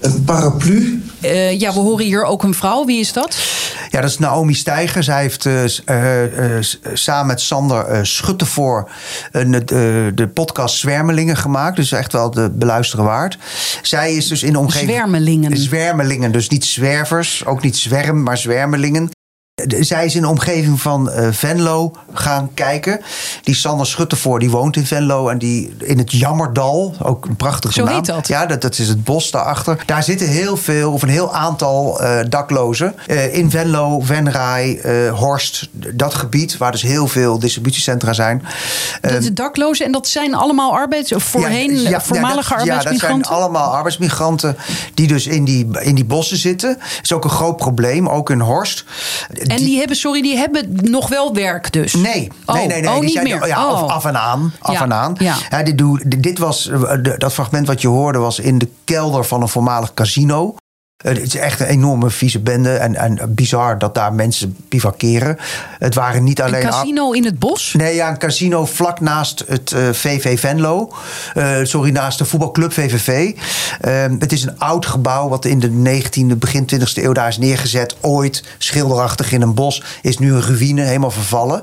een 0.00 0.24
paraplu. 0.24 1.02
Eh, 1.20 1.60
ja, 1.60 1.72
we 1.72 1.78
horen 1.78 2.04
hier 2.04 2.24
ook 2.24 2.42
een 2.42 2.54
vrouw. 2.54 2.84
Wie 2.84 3.00
is 3.00 3.12
dat? 3.12 3.36
Ja, 3.94 4.00
dat 4.00 4.10
is 4.10 4.18
Naomi 4.18 4.54
Steiger. 4.54 5.02
Zij 5.02 5.20
heeft 5.20 5.46
eh, 5.46 5.64
eh, 5.64 6.56
eh, 6.56 6.64
samen 6.92 7.26
met 7.26 7.40
Sander 7.40 8.06
Schuttevoor 8.06 8.90
een, 9.32 9.54
eh, 9.54 9.60
de 10.14 10.30
podcast 10.34 10.78
Zwermelingen 10.78 11.36
gemaakt. 11.36 11.76
Dus 11.76 11.92
echt 11.92 12.12
wel 12.12 12.30
de 12.30 12.50
beluisteren 12.50 13.04
waard. 13.04 13.38
Zij 13.82 14.14
is 14.14 14.28
dus 14.28 14.42
in 14.42 14.52
de 14.52 14.58
omgeving... 14.58 14.90
Zwermelingen. 14.90 15.56
Zwermelingen, 15.56 16.32
dus 16.32 16.48
niet 16.48 16.64
zwervers, 16.64 17.46
ook 17.46 17.62
niet 17.62 17.76
zwerm, 17.76 18.22
maar 18.22 18.38
zwermelingen. 18.38 19.10
De- 19.54 19.84
Zij 19.84 20.04
is 20.04 20.14
in 20.14 20.22
de 20.22 20.28
omgeving 20.28 20.80
van 20.80 21.10
eh, 21.10 21.28
Venlo 21.30 21.92
gaan 22.12 22.50
kijken. 22.54 23.00
Die 23.42 23.54
Sander 23.54 23.86
Schuttevoor, 23.86 24.38
die 24.38 24.50
woont 24.50 24.76
in 24.76 24.86
Venlo. 24.86 25.28
En 25.28 25.38
die 25.38 25.74
in 25.78 25.98
het 25.98 26.12
Jammerdal, 26.12 26.94
ook 27.02 27.24
een 27.24 27.36
prachtige 27.36 27.72
Zo 27.74 27.84
naam. 27.84 27.94
heet 27.94 28.06
dat. 28.06 28.28
Ja, 28.28 28.46
dat, 28.46 28.60
dat 28.60 28.78
is 28.78 28.88
het 28.88 29.04
bos 29.04 29.30
daarachter. 29.30 29.82
Daar 29.86 30.02
zitten 30.02 30.28
heel 30.28 30.56
veel, 30.56 30.92
of 30.92 31.02
een 31.02 31.08
heel 31.08 31.34
aantal 31.34 32.00
eh, 32.00 32.24
daklozen. 32.28 32.94
Eh, 33.06 33.34
in 33.34 33.50
Venlo, 33.50 34.00
Venray, 34.00 34.80
Horst. 35.10 35.68
Dat 35.72 36.14
gebied 36.14 36.56
waar 36.56 36.72
dus 36.72 36.82
heel 36.82 37.08
veel 37.08 37.38
distributiecentra 37.38 38.12
zijn. 38.12 38.42
Dat 39.00 39.12
is 39.12 39.32
daklozen 39.32 39.86
en 39.86 39.92
dat 39.92 40.06
zijn 40.08 40.34
allemaal 40.34 40.72
arbeids... 40.72 41.12
of 41.12 41.22
voorheen 41.22 41.80
ja, 41.80 41.88
ja, 41.88 42.00
voormalige 42.00 42.54
dat, 42.54 42.58
Ja, 42.64 42.66
dat 42.66 42.76
arbeidsmigranten? 42.76 43.24
zijn 43.26 43.38
allemaal 43.40 43.74
arbeidsmigranten 43.74 44.56
die 44.94 45.06
dus 45.06 45.26
in 45.26 45.44
die, 45.44 45.68
in 45.80 45.94
die 45.94 46.04
bossen 46.04 46.36
zitten. 46.36 46.76
Dat 46.78 46.88
is 47.02 47.12
ook 47.12 47.24
een 47.24 47.30
groot 47.30 47.56
probleem, 47.56 48.08
ook 48.08 48.30
in 48.30 48.40
Horst. 48.40 48.84
En 49.48 49.56
die 49.56 49.78
hebben, 49.78 49.96
sorry, 49.96 50.22
die 50.22 50.36
hebben 50.36 50.78
nog 50.82 51.08
wel 51.08 51.34
werk 51.34 51.72
dus? 51.72 51.94
Nee, 51.94 52.28
Oh, 52.46 52.54
nee, 52.54 52.66
nee, 52.66 52.80
nee. 52.80 52.88
oh, 52.90 52.94
die 52.94 53.02
niet 53.04 53.12
zijn 53.12 53.24
meer. 53.24 53.46
Ja, 53.46 53.68
Oh. 53.70 53.82
of 53.82 53.90
af 53.90 54.04
en 54.04 54.18
aan. 54.18 54.52
Af 54.60 54.74
Ja, 54.74 54.82
en 54.82 54.92
aan. 54.92 55.14
ja. 55.18 55.62
dit, 55.62 55.78
doe, 55.78 56.02
dit 56.18 56.38
was, 56.38 56.68
eh, 56.68 56.92
dat 57.18 57.32
fragment 57.32 57.66
wat 57.66 57.80
je 57.80 57.88
hoorde 57.88 58.18
was 58.18 58.38
in 58.38 58.58
de 58.58 58.68
kelder 58.84 59.24
van 59.24 59.42
een 59.42 59.48
voormalig 59.48 59.94
casino. 59.94 60.54
Eh, 61.04 61.14
Het 61.14 61.22
is 61.22 61.36
echt 61.36 61.60
een 61.60 61.66
enorme 61.66 62.10
vieze 62.10 62.40
bende. 62.40 62.70
En, 62.70 62.94
en 62.94 63.34
bizar 63.34 63.78
dat 63.78 63.94
daar 63.94 64.12
mensen 64.12 64.56
bivakeren. 64.68 65.36
Het 65.78 65.94
waren 65.94 66.24
niet 66.24 66.38
Een 66.38 66.44
alleen... 66.44 66.62
casino 66.62 67.12
in 67.12 67.24
het 67.24 67.38
bos? 67.38 67.74
Nee, 67.76 67.94
ja, 67.94 68.08
een 68.10 68.18
casino 68.18 68.66
vlak 68.66 69.00
naast 69.00 69.44
het 69.48 69.72
eh, 69.72 69.88
VV 69.92 70.38
Venlo. 70.40 70.92
Eh, 71.34 71.56
sorry, 71.62 71.90
naast 71.90 72.18
de 72.18 72.24
voetbalclub 72.24 72.72
VVV. 72.72 73.32
Eh, 73.80 74.04
het 74.18 74.32
is 74.32 74.42
een 74.42 74.58
oud 74.58 74.86
gebouw 74.86 75.28
wat 75.28 75.44
in 75.44 75.58
de 75.60 75.70
19e, 75.70 76.38
begin 76.38 76.68
20e 76.74 77.02
eeuw 77.02 77.12
daar 77.12 77.28
is 77.28 77.38
neergezet. 77.38 77.96
Ooit 78.00 78.44
schilderachtig 78.58 79.32
in 79.32 79.42
een 79.42 79.54
bos. 79.54 79.82
Is 80.02 80.18
nu 80.18 80.32
een 80.32 80.42
ruïne, 80.42 80.82
helemaal 80.82 81.10
vervallen. 81.10 81.62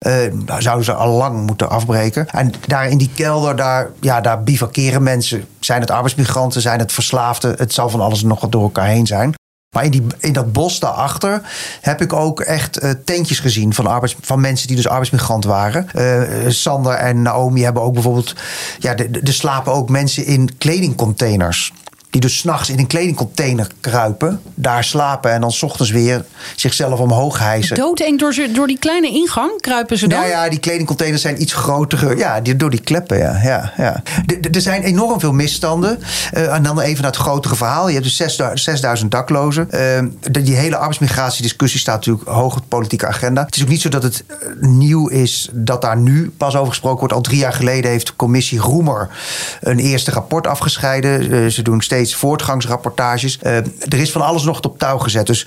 Eh, 0.00 0.14
zouden 0.58 0.84
ze 0.84 0.92
al 0.92 1.16
lang 1.16 1.46
moeten 1.46 1.70
afbreken. 1.70 2.28
En 2.28 2.52
daar 2.66 2.88
in 2.88 2.98
die 2.98 3.10
kelder, 3.14 3.56
daar, 3.56 3.90
ja, 4.00 4.20
daar 4.20 4.42
bivakeren 4.42 5.02
mensen. 5.02 5.44
Zijn 5.58 5.80
het 5.80 5.90
arbeidsmigranten, 5.90 6.60
zijn 6.60 6.78
het 6.78 6.92
verslaafden? 6.92 7.54
Het 7.56 7.72
zal 7.72 7.88
van 7.88 8.00
alles 8.00 8.22
nog 8.22 8.40
wat 8.40 8.52
door 8.52 8.62
elkaar 8.62 8.86
heen 8.86 9.06
zijn. 9.06 9.34
Maar 9.74 9.84
in, 9.84 9.90
die, 9.90 10.06
in 10.18 10.32
dat 10.32 10.52
bos 10.52 10.78
daarachter 10.78 11.42
heb 11.80 12.00
ik 12.00 12.12
ook 12.12 12.40
echt 12.40 12.76
eh, 12.76 12.90
tentjes 13.04 13.38
gezien 13.38 13.74
van, 13.74 13.86
arbeids, 13.86 14.16
van 14.20 14.40
mensen 14.40 14.66
die 14.66 14.76
dus 14.76 14.88
arbeidsmigrant 14.88 15.44
waren. 15.44 15.90
Eh, 15.90 16.48
Sander 16.48 16.92
en 16.92 17.22
Naomi 17.22 17.62
hebben 17.62 17.82
ook 17.82 17.94
bijvoorbeeld. 17.94 18.34
Ja, 18.78 18.96
er 18.96 19.32
slapen 19.32 19.72
ook 19.72 19.88
mensen 19.88 20.26
in 20.26 20.58
kledingcontainers. 20.58 21.72
Die 22.10 22.20
dus 22.20 22.38
s'nachts 22.38 22.70
in 22.70 22.78
een 22.78 22.86
kledingcontainer 22.86 23.66
kruipen, 23.80 24.40
daar 24.54 24.84
slapen 24.84 25.32
en 25.32 25.40
dan 25.40 25.50
's 25.52 25.62
ochtends 25.62 25.90
weer 25.90 26.24
zichzelf 26.56 26.98
omhoog 27.00 27.38
hijsen. 27.38 27.76
Doodeng 27.76 28.18
door, 28.18 28.34
ze- 28.34 28.50
door 28.52 28.66
die 28.66 28.78
kleine 28.78 29.08
ingang 29.10 29.60
kruipen 29.60 29.98
ze 29.98 30.08
dan? 30.08 30.18
Nou 30.18 30.30
ja, 30.30 30.48
die 30.48 30.58
kledingcontainers 30.58 31.22
zijn 31.22 31.42
iets 31.42 31.52
groter. 31.52 32.16
Ja, 32.18 32.40
die, 32.40 32.56
door 32.56 32.70
die 32.70 32.80
kleppen, 32.80 33.18
ja. 33.18 33.40
ja, 33.42 33.72
ja. 33.76 34.02
Er 34.52 34.60
zijn 34.60 34.82
enorm 34.82 35.20
veel 35.20 35.32
misstanden. 35.32 35.98
Eh, 36.32 36.54
en 36.54 36.62
dan 36.62 36.80
even 36.80 37.02
naar 37.02 37.10
het 37.12 37.20
grotere 37.20 37.56
verhaal. 37.56 37.86
Je 37.88 37.92
hebt 37.92 38.04
dus 38.04 38.16
6000 38.16 38.60
6000 38.60 39.10
daklozen. 39.10 39.70
Eh, 39.70 40.02
die 40.42 40.54
hele 40.56 40.76
arbeidsmigratiediscussie 40.76 41.80
staat 41.80 41.96
natuurlijk 41.96 42.28
hoog 42.28 42.54
op 42.56 42.60
de 42.62 42.68
politieke 42.68 43.06
agenda. 43.06 43.44
Het 43.44 43.56
is 43.56 43.62
ook 43.62 43.68
niet 43.68 43.80
zo 43.80 43.88
dat 43.88 44.02
het 44.02 44.24
eh, 44.26 44.36
nieuw 44.60 45.08
is 45.08 45.48
dat 45.52 45.82
daar 45.82 45.96
nu 45.96 46.30
pas 46.36 46.56
over 46.56 46.68
gesproken 46.68 46.98
wordt. 46.98 47.14
Al 47.14 47.20
drie 47.20 47.38
jaar 47.38 47.52
geleden 47.52 47.90
heeft 47.90 48.06
de 48.06 48.16
commissie 48.16 48.58
Roemer 48.58 49.08
een 49.60 49.78
eerste 49.78 50.10
rapport 50.10 50.46
afgescheiden. 50.46 51.52
Ze 51.52 51.62
doen 51.62 51.80
steeds 51.80 51.98
voortgangsrapportages. 52.08 53.38
Eh, 53.38 53.56
er 53.56 54.00
is 54.00 54.12
van 54.12 54.22
alles 54.22 54.42
nog 54.42 54.60
op 54.60 54.78
touw 54.78 54.98
gezet. 54.98 55.26
Dus 55.26 55.46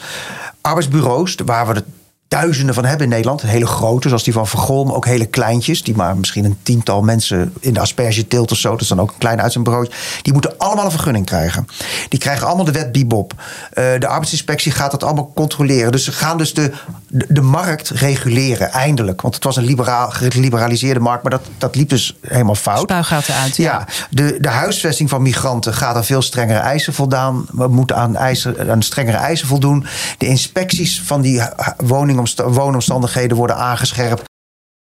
arbeidsbureaus, 0.62 1.36
waar 1.46 1.68
we 1.68 1.74
het 1.74 1.86
duizenden 2.34 2.76
van 2.76 2.86
hebben 2.86 3.04
in 3.04 3.12
Nederland. 3.12 3.42
Hele 3.42 3.68
grote, 3.68 4.08
zoals 4.08 4.24
die 4.24 4.34
van 4.34 4.48
Vergol, 4.48 4.86
maar 4.86 4.96
ook 4.96 5.06
hele 5.06 5.26
kleintjes. 5.26 5.84
Die 5.84 5.96
maar 5.96 6.18
misschien 6.18 6.46
een 6.46 6.58
tiental 6.64 7.02
mensen 7.02 7.54
in 7.60 7.74
de 7.74 7.80
asperge 7.80 8.28
teelt 8.28 8.52
of 8.52 8.58
zo. 8.58 8.72
Dat 8.72 8.82
is 8.82 8.88
dan 8.88 9.00
ook 9.00 9.10
een 9.12 9.18
klein 9.18 9.42
uitzendbureau. 9.42 9.88
Die 10.22 10.34
moeten 10.34 10.58
allemaal 10.58 10.86
een 10.86 10.92
vergunning 10.92 11.26
krijgen. 11.26 11.68
Die 12.10 12.20
krijgen 12.20 12.48
allemaal 12.48 12.66
de 12.66 12.72
wet 12.72 12.92
Bibop. 12.92 13.34
Eh, 13.74 13.84
de 14.00 14.08
arbeidsinspectie 14.08 14.72
gaat 14.72 14.92
dat 14.92 15.04
allemaal 15.04 15.32
controleren. 15.36 15.92
Dus 15.92 16.04
ze 16.04 16.12
gaan 16.12 16.38
dus 16.38 16.54
de, 16.54 16.72
de, 17.08 17.26
de 17.30 17.42
markt 17.42 17.90
reguleren, 17.90 18.72
eindelijk. 18.72 19.22
Want 19.22 19.36
het 19.36 19.44
was 19.44 19.56
een 19.56 19.64
liberaal, 19.64 20.10
geliberaliseerde 20.10 21.00
markt. 21.00 21.24
Maar 21.24 21.32
dat, 21.32 21.42
dat 21.58 21.76
liep 21.76 21.90
dus 21.90 22.18
helemaal 22.28 22.56
fout. 22.56 22.80
Spuigaten 22.80 23.36
uit. 23.36 23.58
Ja, 23.58 23.88
de, 24.10 24.38
de 24.40 24.50
huisvesting 24.50 25.10
van 25.10 25.22
migranten 25.22 25.74
gaat 25.74 25.96
aan 25.96 26.06
veel 26.06 26.22
strengere 26.22 26.60
eisen 26.60 26.94
voldaan. 26.94 27.46
We 27.52 27.68
moeten 27.68 27.96
aan, 27.96 28.16
eisen, 28.16 28.70
aan 28.72 28.82
strengere 28.82 29.18
eisen 29.18 29.48
voldoen. 29.48 29.86
De 30.18 30.26
inspecties 30.26 31.02
van 31.06 31.22
die 31.22 31.42
woningomsta- 31.78 32.22
woonomstandigheden 32.36 33.38
worden 33.38 33.56
aangescherpt. 33.56 34.24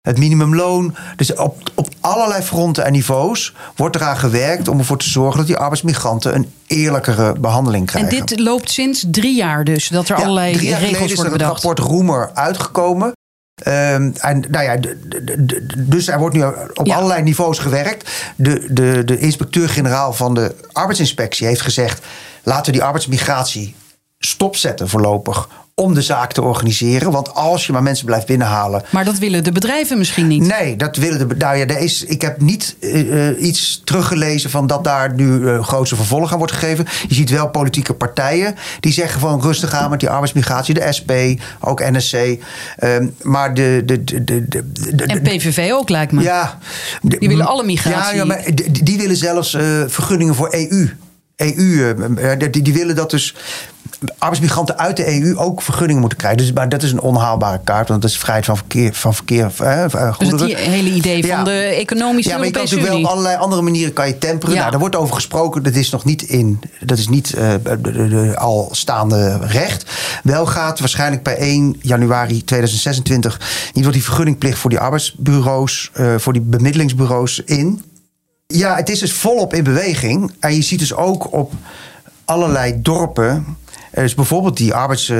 Het 0.01 0.17
minimumloon. 0.17 0.95
Dus 1.15 1.33
op, 1.33 1.71
op 1.75 1.89
allerlei 1.99 2.41
fronten 2.41 2.85
en 2.85 2.91
niveaus 2.91 3.53
wordt 3.75 3.95
eraan 3.95 4.17
gewerkt 4.17 4.67
om 4.67 4.79
ervoor 4.79 4.97
te 4.97 5.09
zorgen 5.09 5.37
dat 5.37 5.47
die 5.47 5.57
arbeidsmigranten 5.57 6.35
een 6.35 6.51
eerlijkere 6.67 7.39
behandeling 7.39 7.91
En 7.91 7.99
krijgen. 8.07 8.25
dit 8.25 8.39
loopt 8.39 8.71
sinds 8.71 9.05
drie 9.11 9.35
jaar 9.35 9.63
dus, 9.63 9.87
dat 9.87 10.09
er 10.09 10.15
Ja, 10.17 10.23
allerlei 10.23 10.53
drie 10.53 10.69
jaar 10.69 10.79
regels 10.79 10.95
is 11.03 11.09
er 11.11 11.15
worden 11.15 11.31
het 11.33 11.41
bedacht. 11.41 11.63
rapport 11.63 11.79
Roemer 11.89 12.31
uitgekomen. 12.33 13.11
Ehm, 13.63 14.11
en 14.17 14.43
nou 14.49 14.63
ja, 14.63 14.77
dus 15.77 16.07
er 16.07 16.19
wordt 16.19 16.35
nu 16.35 16.43
op 16.73 16.85
Ja. 16.85 16.95
allerlei 16.95 17.23
niveaus 17.23 17.59
gewerkt. 17.59 18.11
De, 18.35 18.67
de, 18.73 19.01
de 19.05 19.19
inspecteur-generaal 19.19 20.13
van 20.13 20.33
de 20.33 20.55
arbeidsinspectie 20.71 21.47
heeft 21.47 21.61
gezegd: 21.61 22.05
laten 22.43 22.65
we 22.65 22.71
die 22.71 22.83
arbeidsmigratie 22.83 23.75
stopzetten 24.19 24.89
voorlopig. 24.89 25.49
Om 25.81 25.93
de 25.93 26.01
zaak 26.01 26.31
te 26.33 26.41
organiseren. 26.41 27.11
Want 27.11 27.33
als 27.33 27.65
je 27.65 27.71
maar 27.71 27.83
mensen 27.83 28.05
blijft 28.05 28.25
binnenhalen. 28.27 28.83
Maar 28.89 29.05
dat 29.05 29.17
willen 29.17 29.43
de 29.43 29.51
bedrijven 29.51 29.97
misschien 29.97 30.27
niet. 30.27 30.41
Nee, 30.41 30.75
dat 30.75 30.95
willen 30.95 31.27
de. 31.27 31.35
Nou 31.35 31.57
ja, 31.57 31.65
er 31.65 31.79
is, 31.79 32.03
ik 32.03 32.21
heb 32.21 32.41
niet 32.41 32.75
eh, 32.79 33.29
eh, 33.29 33.41
iets 33.43 33.81
teruggelezen 33.83 34.49
van 34.49 34.67
dat 34.67 34.83
daar 34.83 35.13
nu 35.13 35.47
eh, 35.47 35.63
grootste 35.63 35.95
vervolg 35.95 36.31
aan 36.31 36.37
wordt 36.37 36.53
gegeven. 36.53 36.85
Je 37.07 37.15
ziet 37.15 37.29
wel 37.29 37.49
politieke 37.49 37.93
partijen 37.93 38.55
die 38.79 38.91
zeggen 38.93 39.19
van 39.19 39.41
rustig 39.41 39.73
aan 39.73 39.89
met 39.89 39.99
die 39.99 40.09
arbeidsmigratie. 40.09 40.73
De 40.73 40.87
SP, 40.97 41.11
ook 41.59 41.79
NSC. 41.79 42.15
Ehm, 42.77 43.07
maar 43.21 43.53
de. 43.53 43.81
de, 43.85 44.03
de, 44.03 44.23
de, 44.23 44.47
de, 44.47 45.03
En 45.03 45.21
PVV 45.21 45.69
ook, 45.71 45.89
lijkt 45.89 46.11
me. 46.11 46.21
ja, 46.21 46.57
Die 47.01 47.29
willen 47.29 47.47
alle 47.47 47.63
migratie. 47.63 48.15
Ja, 48.15 48.21
ja 48.21 48.25
maar 48.25 48.43
die, 48.53 48.83
die 48.83 48.97
willen 48.97 49.17
zelfs 49.17 49.51
vergunningen 49.87 50.35
voor 50.35 50.53
EU. 50.53 50.89
EU, 51.35 51.95
die, 52.37 52.61
die 52.61 52.73
willen 52.73 52.95
dat 52.95 53.09
dus 53.09 53.35
arbeidsmigranten 54.17 54.77
uit 54.77 54.97
de 54.97 55.21
EU 55.21 55.37
ook 55.37 55.61
vergunningen 55.61 55.99
moeten 56.01 56.17
krijgen. 56.17 56.39
Dus, 56.39 56.51
maar 56.53 56.69
dat 56.69 56.83
is 56.83 56.91
een 56.91 57.01
onhaalbare 57.01 57.59
kaart, 57.63 57.87
want 57.87 58.01
dat 58.01 58.11
is 58.11 58.17
vrijheid 58.17 58.45
van 58.45 58.57
verkeer, 58.57 58.93
van 58.93 59.13
verkeer 59.15 59.51
eh, 59.59 59.83
eh, 59.83 60.19
Dus 60.19 60.31
het 60.31 60.55
hele 60.55 60.89
idee 60.89 61.27
van 61.27 61.43
de 61.43 61.51
economische 61.51 62.29
Ja, 62.29 62.37
maar 62.37 62.45
je 62.45 62.51
kan 62.51 62.63
natuurlijk 62.63 62.89
wel 62.89 62.99
op 62.99 63.05
allerlei 63.05 63.37
andere 63.37 63.61
manieren 63.61 63.93
kan 63.93 64.07
je 64.07 64.17
temperen. 64.17 64.53
Ja. 64.53 64.59
Nou, 64.59 64.71
daar 64.71 64.79
wordt 64.79 64.95
over 64.95 65.15
gesproken. 65.15 65.63
Dat 65.63 65.73
is 65.73 65.89
nog 65.89 66.05
niet 66.05 66.21
in. 66.21 66.59
Dat 66.79 66.97
is 66.97 67.07
niet 67.07 67.33
eh, 67.33 67.53
de, 67.63 67.81
de- 67.81 68.07
de 68.07 68.37
al 68.37 68.69
staande 68.71 69.37
recht. 69.41 69.91
Wel 70.23 70.45
gaat 70.45 70.79
waarschijnlijk 70.79 71.23
bij 71.23 71.37
1 71.37 71.75
januari 71.81 72.43
2026 72.43 73.69
niet 73.73 73.83
wat 73.83 73.93
die 73.93 74.03
vergunningplicht 74.03 74.57
voor 74.59 74.69
die 74.69 74.79
arbeidsbureaus, 74.79 75.91
voor 76.17 76.33
die 76.33 76.41
bemiddelingsbureaus 76.41 77.41
in. 77.45 77.83
Ja, 78.47 78.75
het 78.75 78.89
is 78.89 78.99
dus 78.99 79.13
volop 79.13 79.53
in 79.53 79.63
beweging. 79.63 80.31
En 80.39 80.55
je 80.55 80.61
ziet 80.61 80.79
dus 80.79 80.93
ook 80.93 81.33
op 81.33 81.53
allerlei 82.27 82.81
dorpen. 82.81 83.57
Dus 83.93 84.15
bijvoorbeeld 84.15 84.57
die, 84.57 84.73
arbeids, 84.73 85.09
eh, 85.09 85.17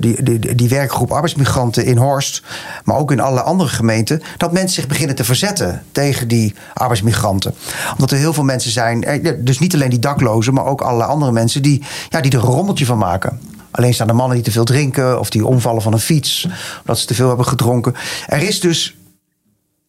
die, 0.00 0.22
die, 0.22 0.54
die 0.54 0.68
werkgroep 0.68 1.12
arbeidsmigranten 1.12 1.84
in 1.84 1.96
Horst, 1.96 2.42
maar 2.84 2.96
ook 2.96 3.12
in 3.12 3.20
alle 3.20 3.40
andere 3.40 3.68
gemeenten, 3.68 4.22
dat 4.36 4.52
mensen 4.52 4.74
zich 4.74 4.86
beginnen 4.86 5.16
te 5.16 5.24
verzetten 5.24 5.82
tegen 5.92 6.28
die 6.28 6.54
arbeidsmigranten. 6.74 7.54
Omdat 7.92 8.10
er 8.10 8.16
heel 8.16 8.32
veel 8.32 8.44
mensen 8.44 8.70
zijn, 8.70 9.04
eh, 9.04 9.32
dus 9.38 9.58
niet 9.58 9.74
alleen 9.74 9.90
die 9.90 9.98
daklozen, 9.98 10.54
maar 10.54 10.64
ook 10.64 10.80
allerlei 10.80 11.10
andere 11.10 11.32
mensen 11.32 11.62
die, 11.62 11.82
ja, 12.08 12.20
die 12.20 12.32
er 12.32 12.38
een 12.38 12.44
rommeltje 12.44 12.86
van 12.86 12.98
maken. 12.98 13.40
Alleen 13.70 13.94
staan 13.94 14.06
de 14.06 14.12
mannen 14.12 14.36
die 14.36 14.44
te 14.44 14.50
veel 14.50 14.64
drinken 14.64 15.18
of 15.18 15.30
die 15.30 15.46
omvallen 15.46 15.82
van 15.82 15.92
een 15.92 16.00
fiets, 16.00 16.48
omdat 16.80 16.98
ze 16.98 17.06
te 17.06 17.14
veel 17.14 17.28
hebben 17.28 17.46
gedronken. 17.46 17.94
Er 18.26 18.42
is 18.42 18.60
dus 18.60 18.96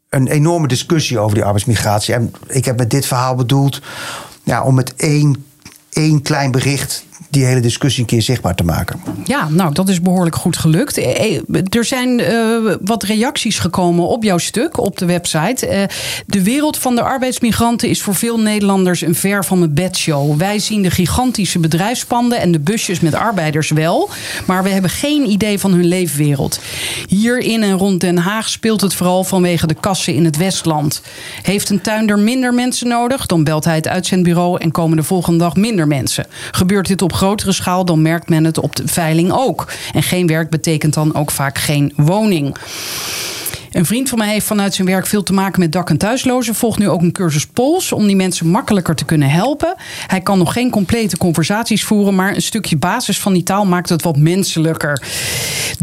een 0.09 0.27
enorme 0.27 0.67
discussie 0.67 1.19
over 1.19 1.35
die 1.35 1.43
arbeidsmigratie. 1.43 2.13
En 2.13 2.33
ik 2.47 2.65
heb 2.65 2.77
met 2.77 2.89
dit 2.89 3.05
verhaal 3.05 3.35
bedoeld 3.35 3.81
ja, 4.43 4.63
om 4.63 4.75
met 4.75 4.95
één, 4.95 5.45
één 5.93 6.21
klein 6.21 6.51
bericht 6.51 7.05
die 7.29 7.45
hele 7.45 7.59
discussie 7.59 8.01
een 8.01 8.07
keer 8.07 8.21
zichtbaar 8.21 8.55
te 8.55 8.63
maken. 8.63 9.01
Ja, 9.23 9.49
nou, 9.49 9.73
dat 9.73 9.89
is 9.89 10.01
behoorlijk 10.01 10.35
goed 10.35 10.57
gelukt. 10.57 10.97
Eh, 10.97 11.35
eh, 11.35 11.41
Er 11.69 11.85
zijn 11.85 12.19
eh, 12.19 12.75
wat 12.81 13.03
reacties 13.03 13.59
gekomen 13.59 14.07
op 14.07 14.23
jouw 14.23 14.37
stuk 14.37 14.77
op 14.77 14.97
de 14.97 15.05
website. 15.05 15.89
De 16.25 16.43
wereld 16.43 16.77
van 16.77 16.95
de 16.95 17.01
arbeidsmigranten 17.01 17.89
is 17.89 18.01
voor 18.01 18.15
veel 18.15 18.39
Nederlanders 18.39 19.01
een 19.01 19.15
ver 19.15 19.45
van 19.45 19.59
mijn 19.59 19.73
bedshow. 19.73 20.37
Wij 20.37 20.59
zien 20.59 20.81
de 20.81 20.91
gigantische 20.91 21.59
bedrijfspanden 21.59 22.39
en 22.39 22.51
de 22.51 22.59
busjes 22.59 22.99
met 22.99 23.13
arbeiders 23.13 23.69
wel, 23.69 24.09
maar 24.45 24.63
we 24.63 24.69
hebben 24.69 24.91
geen 24.91 25.29
idee 25.29 25.59
van 25.59 25.71
hun 25.71 25.85
leefwereld. 25.85 26.59
Hier 27.07 27.37
in 27.37 27.63
en 27.63 27.77
rond 27.77 28.01
Den 28.01 28.17
Haag 28.17 28.49
speelt 28.49 28.81
het 28.81 28.93
vooral 28.93 29.23
vanwege 29.23 29.67
de 29.67 29.75
kassen 29.79 30.13
in 30.13 30.25
het 30.25 30.37
Westland. 30.37 31.01
Heeft 31.41 31.69
een 31.69 31.81
tuinder 31.81 32.19
minder 32.19 32.53
mensen 32.53 32.87
nodig, 32.87 33.25
dan 33.25 33.43
belt 33.43 33.65
hij 33.65 33.75
het 33.75 33.87
uitzendbureau 33.87 34.59
en 34.59 34.71
komen 34.71 34.97
de 34.97 35.03
volgende 35.03 35.39
dag 35.39 35.55
minder 35.55 35.87
mensen. 35.87 36.25
Gebeurt 36.51 36.87
dit 36.87 37.01
op 37.01 37.10
op 37.11 37.17
grotere 37.17 37.51
schaal, 37.51 37.85
dan 37.85 38.01
merkt 38.01 38.29
men 38.29 38.43
het 38.43 38.57
op 38.57 38.75
de 38.75 38.87
veiling 38.87 39.31
ook. 39.31 39.71
En 39.93 40.03
geen 40.03 40.27
werk 40.27 40.49
betekent 40.49 40.93
dan 40.93 41.15
ook 41.15 41.31
vaak 41.31 41.57
geen 41.57 41.93
woning. 41.95 42.55
Een 43.71 43.85
vriend 43.85 44.09
van 44.09 44.17
mij 44.17 44.31
heeft 44.31 44.45
vanuit 44.45 44.73
zijn 44.73 44.87
werk 44.87 45.05
veel 45.07 45.23
te 45.23 45.33
maken 45.33 45.59
met 45.59 45.71
dak- 45.71 45.89
en 45.89 45.97
thuislozen. 45.97 46.55
Volgt 46.55 46.79
nu 46.79 46.89
ook 46.89 47.01
een 47.01 47.11
cursus 47.11 47.45
Pools 47.47 47.91
om 47.91 48.07
die 48.07 48.15
mensen 48.15 48.47
makkelijker 48.47 48.95
te 48.95 49.05
kunnen 49.05 49.29
helpen. 49.29 49.75
Hij 50.07 50.21
kan 50.21 50.37
nog 50.37 50.53
geen 50.53 50.69
complete 50.69 51.17
conversaties 51.17 51.83
voeren, 51.83 52.15
maar 52.15 52.35
een 52.35 52.41
stukje 52.41 52.77
basis 52.77 53.19
van 53.19 53.33
die 53.33 53.43
taal 53.43 53.65
maakt 53.65 53.89
het 53.89 54.03
wat 54.03 54.17
menselijker. 54.17 55.03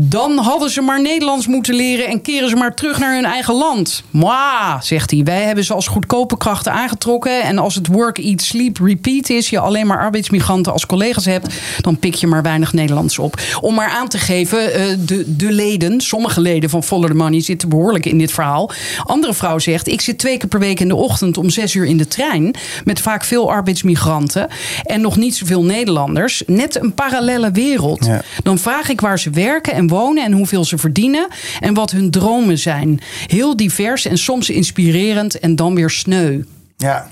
Dan 0.01 0.39
hadden 0.39 0.71
ze 0.71 0.81
maar 0.81 1.03
Nederlands 1.03 1.47
moeten 1.47 1.75
leren 1.75 2.07
en 2.07 2.23
keren 2.23 2.49
ze 2.49 2.57
maar 2.57 2.75
terug 2.75 2.99
naar 2.99 3.15
hun 3.15 3.25
eigen 3.25 3.55
land. 3.55 4.03
Mwah, 4.11 4.81
zegt 4.81 5.11
hij. 5.11 5.23
Wij 5.25 5.43
hebben 5.43 5.65
ze 5.65 5.75
als 5.75 5.87
goedkope 5.87 6.37
krachten 6.37 6.73
aangetrokken. 6.73 7.43
En 7.43 7.59
als 7.59 7.75
het 7.75 7.87
work, 7.87 8.19
eat, 8.19 8.41
sleep, 8.41 8.79
repeat 8.79 9.29
is, 9.29 9.51
je 9.51 9.59
alleen 9.59 9.87
maar 9.87 9.99
arbeidsmigranten 9.99 10.73
als 10.73 10.87
collega's 10.87 11.25
hebt, 11.25 11.55
dan 11.81 11.99
pik 11.99 12.15
je 12.15 12.27
maar 12.27 12.43
weinig 12.43 12.73
Nederlands 12.73 13.19
op. 13.19 13.41
Om 13.61 13.75
maar 13.75 13.91
aan 13.91 14.09
te 14.09 14.19
geven, 14.19 14.73
eh, 14.73 14.87
de, 14.99 15.37
de 15.37 15.53
leden, 15.53 16.01
sommige 16.01 16.41
leden 16.41 16.71
van 16.71 16.83
Follow 16.83 17.09
the 17.09 17.15
Money 17.15 17.41
zitten 17.41 17.69
in 17.87 18.19
dit 18.19 18.33
verhaal. 18.33 18.71
Andere 19.05 19.35
vrouw 19.35 19.59
zegt: 19.59 19.89
Ik 19.89 20.01
zit 20.01 20.19
twee 20.19 20.37
keer 20.37 20.49
per 20.49 20.59
week 20.59 20.81
in 20.81 20.89
de 20.89 20.95
ochtend 20.95 21.39
om 21.39 21.51
zes 21.51 21.75
uur 21.75 21.85
in 21.85 21.97
de 21.97 22.09
trein. 22.09 22.55
Met 22.85 23.01
vaak 23.01 23.25
veel 23.25 23.51
arbeidsmigranten 23.51 24.49
en 24.83 25.01
nog 25.01 25.17
niet 25.17 25.37
zoveel 25.37 25.65
Nederlanders. 25.65 26.43
Net 26.47 26.83
een 26.83 26.95
parallele 26.95 27.51
wereld. 27.51 28.05
Ja. 28.05 28.23
Dan 28.43 28.59
vraag 28.59 28.89
ik 28.89 29.01
waar 29.01 29.19
ze 29.19 29.31
werken 29.31 29.73
en 29.73 29.89
wonen 29.89 30.25
en 30.25 30.33
hoeveel 30.33 30.65
ze 30.65 30.79
verdienen. 30.79 31.29
En 31.61 31.75
wat 31.75 31.91
hun 31.91 32.11
dromen 32.11 32.59
zijn. 32.59 33.01
Heel 33.27 33.57
divers 33.57 34.05
en 34.05 34.19
soms 34.19 34.51
inspirerend 34.51 35.39
en 35.39 35.57
dan 35.57 35.75
weer 35.75 35.91
sneu. 35.91 36.41
Ja, 36.85 37.09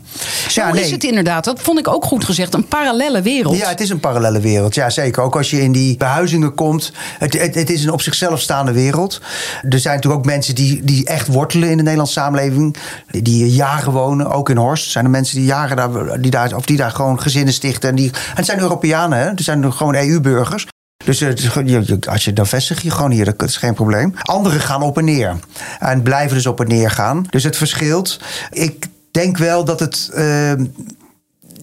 Zo 0.48 0.60
ja, 0.60 0.72
is 0.74 0.90
het 0.90 1.04
inderdaad. 1.04 1.44
Dat 1.44 1.60
vond 1.62 1.78
ik 1.78 1.88
ook 1.88 2.04
goed 2.04 2.24
gezegd. 2.24 2.54
Een 2.54 2.68
parallelle 2.68 3.22
wereld. 3.22 3.56
Ja, 3.56 3.68
het 3.68 3.80
is 3.80 3.90
een 3.90 4.00
parallele 4.00 4.40
wereld. 4.40 4.74
Ja, 4.74 4.90
zeker. 4.90 5.22
Ook 5.22 5.36
als 5.36 5.50
je 5.50 5.60
in 5.62 5.72
die 5.72 5.96
behuizingen 5.96 6.54
komt. 6.54 6.92
Het, 7.18 7.38
het, 7.40 7.54
het 7.54 7.70
is 7.70 7.84
een 7.84 7.90
op 7.92 8.00
zichzelf 8.02 8.40
staande 8.40 8.72
wereld. 8.72 9.20
Er 9.68 9.78
zijn 9.78 9.94
natuurlijk 9.94 10.22
ook 10.22 10.30
mensen 10.30 10.54
die, 10.54 10.84
die 10.84 11.06
echt 11.06 11.26
wortelen 11.26 11.70
in 11.70 11.76
de 11.76 11.82
Nederlandse 11.82 12.14
samenleving. 12.20 12.76
Die 13.10 13.50
jaren 13.54 13.92
wonen. 13.92 14.30
Ook 14.30 14.50
in 14.50 14.56
Horst 14.56 14.90
zijn 14.90 15.04
er 15.04 15.10
mensen 15.10 15.36
die 15.36 15.44
jaren 15.46 15.76
daar, 15.76 16.20
die 16.20 16.30
daar, 16.30 16.54
of 16.54 16.64
die 16.66 16.76
daar 16.76 16.90
gewoon 16.90 17.20
gezinnen 17.20 17.54
stichten. 17.54 17.88
En, 17.90 17.94
die, 17.96 18.10
en 18.10 18.18
het 18.34 18.46
zijn 18.46 18.58
Europeanen, 18.60 19.18
hè? 19.18 19.30
Zijn 19.34 19.72
gewoon 19.72 19.94
EU-burgers. 19.94 20.66
Dus 21.04 21.20
het 21.20 21.38
is 21.38 21.44
gewoon- 21.48 21.68
je- 21.68 21.82
je- 21.86 22.10
als 22.10 22.24
je 22.24 22.32
dan 22.32 22.46
vestig 22.46 22.82
je 22.82 22.90
gewoon 22.90 23.10
hier, 23.10 23.24
dat 23.24 23.42
is 23.48 23.56
geen 23.56 23.74
probleem. 23.74 24.14
Anderen 24.22 24.60
gaan 24.60 24.82
op 24.82 24.98
en 24.98 25.04
neer. 25.04 25.36
En 25.78 26.02
blijven 26.02 26.36
dus 26.36 26.46
op 26.46 26.60
en 26.60 26.68
neer 26.68 26.90
gaan. 26.90 27.26
Dus 27.30 27.42
het 27.44 27.56
verschilt. 27.56 28.20
Ik 28.50 28.86
denk 29.16 29.36
wel 29.38 29.64
dat 29.64 29.80
het. 29.80 30.10
eh, 30.14 30.52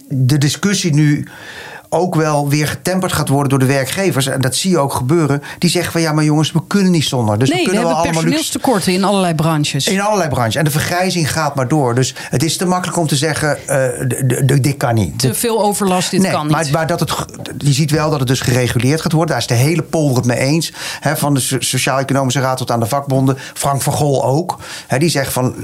de 0.10 0.38
discussie 0.38 0.94
nu 0.94 1.28
ook 1.94 2.16
wel 2.16 2.50
weer 2.50 2.68
getemperd 2.68 3.14
gaat 3.14 3.30
worden 3.30 3.50
door 3.50 3.60
de 3.60 3.66
werkgevers. 3.74 4.28
En 4.28 4.42
dat 4.42 4.56
zie 4.56 4.70
je 4.72 4.78
ook 4.78 4.94
gebeuren. 4.94 5.42
Die 5.60 5.70
zeggen 5.70 5.92
van 5.92 6.02
ja, 6.02 6.12
maar 6.12 6.24
jongens, 6.24 6.52
we 6.52 6.62
kunnen 6.68 6.92
niet 6.92 7.04
zonder. 7.06 7.40
Dus 7.40 7.50
nee, 7.50 7.58
we 7.58 7.64
we 7.64 7.70
kunnen 7.70 7.88
hebben 7.90 8.04
wel 8.04 8.12
allemaal 8.14 8.32
luxe. 8.32 8.50
personeelstekorten 8.50 8.94
in 8.94 9.04
allerlei 9.04 9.36
branches. 9.36 9.88
In 9.88 10.02
allerlei 10.02 10.30
branches. 10.30 10.56
En 10.56 10.64
de 10.64 10.72
vergrijzing 10.72 11.32
gaat 11.32 11.56
maar 11.56 11.68
door. 11.68 11.96
Dus 11.96 12.16
het 12.30 12.44
is 12.44 12.58
te 12.58 12.66
makkelijk 12.66 12.98
om 12.98 13.08
te 13.08 13.16
zeggen: 13.16 13.58
d- 14.46 14.64
dit 14.64 14.78
kan 14.78 14.96
niet. 14.96 15.20
Te 15.20 15.34
veel 15.34 15.62
overlast, 15.64 16.12
dit 16.12 16.22
nee, 16.22 16.32
kan 16.32 16.44
niet. 16.48 16.52
Maar, 16.56 16.68
maar 16.72 16.88
dat 16.88 17.00
het, 17.00 17.14
je 17.58 17.74
ziet 17.74 17.92
wel 17.92 18.10
dat 18.10 18.20
het 18.20 18.28
dus 18.28 18.40
gereguleerd 18.42 19.02
gaat 19.02 19.12
worden. 19.12 19.30
Daar 19.32 19.42
is 19.42 19.48
de 19.48 19.54
hele 19.54 19.82
polder 19.84 20.18
het 20.18 20.26
mee 20.26 20.38
eens. 20.38 20.74
Van 21.16 21.34
de 21.34 21.40
So- 21.40 21.60
Sociaal-Economische 21.60 22.40
Raad 22.40 22.58
tot 22.58 22.72
aan 22.72 22.80
de 22.80 22.86
vakbonden. 22.86 23.38
Frank 23.54 23.82
van 23.82 23.94
Gol 23.94 24.24
ook. 24.26 24.58
Hè, 24.88 24.98
die 24.98 25.10
zegt 25.10 25.34
van 25.34 25.56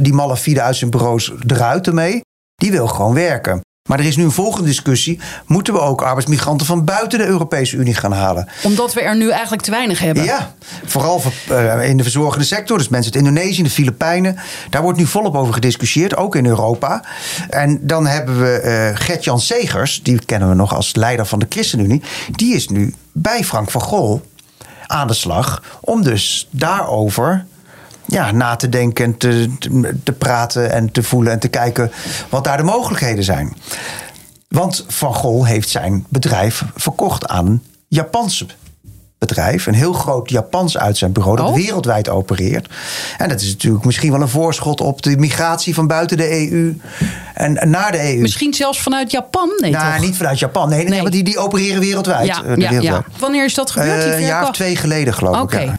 die 0.00 0.12
malafide 0.12 0.62
uit 0.62 0.76
zijn 0.76 0.90
bureaus 0.90 1.32
eruit 1.46 1.86
ermee. 1.86 2.20
Die 2.54 2.70
wil 2.70 2.86
gewoon 2.86 3.14
werken. 3.14 3.60
Maar 3.88 3.98
er 3.98 4.06
is 4.06 4.16
nu 4.16 4.24
een 4.24 4.30
volgende 4.30 4.68
discussie. 4.68 5.20
Moeten 5.46 5.72
we 5.74 5.80
ook 5.80 6.02
arbeidsmigranten 6.02 6.66
van 6.66 6.84
buiten 6.84 7.18
de 7.18 7.26
Europese 7.26 7.76
Unie 7.76 7.94
gaan 7.94 8.12
halen? 8.12 8.48
Omdat 8.62 8.94
we 8.94 9.00
er 9.00 9.16
nu 9.16 9.30
eigenlijk 9.30 9.62
te 9.62 9.70
weinig 9.70 9.98
hebben. 9.98 10.24
Ja, 10.24 10.54
vooral 10.84 11.20
voor, 11.20 11.56
eh, 11.56 11.88
in 11.88 11.96
de 11.96 12.02
verzorgende 12.02 12.44
sector. 12.44 12.78
Dus 12.78 12.88
mensen 12.88 13.12
uit 13.12 13.22
Indonesië, 13.22 13.62
de 13.62 13.70
Filipijnen. 13.70 14.36
Daar 14.70 14.82
wordt 14.82 14.98
nu 14.98 15.06
volop 15.06 15.34
over 15.34 15.54
gediscussieerd, 15.54 16.16
ook 16.16 16.36
in 16.36 16.46
Europa. 16.46 17.04
En 17.48 17.78
dan 17.82 18.06
hebben 18.06 18.40
we 18.40 18.50
eh 18.50 18.90
Gert-Jan 18.94 19.40
Segers, 19.40 20.02
die 20.02 20.24
kennen 20.24 20.48
we 20.48 20.54
nog 20.54 20.74
als 20.74 20.94
leider 20.94 21.26
van 21.26 21.38
de 21.38 21.46
ChristenUnie. 21.48 22.02
Die 22.30 22.54
is 22.54 22.68
nu 22.68 22.94
bij 23.12 23.44
Frank 23.44 23.70
van 23.70 23.80
Gol 23.80 24.22
aan 24.86 25.06
de 25.06 25.14
slag 25.14 25.62
om 25.80 26.02
dus 26.02 26.48
daarover 26.50 27.46
ja, 28.12 28.30
na 28.32 28.56
te 28.56 28.68
denken 28.68 29.04
en 29.04 29.16
te, 29.16 29.50
te, 29.58 29.96
te 30.04 30.12
praten 30.12 30.70
en 30.72 30.90
te 30.92 31.02
voelen 31.02 31.32
en 31.32 31.38
te 31.38 31.48
kijken 31.48 31.90
wat 32.28 32.44
daar 32.44 32.56
de 32.56 32.62
mogelijkheden 32.62 33.24
zijn. 33.24 33.56
Want 34.48 34.84
Van 34.88 35.14
Gol 35.14 35.44
heeft 35.46 35.68
zijn 35.68 36.04
bedrijf 36.08 36.64
verkocht 36.76 37.28
aan 37.28 37.46
een 37.46 37.62
Japanse 37.88 38.46
bedrijf. 39.18 39.66
Een 39.66 39.74
heel 39.74 39.92
groot 39.92 40.30
Japans 40.30 40.78
uitzendbureau 40.78 41.36
dat 41.36 41.46
Oh. 41.48 41.54
wereldwijd 41.54 42.08
opereert. 42.08 42.68
En 43.18 43.28
dat 43.28 43.40
is 43.40 43.48
natuurlijk 43.50 43.84
misschien 43.84 44.10
wel 44.12 44.20
een 44.20 44.28
voorschot 44.28 44.80
op 44.80 45.02
de 45.02 45.16
migratie 45.16 45.74
van 45.74 45.86
buiten 45.86 46.16
de 46.16 46.30
EU 46.50 46.76
en 47.34 47.70
naar 47.70 47.92
de 47.92 48.12
EU. 48.14 48.20
Misschien 48.20 48.54
zelfs 48.54 48.80
vanuit 48.80 49.10
Japan? 49.10 49.48
Nee, 49.60 49.70
nou, 49.70 49.92
toch? 49.92 50.04
niet 50.04 50.16
vanuit 50.16 50.38
Japan. 50.38 50.68
Nee, 50.68 50.78
nee, 50.78 50.88
Nee. 50.88 51.00
want 51.00 51.12
die, 51.12 51.22
die 51.24 51.38
opereren 51.38 51.80
wereldwijd. 51.80 52.26
ja, 52.26 52.44
eh, 52.44 52.80
ja. 52.80 53.04
Wanneer 53.18 53.44
is 53.44 53.54
dat 53.54 53.70
gebeurd? 53.70 54.04
Eh, 54.04 54.14
een 54.14 54.26
jaar 54.26 54.42
of 54.42 54.50
twee 54.50 54.76
geleden, 54.76 55.14
geloof 55.14 55.52
ik. 55.52 55.60
ja. 55.64 55.78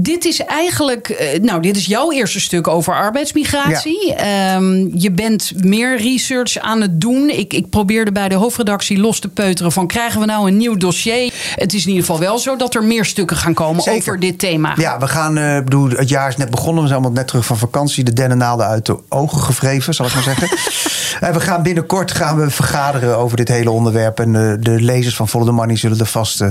Dit 0.00 0.24
is 0.24 0.44
eigenlijk, 0.44 1.08
eh, 1.08 1.40
nou, 1.40 1.62
dit 1.62 1.76
is 1.76 1.86
jouw 1.86 2.12
eerste 2.12 2.40
stuk 2.40 2.68
over 2.68 2.94
arbeidsmigratie. 2.94 4.14
Ehm, 4.14 4.98
je 4.98 5.10
bent 5.10 5.52
meer 5.64 5.96
research 5.96 6.58
aan 6.58 6.80
het 6.80 7.00
doen. 7.00 7.30
Ik, 7.30 7.52
ik 7.52 7.70
probeerde 7.70 8.12
bij 8.12 8.28
de 8.28 8.34
hoofdredactie 8.34 8.98
los 8.98 9.20
te 9.20 9.28
peuteren 9.28 9.72
van 9.72 9.86
krijgen 9.86 10.20
we 10.20 10.26
nou 10.26 10.48
een 10.48 10.56
nieuw 10.56 10.76
dossier? 10.76 11.32
Het 11.54 11.74
is 11.74 11.82
in 11.82 11.88
ieder 11.88 12.04
geval 12.04 12.20
wel 12.20 12.38
zo 12.38 12.56
dat 12.56 12.74
er 12.74 12.84
meer 12.84 13.04
stukken 13.04 13.36
gaan 13.36 13.54
komen 13.54 13.82
Zeker. 13.82 13.98
over 13.98 14.20
dit 14.20 14.38
thema. 14.38 14.72
Ja, 14.76 14.98
we 14.98 15.08
gaan, 15.08 15.38
eh, 15.38 15.58
bedoel, 15.58 15.88
het 15.88 16.08
jaar 16.08 16.28
is 16.28 16.36
net 16.36 16.50
begonnen. 16.50 16.82
We 16.82 16.88
zijn 16.88 17.00
allemaal 17.00 17.18
net 17.18 17.28
terug 17.28 17.44
van 17.44 17.58
vakantie. 17.58 18.04
De 18.04 18.12
dennennaalden 18.12 18.66
uit 18.66 18.86
de 18.86 18.98
ogen 19.08 19.38
gevreven, 19.38 19.94
zal 19.94 20.06
ik 20.06 20.14
maar 20.14 20.22
zeggen. 20.22 20.48
en 21.28 21.32
we 21.32 21.40
gaan 21.40 21.62
binnenkort 21.62 22.12
gaan 22.12 22.38
we 22.38 22.50
vergaderen 22.50 23.18
over 23.18 23.36
dit 23.36 23.48
hele 23.48 23.70
onderwerp. 23.70 24.20
En 24.20 24.34
eh, 24.36 24.56
de 24.60 24.80
lezers 24.80 25.16
van 25.16 25.28
Follow 25.28 25.46
the 25.46 25.52
Money 25.52 25.76
zullen 25.76 25.98
er 25.98 26.06
vast 26.06 26.44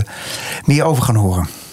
meer 0.65 0.83
over 0.83 1.03
gaan 1.03 1.15
horen. 1.15 1.66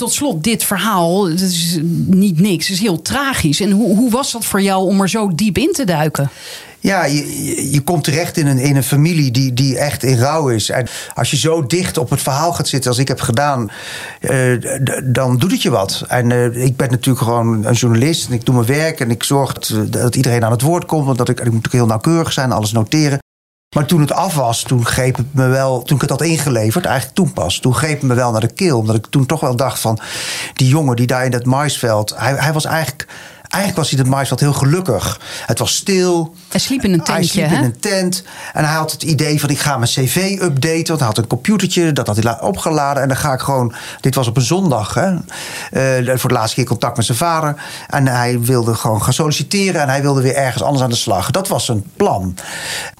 Tot 0.00 0.12
slot, 0.12 0.44
dit 0.44 0.64
verhaal, 0.64 1.28
het 1.28 1.40
is 1.40 1.78
niet 2.06 2.40
niks, 2.40 2.66
het 2.66 2.76
is 2.76 2.82
heel 2.82 3.02
tragisch. 3.02 3.60
En 3.60 3.70
hoe, 3.70 3.96
hoe 3.96 4.10
was 4.10 4.32
dat 4.32 4.44
voor 4.44 4.62
jou 4.62 4.84
om 4.84 5.00
er 5.00 5.08
zo 5.08 5.34
diep 5.34 5.58
in 5.58 5.72
te 5.72 5.84
duiken? 5.84 6.30
Ja, 6.78 7.04
je, 7.04 7.70
je, 7.70 7.80
komt 7.80 8.04
terecht 8.04 8.36
in 8.36 8.46
een, 8.46 8.58
in 8.58 8.76
een 8.76 8.82
familie 8.82 9.30
die, 9.30 9.52
die 9.52 9.78
echt 9.78 10.02
in 10.02 10.18
rouw 10.18 10.48
is. 10.48 10.70
En 10.70 10.86
als 11.14 11.30
je 11.30 11.36
zo 11.36 11.66
dicht 11.66 11.98
op 11.98 12.10
het 12.10 12.22
verhaal 12.22 12.52
gaat 12.52 12.68
zitten 12.68 12.90
als 12.90 12.98
ik 12.98 13.08
heb 13.08 13.20
gedaan, 13.20 13.70
eh, 14.20 14.34
dan 15.04 15.38
doet 15.38 15.50
het 15.50 15.62
je 15.62 15.70
wat. 15.70 16.04
En 16.08 16.32
eh, 16.32 16.64
ik 16.64 16.76
ben 16.76 16.90
natuurlijk 16.90 17.24
gewoon 17.24 17.64
een 17.64 17.74
journalist 17.74 18.26
en 18.26 18.32
ik 18.32 18.44
doe 18.44 18.54
mijn 18.54 18.66
werk 18.66 19.00
en 19.00 19.10
ik 19.10 19.22
zorg 19.22 19.52
dat, 19.52 19.92
dat 19.92 20.16
iedereen 20.16 20.44
aan 20.44 20.50
het 20.50 20.62
woord 20.62 20.84
komt. 20.84 21.06
Want 21.06 21.18
dat 21.18 21.28
ik, 21.28 21.38
ik 21.38 21.44
moet 21.44 21.54
natuurlijk 21.54 21.74
heel 21.74 21.86
nauwkeurig 21.86 22.32
zijn, 22.32 22.52
alles 22.52 22.72
noteren. 22.72 23.18
Maar 23.76 23.86
toen 23.86 24.00
het 24.00 24.12
af 24.12 24.34
was, 24.34 24.62
toen 24.62 24.86
greep 24.86 25.16
het 25.16 25.34
me 25.34 25.46
wel, 25.46 25.82
toen 25.82 25.96
ik 25.96 26.02
het 26.02 26.10
had 26.10 26.22
ingeleverd, 26.22 26.84
eigenlijk 26.84 27.16
toen 27.16 27.32
pas, 27.32 27.58
toen 27.58 27.74
greep 27.74 28.00
het 28.00 28.02
me 28.02 28.14
wel 28.14 28.30
naar 28.30 28.40
de 28.40 28.52
keel. 28.52 28.78
Omdat 28.78 28.96
ik 28.96 29.06
toen 29.06 29.26
toch 29.26 29.40
wel 29.40 29.56
dacht 29.56 29.80
van, 29.80 29.98
die 30.54 30.68
jongen 30.68 30.96
die 30.96 31.06
daar 31.06 31.24
in 31.24 31.30
dat 31.30 31.44
maisveld, 31.44 32.14
hij, 32.16 32.34
hij 32.34 32.52
was 32.52 32.64
eigenlijk, 32.64 33.08
eigenlijk 33.50 33.76
was 33.76 33.88
hij 33.90 33.98
dat 34.02 34.12
maisveld 34.12 34.40
heel 34.40 34.52
gelukkig. 34.52 35.20
Het 35.46 35.58
was 35.58 35.74
stil. 35.74 36.34
Hij 36.48 36.60
sliep 36.60 36.84
in 36.84 36.92
een 36.92 37.00
Hij 37.04 37.14
tentje, 37.14 37.30
sliep 37.32 37.48
hè? 37.48 37.56
in 37.56 37.64
een 37.64 37.80
tent. 37.80 38.22
En 38.52 38.64
hij 38.64 38.74
had 38.74 38.92
het 38.92 39.02
idee 39.02 39.40
van 39.40 39.50
ik 39.50 39.58
ga 39.58 39.76
mijn 39.76 39.90
cv 39.90 40.38
updaten. 40.42 40.86
Want 40.86 40.98
hij 40.98 41.08
had 41.08 41.18
een 41.18 41.26
computertje, 41.26 41.92
dat 41.92 42.06
had 42.06 42.16
hij 42.16 42.24
la- 42.24 42.38
opgeladen. 42.40 43.02
En 43.02 43.08
dan 43.08 43.16
ga 43.16 43.32
ik 43.32 43.40
gewoon... 43.40 43.74
Dit 44.00 44.14
was 44.14 44.26
op 44.28 44.36
een 44.36 44.42
zondag, 44.42 44.94
hè. 44.94 45.14
Eh, 46.06 46.16
voor 46.18 46.28
de 46.28 46.34
laatste 46.34 46.54
keer 46.56 46.64
contact 46.64 46.96
met 46.96 47.06
zijn 47.06 47.18
vader. 47.18 47.54
En 47.88 48.06
hij 48.08 48.40
wilde 48.40 48.74
gewoon 48.74 49.02
gaan 49.02 49.12
solliciteren. 49.12 49.80
En 49.80 49.88
hij 49.88 50.02
wilde 50.02 50.22
weer 50.22 50.34
ergens 50.34 50.62
anders 50.62 50.82
aan 50.84 50.90
de 50.90 50.96
slag. 50.96 51.30
Dat 51.30 51.48
was 51.48 51.64
zijn 51.64 51.84
plan. 51.96 52.34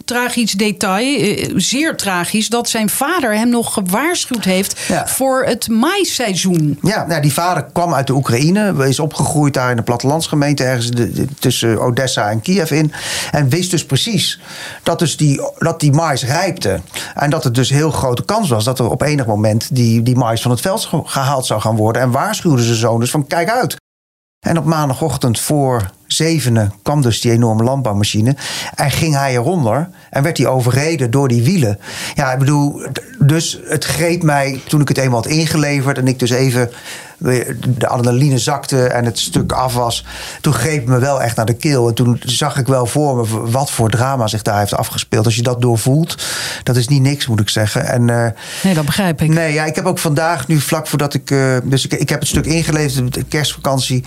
Tragisch 0.04 0.52
detail, 0.52 1.20
eh, 1.20 1.50
zeer 1.56 1.96
tragisch, 1.96 2.48
dat 2.48 2.68
zijn 2.68 2.88
vader 2.88 3.34
hem 3.36 3.48
nog 3.48 3.72
gewaarschuwd 3.72 4.44
heeft 4.44 4.78
Ja. 4.88 5.06
voor 5.06 5.44
het 5.44 5.68
maisseizoen. 5.68 6.78
Ja, 6.82 7.06
nou, 7.06 7.20
die 7.22 7.32
vader 7.32 7.64
kwam 7.72 7.94
uit 7.94 8.06
de 8.06 8.12
Oekraïne. 8.14 8.88
Is 8.88 8.98
opgegroeid 9.00 9.54
daar 9.54 9.70
in 9.70 9.76
de 9.76 9.82
plattelandsgemeente. 9.82 10.38
Ergens 10.40 10.90
tussen 11.38 11.80
Odessa 11.80 12.30
en 12.30 12.40
Kiev 12.40 12.70
in. 12.70 12.92
En 13.30 13.48
wist 13.48 13.70
dus 13.70 13.86
precies 13.86 14.40
dat, 14.82 14.98
dus 14.98 15.16
die, 15.16 15.40
dat 15.58 15.80
die 15.80 15.92
mais 15.92 16.24
rijpte. 16.24 16.80
En 17.14 17.30
dat 17.30 17.44
het 17.44 17.54
dus 17.54 17.70
heel 17.70 17.90
grote 17.90 18.24
kans 18.24 18.48
was 18.48 18.64
dat 18.64 18.78
er 18.78 18.90
op 18.90 19.02
enig 19.02 19.26
moment 19.26 19.68
die, 19.72 20.02
die 20.02 20.16
mais 20.16 20.42
van 20.42 20.50
het 20.50 20.60
veld 20.60 20.84
ge- 20.84 21.02
gehaald 21.04 21.46
zou 21.46 21.60
gaan 21.60 21.76
worden. 21.76 22.02
En 22.02 22.10
waarschuwde 22.10 22.62
zijn 22.62 22.76
zoon 22.76 23.00
dus 23.00 23.10
van 23.10 23.26
kijk 23.26 23.50
uit. 23.50 23.76
En 24.46 24.58
op 24.58 24.64
maandagochtend 24.64 25.40
voor 25.40 25.90
zevenen 26.12 26.72
kwam 26.82 27.02
dus 27.02 27.20
die 27.20 27.32
enorme 27.32 27.62
landbouwmachine. 27.62 28.36
En 28.74 28.90
ging 28.90 29.14
hij 29.14 29.32
eronder 29.32 29.88
en 30.10 30.22
werd 30.22 30.38
hij 30.38 30.46
overreden 30.46 31.10
door 31.10 31.28
die 31.28 31.42
wielen. 31.42 31.78
Ja, 32.14 32.32
ik 32.32 32.38
bedoel, 32.38 32.82
dus 33.18 33.60
het 33.64 33.84
greep 33.84 34.22
mij 34.22 34.60
toen 34.68 34.80
ik 34.80 34.88
het 34.88 34.98
eenmaal 34.98 35.22
had 35.22 35.30
ingeleverd 35.32 35.98
en 35.98 36.08
ik 36.08 36.18
dus 36.18 36.30
even 36.30 36.70
de 37.68 37.86
adrenaline 37.86 38.38
zakte 38.38 38.86
en 38.86 39.04
het 39.04 39.18
stuk 39.18 39.52
af 39.52 39.74
was. 39.74 40.04
Toen 40.40 40.52
greep 40.52 40.76
het 40.76 40.88
me 40.88 40.98
wel 40.98 41.22
echt 41.22 41.36
naar 41.36 41.46
de 41.46 41.54
keel. 41.54 41.88
En 41.88 41.94
toen 41.94 42.20
zag 42.24 42.58
ik 42.58 42.66
wel 42.66 42.86
voor 42.86 43.16
me 43.16 43.50
wat 43.50 43.70
voor 43.70 43.90
drama 43.90 44.26
zich 44.26 44.42
daar 44.42 44.58
heeft 44.58 44.74
afgespeeld. 44.74 45.24
Als 45.24 45.36
je 45.36 45.42
dat 45.42 45.60
doorvoelt, 45.62 46.22
dat 46.62 46.76
is 46.76 46.88
niet 46.88 47.02
niks, 47.02 47.26
moet 47.26 47.40
ik 47.40 47.48
zeggen. 47.48 47.86
En, 47.86 48.10
eh, 48.10 48.26
Nee, 48.62 48.74
dat 48.74 48.84
begrijp 48.84 49.22
ik. 49.22 49.28
Nee, 49.28 49.52
ja, 49.52 49.64
ik 49.64 49.74
heb 49.74 49.84
ook 49.84 49.98
vandaag, 49.98 50.48
nu 50.48 50.60
vlak 50.60 50.86
voordat 50.86 51.14
ik. 51.14 51.30
eh, 51.30 51.56
dus 51.64 51.84
ik, 51.84 51.92
ik 51.92 52.08
heb 52.08 52.20
het 52.20 52.28
stuk 52.28 52.46
ingeleverd, 52.46 53.14
de 53.14 53.24
kerstvakantie. 53.24 54.04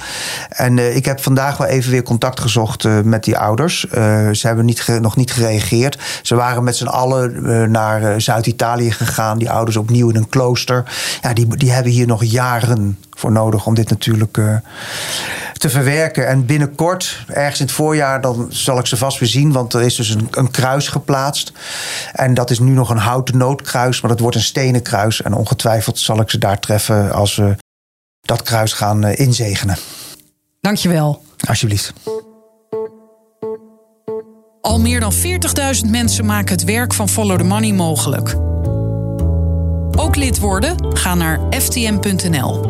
En 0.49 0.80
eh, 0.80 0.95
ik 0.95 1.06
heb 1.06 1.24
vandaag 1.24 1.58
wel 1.58 1.68
even 1.68 1.91
weer 1.94 2.04
contact 2.04 2.39
gezocht 2.39 2.86
eh, 2.86 3.00
met 3.02 3.24
die 3.24 3.38
ouders. 3.38 3.88
Eh, 3.88 4.30
ze 4.32 4.48
hebben 4.48 4.66
niet 4.66 4.88
nog 5.02 5.16
niet 5.16 5.32
gereageerd. 5.32 6.00
Ze 6.22 6.36
waren 6.36 6.64
met 6.64 6.76
z'n 6.76 6.86
allen 6.86 7.46
eh, 7.46 7.68
naar 7.68 8.22
Zuid-Italië 8.22 8.91
gegaan. 8.91 9.38
Die 9.38 9.50
ouders 9.50 9.78
opnieuw 9.78 10.10
in 10.10 10.16
een 10.16 10.30
klooster. 10.30 10.84
Ja, 11.22 11.34
die, 11.34 11.58
die 11.58 11.72
hebben 11.72 11.91
hier 11.91 12.08
nog 12.08 12.24
jaren 12.24 12.98
voor 13.10 13.32
nodig 13.32 13.66
om 13.66 13.74
dit 13.74 13.89
natuurlijk 13.89 14.39
te 15.54 15.70
verwerken. 15.70 16.28
En 16.28 16.46
binnenkort, 16.46 17.26
ergens 17.28 17.60
in 17.60 17.66
het 17.66 17.76
voorjaar, 17.76 18.22
dan 18.22 18.48
zal 18.50 18.80
ik 18.80 18.86
ze 18.86 18.98
vast 18.98 19.20
weer 19.20 19.30
zien. 19.30 19.52
Want 19.52 19.74
er 19.74 19.82
is 19.82 19.96
dus 19.96 20.10
een, 20.10 20.28
een 20.32 20.52
kruis 20.52 20.88
geplaatst. 20.88 21.52
En 22.14 22.34
dat 22.34 22.50
is 22.50 22.60
nu 22.60 22.72
nog 22.72 22.89
een 22.89 22.98
houten 22.98 23.38
noodkruis, 23.38 24.02
maar 24.02 24.12
dat 24.12 24.20
wordt 24.20 24.36
een 24.36 24.41
stenen 24.41 24.82
kruis. 24.82 25.22
En 25.22 25.34
ongetwijfeld 25.34 26.00
zal 26.00 26.20
ik 26.20 26.30
ze 26.30 26.38
daar 26.38 26.60
treffen 26.60 27.12
als 27.12 27.36
we 27.36 27.56
dat 28.22 28.41
kruis 28.41 28.74
gaan 28.74 29.04
inzegenen. 29.04 29.78
Dankjewel. 30.64 31.22
Alsjeblieft. 31.47 31.93
Al 34.61 34.80
meer 34.80 34.99
dan 34.99 35.14
40.000 35.14 35.89
mensen 35.89 36.26
maken 36.26 36.51
het 36.53 36.64
werk 36.64 36.93
van 36.93 37.09
Follow 37.09 37.38
the 37.38 37.43
Money 37.43 37.72
mogelijk. 37.72 38.36
Ook 39.97 40.16
lid 40.16 40.39
worden? 40.39 40.95
Ga 40.95 41.16
naar 41.16 41.39
ftm.nl. 41.49 42.61